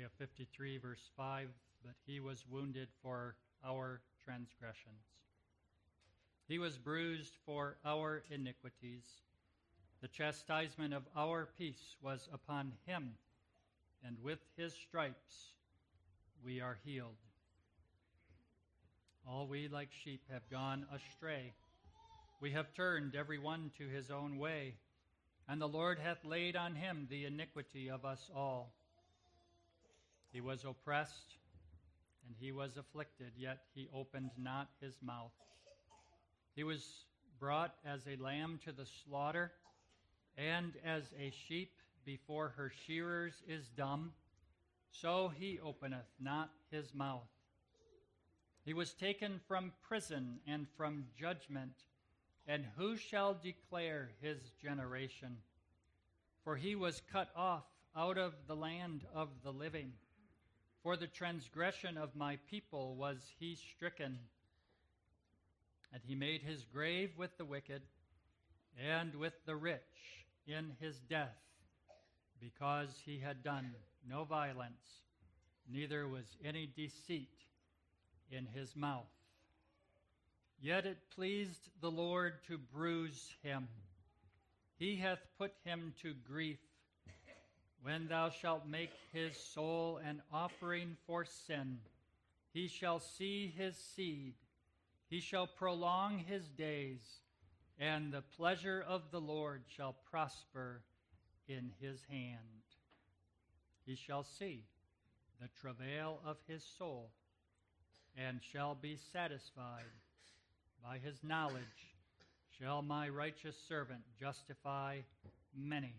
Isaiah 0.09 0.27
53, 0.27 0.77
verse 0.77 1.09
5 1.17 1.49
But 1.83 1.93
he 2.05 2.19
was 2.19 2.45
wounded 2.49 2.87
for 3.01 3.35
our 3.65 4.01
transgressions, 4.23 5.03
he 6.47 6.57
was 6.57 6.77
bruised 6.77 7.33
for 7.45 7.77
our 7.85 8.23
iniquities. 8.29 9.03
The 10.01 10.07
chastisement 10.07 10.93
of 10.93 11.03
our 11.15 11.49
peace 11.57 11.95
was 12.01 12.29
upon 12.33 12.71
him, 12.85 13.11
and 14.05 14.17
with 14.23 14.39
his 14.55 14.73
stripes 14.73 15.53
we 16.43 16.61
are 16.61 16.77
healed. 16.85 17.17
All 19.27 19.45
we 19.47 19.67
like 19.67 19.89
sheep 20.03 20.21
have 20.31 20.49
gone 20.49 20.85
astray. 20.93 21.53
We 22.39 22.51
have 22.51 22.73
turned 22.73 23.15
every 23.15 23.39
one 23.39 23.71
to 23.77 23.87
his 23.87 24.09
own 24.09 24.37
way, 24.37 24.75
and 25.49 25.61
the 25.61 25.67
Lord 25.67 25.99
hath 25.99 26.23
laid 26.23 26.55
on 26.55 26.75
him 26.75 27.07
the 27.09 27.25
iniquity 27.25 27.89
of 27.89 28.05
us 28.05 28.31
all. 28.33 28.71
He 30.31 30.41
was 30.41 30.63
oppressed, 30.63 31.37
and 32.25 32.35
he 32.39 32.51
was 32.51 32.77
afflicted, 32.77 33.33
yet 33.35 33.63
he 33.73 33.89
opened 33.93 34.31
not 34.37 34.69
his 34.79 34.93
mouth. 35.01 35.31
He 36.55 36.63
was 36.63 37.05
brought 37.39 37.75
as 37.85 38.05
a 38.07 38.21
lamb 38.21 38.59
to 38.65 38.71
the 38.71 38.85
slaughter, 38.85 39.51
and 40.37 40.73
as 40.85 41.13
a 41.19 41.31
sheep 41.31 41.71
before 42.05 42.49
her 42.49 42.71
shearers 42.85 43.41
is 43.47 43.69
dumb, 43.69 44.13
so 44.91 45.29
he 45.29 45.59
openeth 45.59 46.09
not 46.19 46.51
his 46.69 46.93
mouth. 46.93 47.27
He 48.65 48.73
was 48.73 48.93
taken 48.93 49.39
from 49.47 49.71
prison 49.81 50.39
and 50.45 50.67
from 50.77 51.05
judgment, 51.19 51.73
and 52.47 52.65
who 52.77 52.97
shall 52.97 53.33
declare 53.33 54.11
his 54.21 54.37
generation? 54.61 55.37
For 56.43 56.55
he 56.55 56.75
was 56.75 57.01
cut 57.11 57.29
off 57.35 57.65
out 57.95 58.17
of 58.17 58.33
the 58.47 58.55
land 58.55 59.05
of 59.13 59.29
the 59.43 59.51
living. 59.51 59.93
For 60.83 60.95
the 60.95 61.07
transgression 61.07 61.97
of 61.97 62.15
my 62.15 62.37
people 62.49 62.95
was 62.95 63.17
he 63.39 63.55
stricken. 63.55 64.19
And 65.91 66.01
he 66.05 66.15
made 66.15 66.41
his 66.41 66.63
grave 66.63 67.11
with 67.17 67.37
the 67.37 67.45
wicked 67.45 67.81
and 68.77 69.15
with 69.15 69.33
the 69.45 69.55
rich 69.55 69.81
in 70.47 70.71
his 70.79 70.97
death, 71.09 71.35
because 72.39 72.89
he 73.05 73.19
had 73.19 73.43
done 73.43 73.73
no 74.07 74.23
violence, 74.23 75.01
neither 75.69 76.07
was 76.07 76.25
any 76.43 76.67
deceit 76.75 77.29
in 78.31 78.45
his 78.45 78.75
mouth. 78.75 79.09
Yet 80.61 80.85
it 80.85 80.97
pleased 81.15 81.69
the 81.81 81.91
Lord 81.91 82.33
to 82.47 82.57
bruise 82.57 83.33
him. 83.43 83.67
He 84.77 84.95
hath 84.95 85.19
put 85.37 85.53
him 85.65 85.93
to 86.01 86.13
grief. 86.27 86.59
When 87.81 88.07
thou 88.07 88.29
shalt 88.29 88.67
make 88.67 88.91
his 89.13 89.35
soul 89.37 89.97
an 90.03 90.21
offering 90.31 90.97
for 91.07 91.25
sin, 91.25 91.79
he 92.53 92.67
shall 92.67 92.99
see 92.99 93.53
his 93.55 93.77
seed. 93.77 94.33
He 95.09 95.21
shall 95.21 95.47
prolong 95.47 96.19
his 96.19 96.47
days, 96.49 97.21
and 97.79 98.11
the 98.11 98.21
pleasure 98.21 98.83
of 98.87 99.11
the 99.11 99.21
Lord 99.21 99.63
shall 99.67 99.95
prosper 100.11 100.81
in 101.47 101.71
his 101.79 101.99
hand. 102.09 102.37
He 103.85 103.95
shall 103.95 104.23
see 104.23 104.65
the 105.41 105.49
travail 105.59 106.19
of 106.25 106.37
his 106.47 106.63
soul 106.77 107.11
and 108.17 108.39
shall 108.43 108.75
be 108.75 108.97
satisfied. 109.13 109.85
By 110.83 110.97
his 110.97 111.23
knowledge 111.23 111.95
shall 112.59 112.81
my 112.81 113.09
righteous 113.09 113.55
servant 113.67 114.01
justify 114.19 114.97
many, 115.55 115.93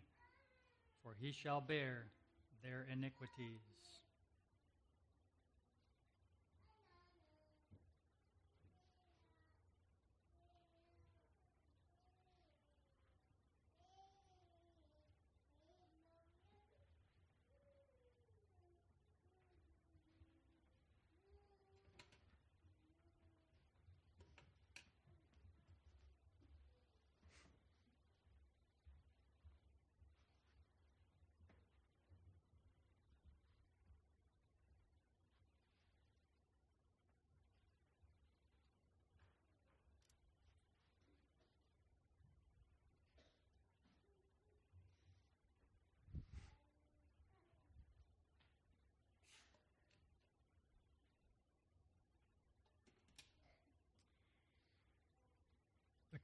for 1.02 1.14
he 1.20 1.32
shall 1.32 1.60
bear 1.60 2.06
their 2.62 2.86
iniquities. 2.92 3.60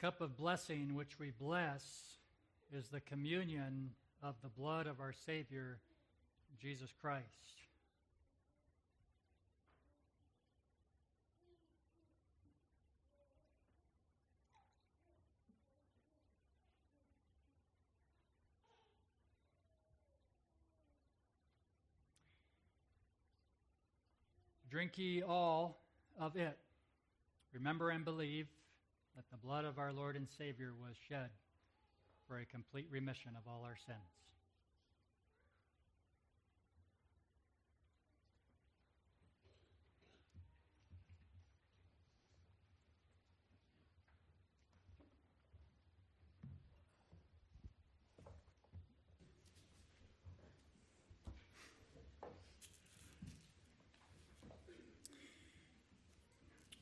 Cup 0.01 0.21
of 0.21 0.37
blessing 0.37 0.95
which 0.95 1.19
we 1.19 1.31
bless 1.31 2.19
is 2.71 2.89
the 2.89 3.01
communion 3.01 3.91
of 4.23 4.35
the 4.43 4.49
blood 4.49 4.87
of 4.87 5.01
our 5.01 5.15
Savior, 5.25 5.79
Jesus 6.61 6.91
Christ. 7.01 7.25
Drink 24.71 24.99
ye 24.99 25.23
all 25.23 25.79
of 26.21 26.37
it. 26.37 26.59
Remember 27.55 27.89
and 27.89 28.05
believe 28.05 28.47
that 29.17 29.25
the 29.31 29.39
blood 29.39 29.65
of 29.65 29.79
our 29.79 29.95
Lord 29.95 30.15
and 30.15 30.29
Savior 30.37 30.73
was 30.79 30.95
shed 31.09 31.31
for 32.29 32.39
a 32.39 32.45
complete 32.45 32.87
remission 32.91 33.33
of 33.35 33.51
all 33.51 33.65
our 33.65 33.77
sins. 33.87 33.99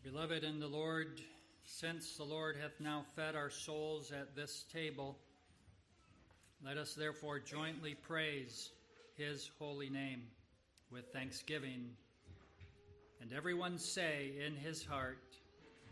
Beloved 0.03 0.45
in 0.45 0.59
the 0.59 0.66
Lord, 0.66 1.20
since 1.64 2.16
the 2.16 2.24
Lord 2.24 2.56
hath 2.60 2.78
now 2.78 3.04
fed 3.16 3.34
our 3.34 3.50
souls 3.50 4.12
at 4.12 4.36
this 4.36 4.64
table, 4.72 5.16
let 6.64 6.76
us 6.76 6.94
therefore 6.94 7.38
jointly 7.38 7.94
praise 7.94 8.70
his 9.16 9.50
holy 9.58 9.88
name 9.88 10.22
with 10.90 11.12
thanksgiving. 11.12 11.90
And 13.20 13.32
everyone 13.32 13.78
say 13.78 14.32
in 14.44 14.56
his 14.56 14.84
heart, 14.84 15.18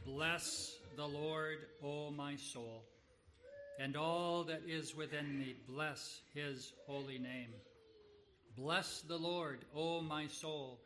Bless 0.05 0.77
the 0.97 1.07
Lord, 1.07 1.59
O 1.83 2.11
my 2.11 2.37
soul, 2.37 2.83
and 3.79 3.97
all 3.97 4.45
that 4.45 4.63
is 4.67 4.97
within 4.97 5.39
me, 5.39 5.55
bless 5.69 6.21
his 6.35 6.73
holy 6.87 7.19
name. 7.19 7.51
Bless 8.57 9.01
the 9.03 9.17
Lord, 9.17 9.65
O 9.75 10.01
my 10.01 10.27
soul, 10.27 10.81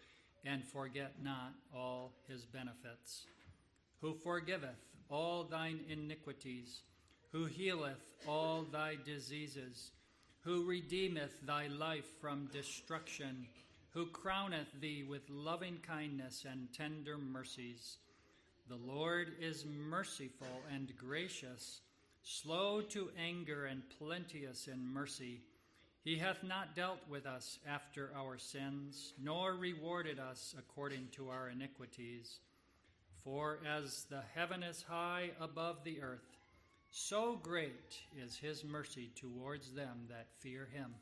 and 0.45 0.63
forget 0.65 1.15
not 1.23 1.55
all 1.75 2.13
his 2.29 2.45
benefits 2.45 3.25
who 4.01 4.15
forgiveth 4.15 4.81
all 5.09 5.45
thine 5.45 5.81
iniquities, 5.89 6.83
who 7.33 7.47
healeth 7.47 8.13
all 8.27 8.63
thy 8.63 8.97
diseases, 9.05 9.93
who 10.41 10.65
redeemeth 10.65 11.45
thy 11.45 11.67
life 11.67 12.07
from 12.21 12.49
destruction, 12.53 13.47
who 13.91 14.07
crowneth 14.07 14.81
thee 14.81 15.05
with 15.09 15.29
loving 15.31 15.79
kindness 15.87 16.45
and 16.49 16.73
tender 16.73 17.19
mercies. 17.19 17.99
The 18.69 18.77
Lord 18.77 19.33
is 19.41 19.65
merciful 19.65 20.63
and 20.73 20.93
gracious, 20.97 21.81
slow 22.23 22.81
to 22.91 23.11
anger 23.19 23.67
and 23.67 23.83
plenteous 23.99 24.69
in 24.69 24.93
mercy. 24.93 25.41
He 26.05 26.19
hath 26.19 26.45
not 26.45 26.77
dealt 26.77 27.01
with 27.09 27.27
us 27.27 27.59
after 27.67 28.11
our 28.17 28.39
sins, 28.39 29.15
nor 29.23 29.55
rewarded 29.55 30.19
us 30.19 30.55
according 30.59 31.09
to 31.13 31.31
our 31.31 31.49
iniquities. 31.49 32.39
For 33.27 33.59
as 33.67 34.05
the 34.09 34.23
heaven 34.37 34.63
is 34.63 34.85
high 34.89 35.33
above 35.41 35.83
the 35.83 36.01
earth, 36.01 36.39
so 36.93 37.35
great 37.43 37.99
is 38.17 38.37
his 38.37 38.63
mercy 38.63 39.11
towards 39.17 39.73
them 39.73 40.07
that 40.09 40.29
fear 40.39 40.69
him. 40.73 40.95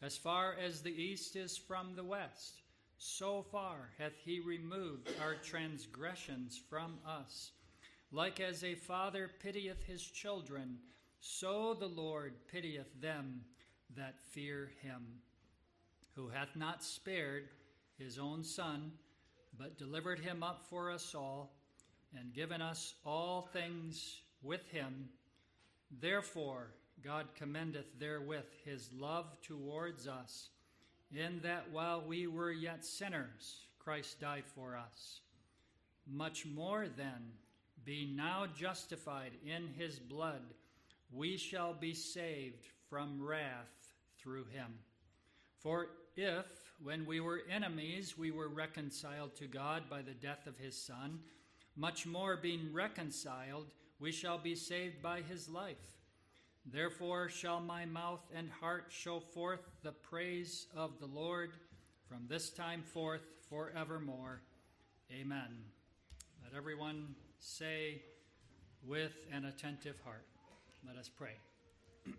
As 0.00 0.16
far 0.16 0.54
as 0.54 0.80
the 0.80 0.90
east 0.90 1.36
is 1.36 1.58
from 1.58 1.94
the 1.94 2.02
west, 2.02 2.62
so 2.96 3.42
far 3.42 3.90
hath 3.98 4.14
he 4.24 4.40
removed 4.40 5.10
our 5.20 5.34
transgressions 5.34 6.58
from 6.70 6.94
us. 7.06 7.50
Like 8.10 8.40
as 8.40 8.64
a 8.64 8.74
father 8.74 9.30
pitieth 9.42 9.82
his 9.82 10.02
children, 10.02 10.78
so 11.20 11.74
the 11.74 11.88
Lord 11.88 12.32
pitieth 12.50 12.98
them 13.02 13.42
that 13.98 14.24
fear 14.30 14.70
him, 14.80 15.04
who 16.16 16.30
hath 16.30 16.56
not 16.56 16.82
spared 16.82 17.50
his 17.98 18.18
own 18.18 18.44
Son, 18.44 18.92
but 19.60 19.76
delivered 19.76 20.18
him 20.18 20.42
up 20.42 20.64
for 20.70 20.90
us 20.90 21.14
all, 21.14 21.52
and 22.18 22.32
given 22.32 22.62
us 22.62 22.94
all 23.04 23.42
things 23.52 24.22
with 24.42 24.66
him. 24.68 25.10
Therefore, 26.00 26.68
God 27.04 27.26
commendeth 27.34 27.98
therewith 27.98 28.46
his 28.64 28.88
love 28.98 29.26
towards 29.42 30.08
us, 30.08 30.48
in 31.14 31.40
that 31.42 31.70
while 31.70 32.00
we 32.00 32.26
were 32.26 32.50
yet 32.50 32.86
sinners, 32.86 33.66
Christ 33.78 34.18
died 34.18 34.44
for 34.46 34.76
us. 34.76 35.20
Much 36.10 36.46
more 36.46 36.86
then, 36.96 37.32
being 37.84 38.16
now 38.16 38.46
justified 38.56 39.32
in 39.44 39.68
his 39.76 39.98
blood, 39.98 40.42
we 41.12 41.36
shall 41.36 41.74
be 41.74 41.92
saved 41.92 42.66
from 42.88 43.22
wrath 43.22 43.92
through 44.18 44.44
him. 44.44 44.78
For 45.58 45.88
if, 46.16 46.46
when 46.82 47.04
we 47.04 47.20
were 47.20 47.42
enemies, 47.50 48.16
we 48.16 48.30
were 48.30 48.48
reconciled 48.48 49.36
to 49.36 49.46
God 49.46 49.90
by 49.90 50.02
the 50.02 50.14
death 50.14 50.46
of 50.46 50.56
his 50.56 50.76
Son, 50.76 51.20
much 51.76 52.06
more 52.06 52.36
being 52.36 52.72
reconciled, 52.72 53.66
we 53.98 54.12
shall 54.12 54.38
be 54.38 54.54
saved 54.54 55.02
by 55.02 55.20
his 55.20 55.48
life. 55.48 55.76
Therefore 56.64 57.28
shall 57.28 57.60
my 57.60 57.84
mouth 57.84 58.22
and 58.34 58.50
heart 58.50 58.86
show 58.90 59.20
forth 59.20 59.60
the 59.82 59.92
praise 59.92 60.66
of 60.74 60.98
the 61.00 61.06
Lord 61.06 61.52
from 62.08 62.26
this 62.28 62.50
time 62.50 62.82
forth 62.82 63.22
forevermore. 63.48 64.40
Amen. 65.12 65.64
Let 66.42 66.56
everyone 66.56 67.14
say 67.38 68.02
with 68.86 69.12
an 69.32 69.44
attentive 69.44 70.00
heart. 70.04 70.26
Let 70.86 70.96
us 70.96 71.08
pray. 71.08 71.34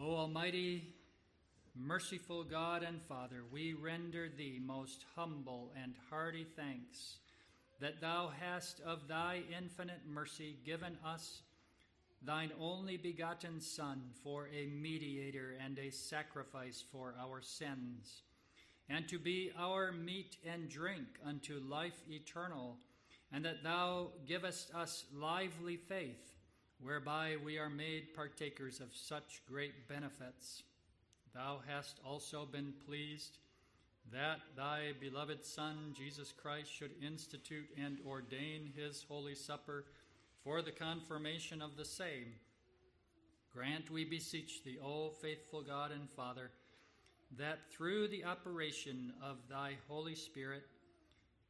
o 0.00 0.14
Almighty, 0.14 0.94
merciful 1.78 2.44
God 2.44 2.82
and 2.82 3.00
Father, 3.02 3.44
we 3.52 3.72
render 3.72 4.28
Thee 4.28 4.60
most 4.64 5.04
humble 5.14 5.72
and 5.80 5.94
hearty 6.10 6.46
thanks 6.56 7.18
that 7.80 8.00
Thou 8.00 8.32
hast 8.40 8.80
of 8.80 9.06
Thy 9.06 9.42
infinite 9.56 10.00
mercy 10.06 10.56
given 10.64 10.98
us 11.04 11.42
Thine 12.22 12.50
only 12.60 12.96
begotten 12.96 13.60
Son 13.60 14.02
for 14.24 14.48
a 14.48 14.66
mediator 14.66 15.56
and 15.64 15.78
a 15.78 15.90
sacrifice 15.90 16.82
for 16.90 17.14
our 17.20 17.40
sins, 17.40 18.22
and 18.88 19.08
to 19.08 19.18
be 19.18 19.52
our 19.56 19.92
meat 19.92 20.36
and 20.44 20.68
drink 20.68 21.06
unto 21.24 21.60
life 21.60 22.02
eternal, 22.10 22.76
and 23.32 23.44
that 23.44 23.62
Thou 23.62 24.08
givest 24.26 24.74
us 24.74 25.04
lively 25.14 25.76
faith 25.76 26.32
whereby 26.80 27.36
we 27.44 27.58
are 27.58 27.70
made 27.70 28.14
partakers 28.14 28.80
of 28.80 28.94
such 28.94 29.42
great 29.46 29.88
benefits. 29.88 30.62
Thou 31.34 31.60
hast 31.66 32.00
also 32.04 32.46
been 32.46 32.72
pleased 32.86 33.38
that 34.12 34.40
thy 34.56 34.92
beloved 35.00 35.44
Son, 35.44 35.94
Jesus 35.96 36.32
Christ, 36.32 36.72
should 36.72 36.92
institute 37.02 37.68
and 37.76 37.98
ordain 38.06 38.72
his 38.74 39.04
holy 39.08 39.34
supper 39.34 39.84
for 40.42 40.62
the 40.62 40.72
confirmation 40.72 41.60
of 41.60 41.76
the 41.76 41.84
same. 41.84 42.32
Grant, 43.52 43.90
we 43.90 44.04
beseech 44.04 44.62
thee, 44.64 44.78
O 44.82 45.10
faithful 45.10 45.62
God 45.62 45.90
and 45.90 46.08
Father, 46.08 46.50
that 47.36 47.70
through 47.70 48.08
the 48.08 48.24
operation 48.24 49.12
of 49.22 49.36
thy 49.50 49.74
Holy 49.88 50.14
Spirit, 50.14 50.64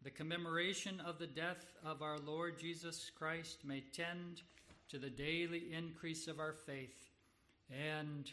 the 0.02 0.10
commemoration 0.10 1.00
of 1.00 1.18
the 1.18 1.26
death 1.26 1.66
of 1.84 2.02
our 2.02 2.18
Lord 2.18 2.58
Jesus 2.58 3.10
Christ 3.16 3.58
may 3.64 3.82
tend 3.92 4.42
to 4.88 4.98
the 4.98 5.10
daily 5.10 5.72
increase 5.72 6.28
of 6.28 6.38
our 6.38 6.54
faith 6.54 7.10
and 7.70 8.30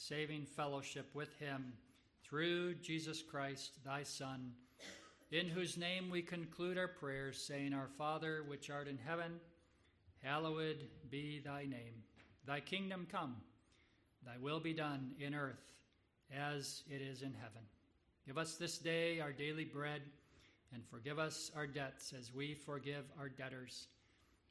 saving 0.00 0.46
fellowship 0.46 1.10
with 1.14 1.34
him 1.38 1.74
through 2.24 2.74
Jesus 2.76 3.22
Christ, 3.22 3.72
thy 3.84 4.02
Son, 4.02 4.52
in 5.30 5.46
whose 5.46 5.76
name 5.76 6.08
we 6.10 6.22
conclude 6.22 6.78
our 6.78 6.88
prayers, 6.88 7.38
saying, 7.46 7.74
Our 7.74 7.88
Father, 7.98 8.42
which 8.48 8.70
art 8.70 8.88
in 8.88 8.96
heaven, 8.96 9.32
hallowed 10.22 10.86
be 11.10 11.42
thy 11.44 11.66
name. 11.66 12.02
Thy 12.46 12.60
kingdom 12.60 13.06
come, 13.12 13.36
thy 14.24 14.38
will 14.40 14.58
be 14.58 14.72
done 14.72 15.12
in 15.20 15.34
earth 15.34 15.60
as 16.34 16.82
it 16.88 17.02
is 17.02 17.20
in 17.20 17.34
heaven. 17.34 17.62
Give 18.26 18.38
us 18.38 18.54
this 18.56 18.78
day 18.78 19.20
our 19.20 19.32
daily 19.32 19.64
bread, 19.64 20.00
and 20.72 20.82
forgive 20.86 21.18
us 21.18 21.50
our 21.54 21.66
debts 21.66 22.14
as 22.18 22.32
we 22.32 22.54
forgive 22.54 23.04
our 23.18 23.28
debtors 23.28 23.88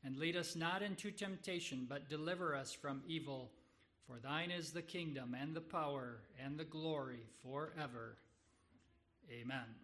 and 0.04 0.18
lead 0.18 0.38
us 0.38 0.56
not 0.56 0.82
into 0.82 1.12
temptation, 1.12 1.86
but 1.89 2.10
deliver 2.10 2.56
us 2.56 2.72
from 2.72 3.02
evil. 3.08 3.52
For 4.10 4.20
thine 4.20 4.49
is 4.49 4.72
the 4.72 4.82
kingdom, 4.82 5.36
and 5.39 5.55
the 5.55 5.62
power, 5.62 6.22
and 6.43 6.57
the 6.57 6.64
glory 6.64 7.20
forever. 7.43 8.18
Amen. 9.32 9.80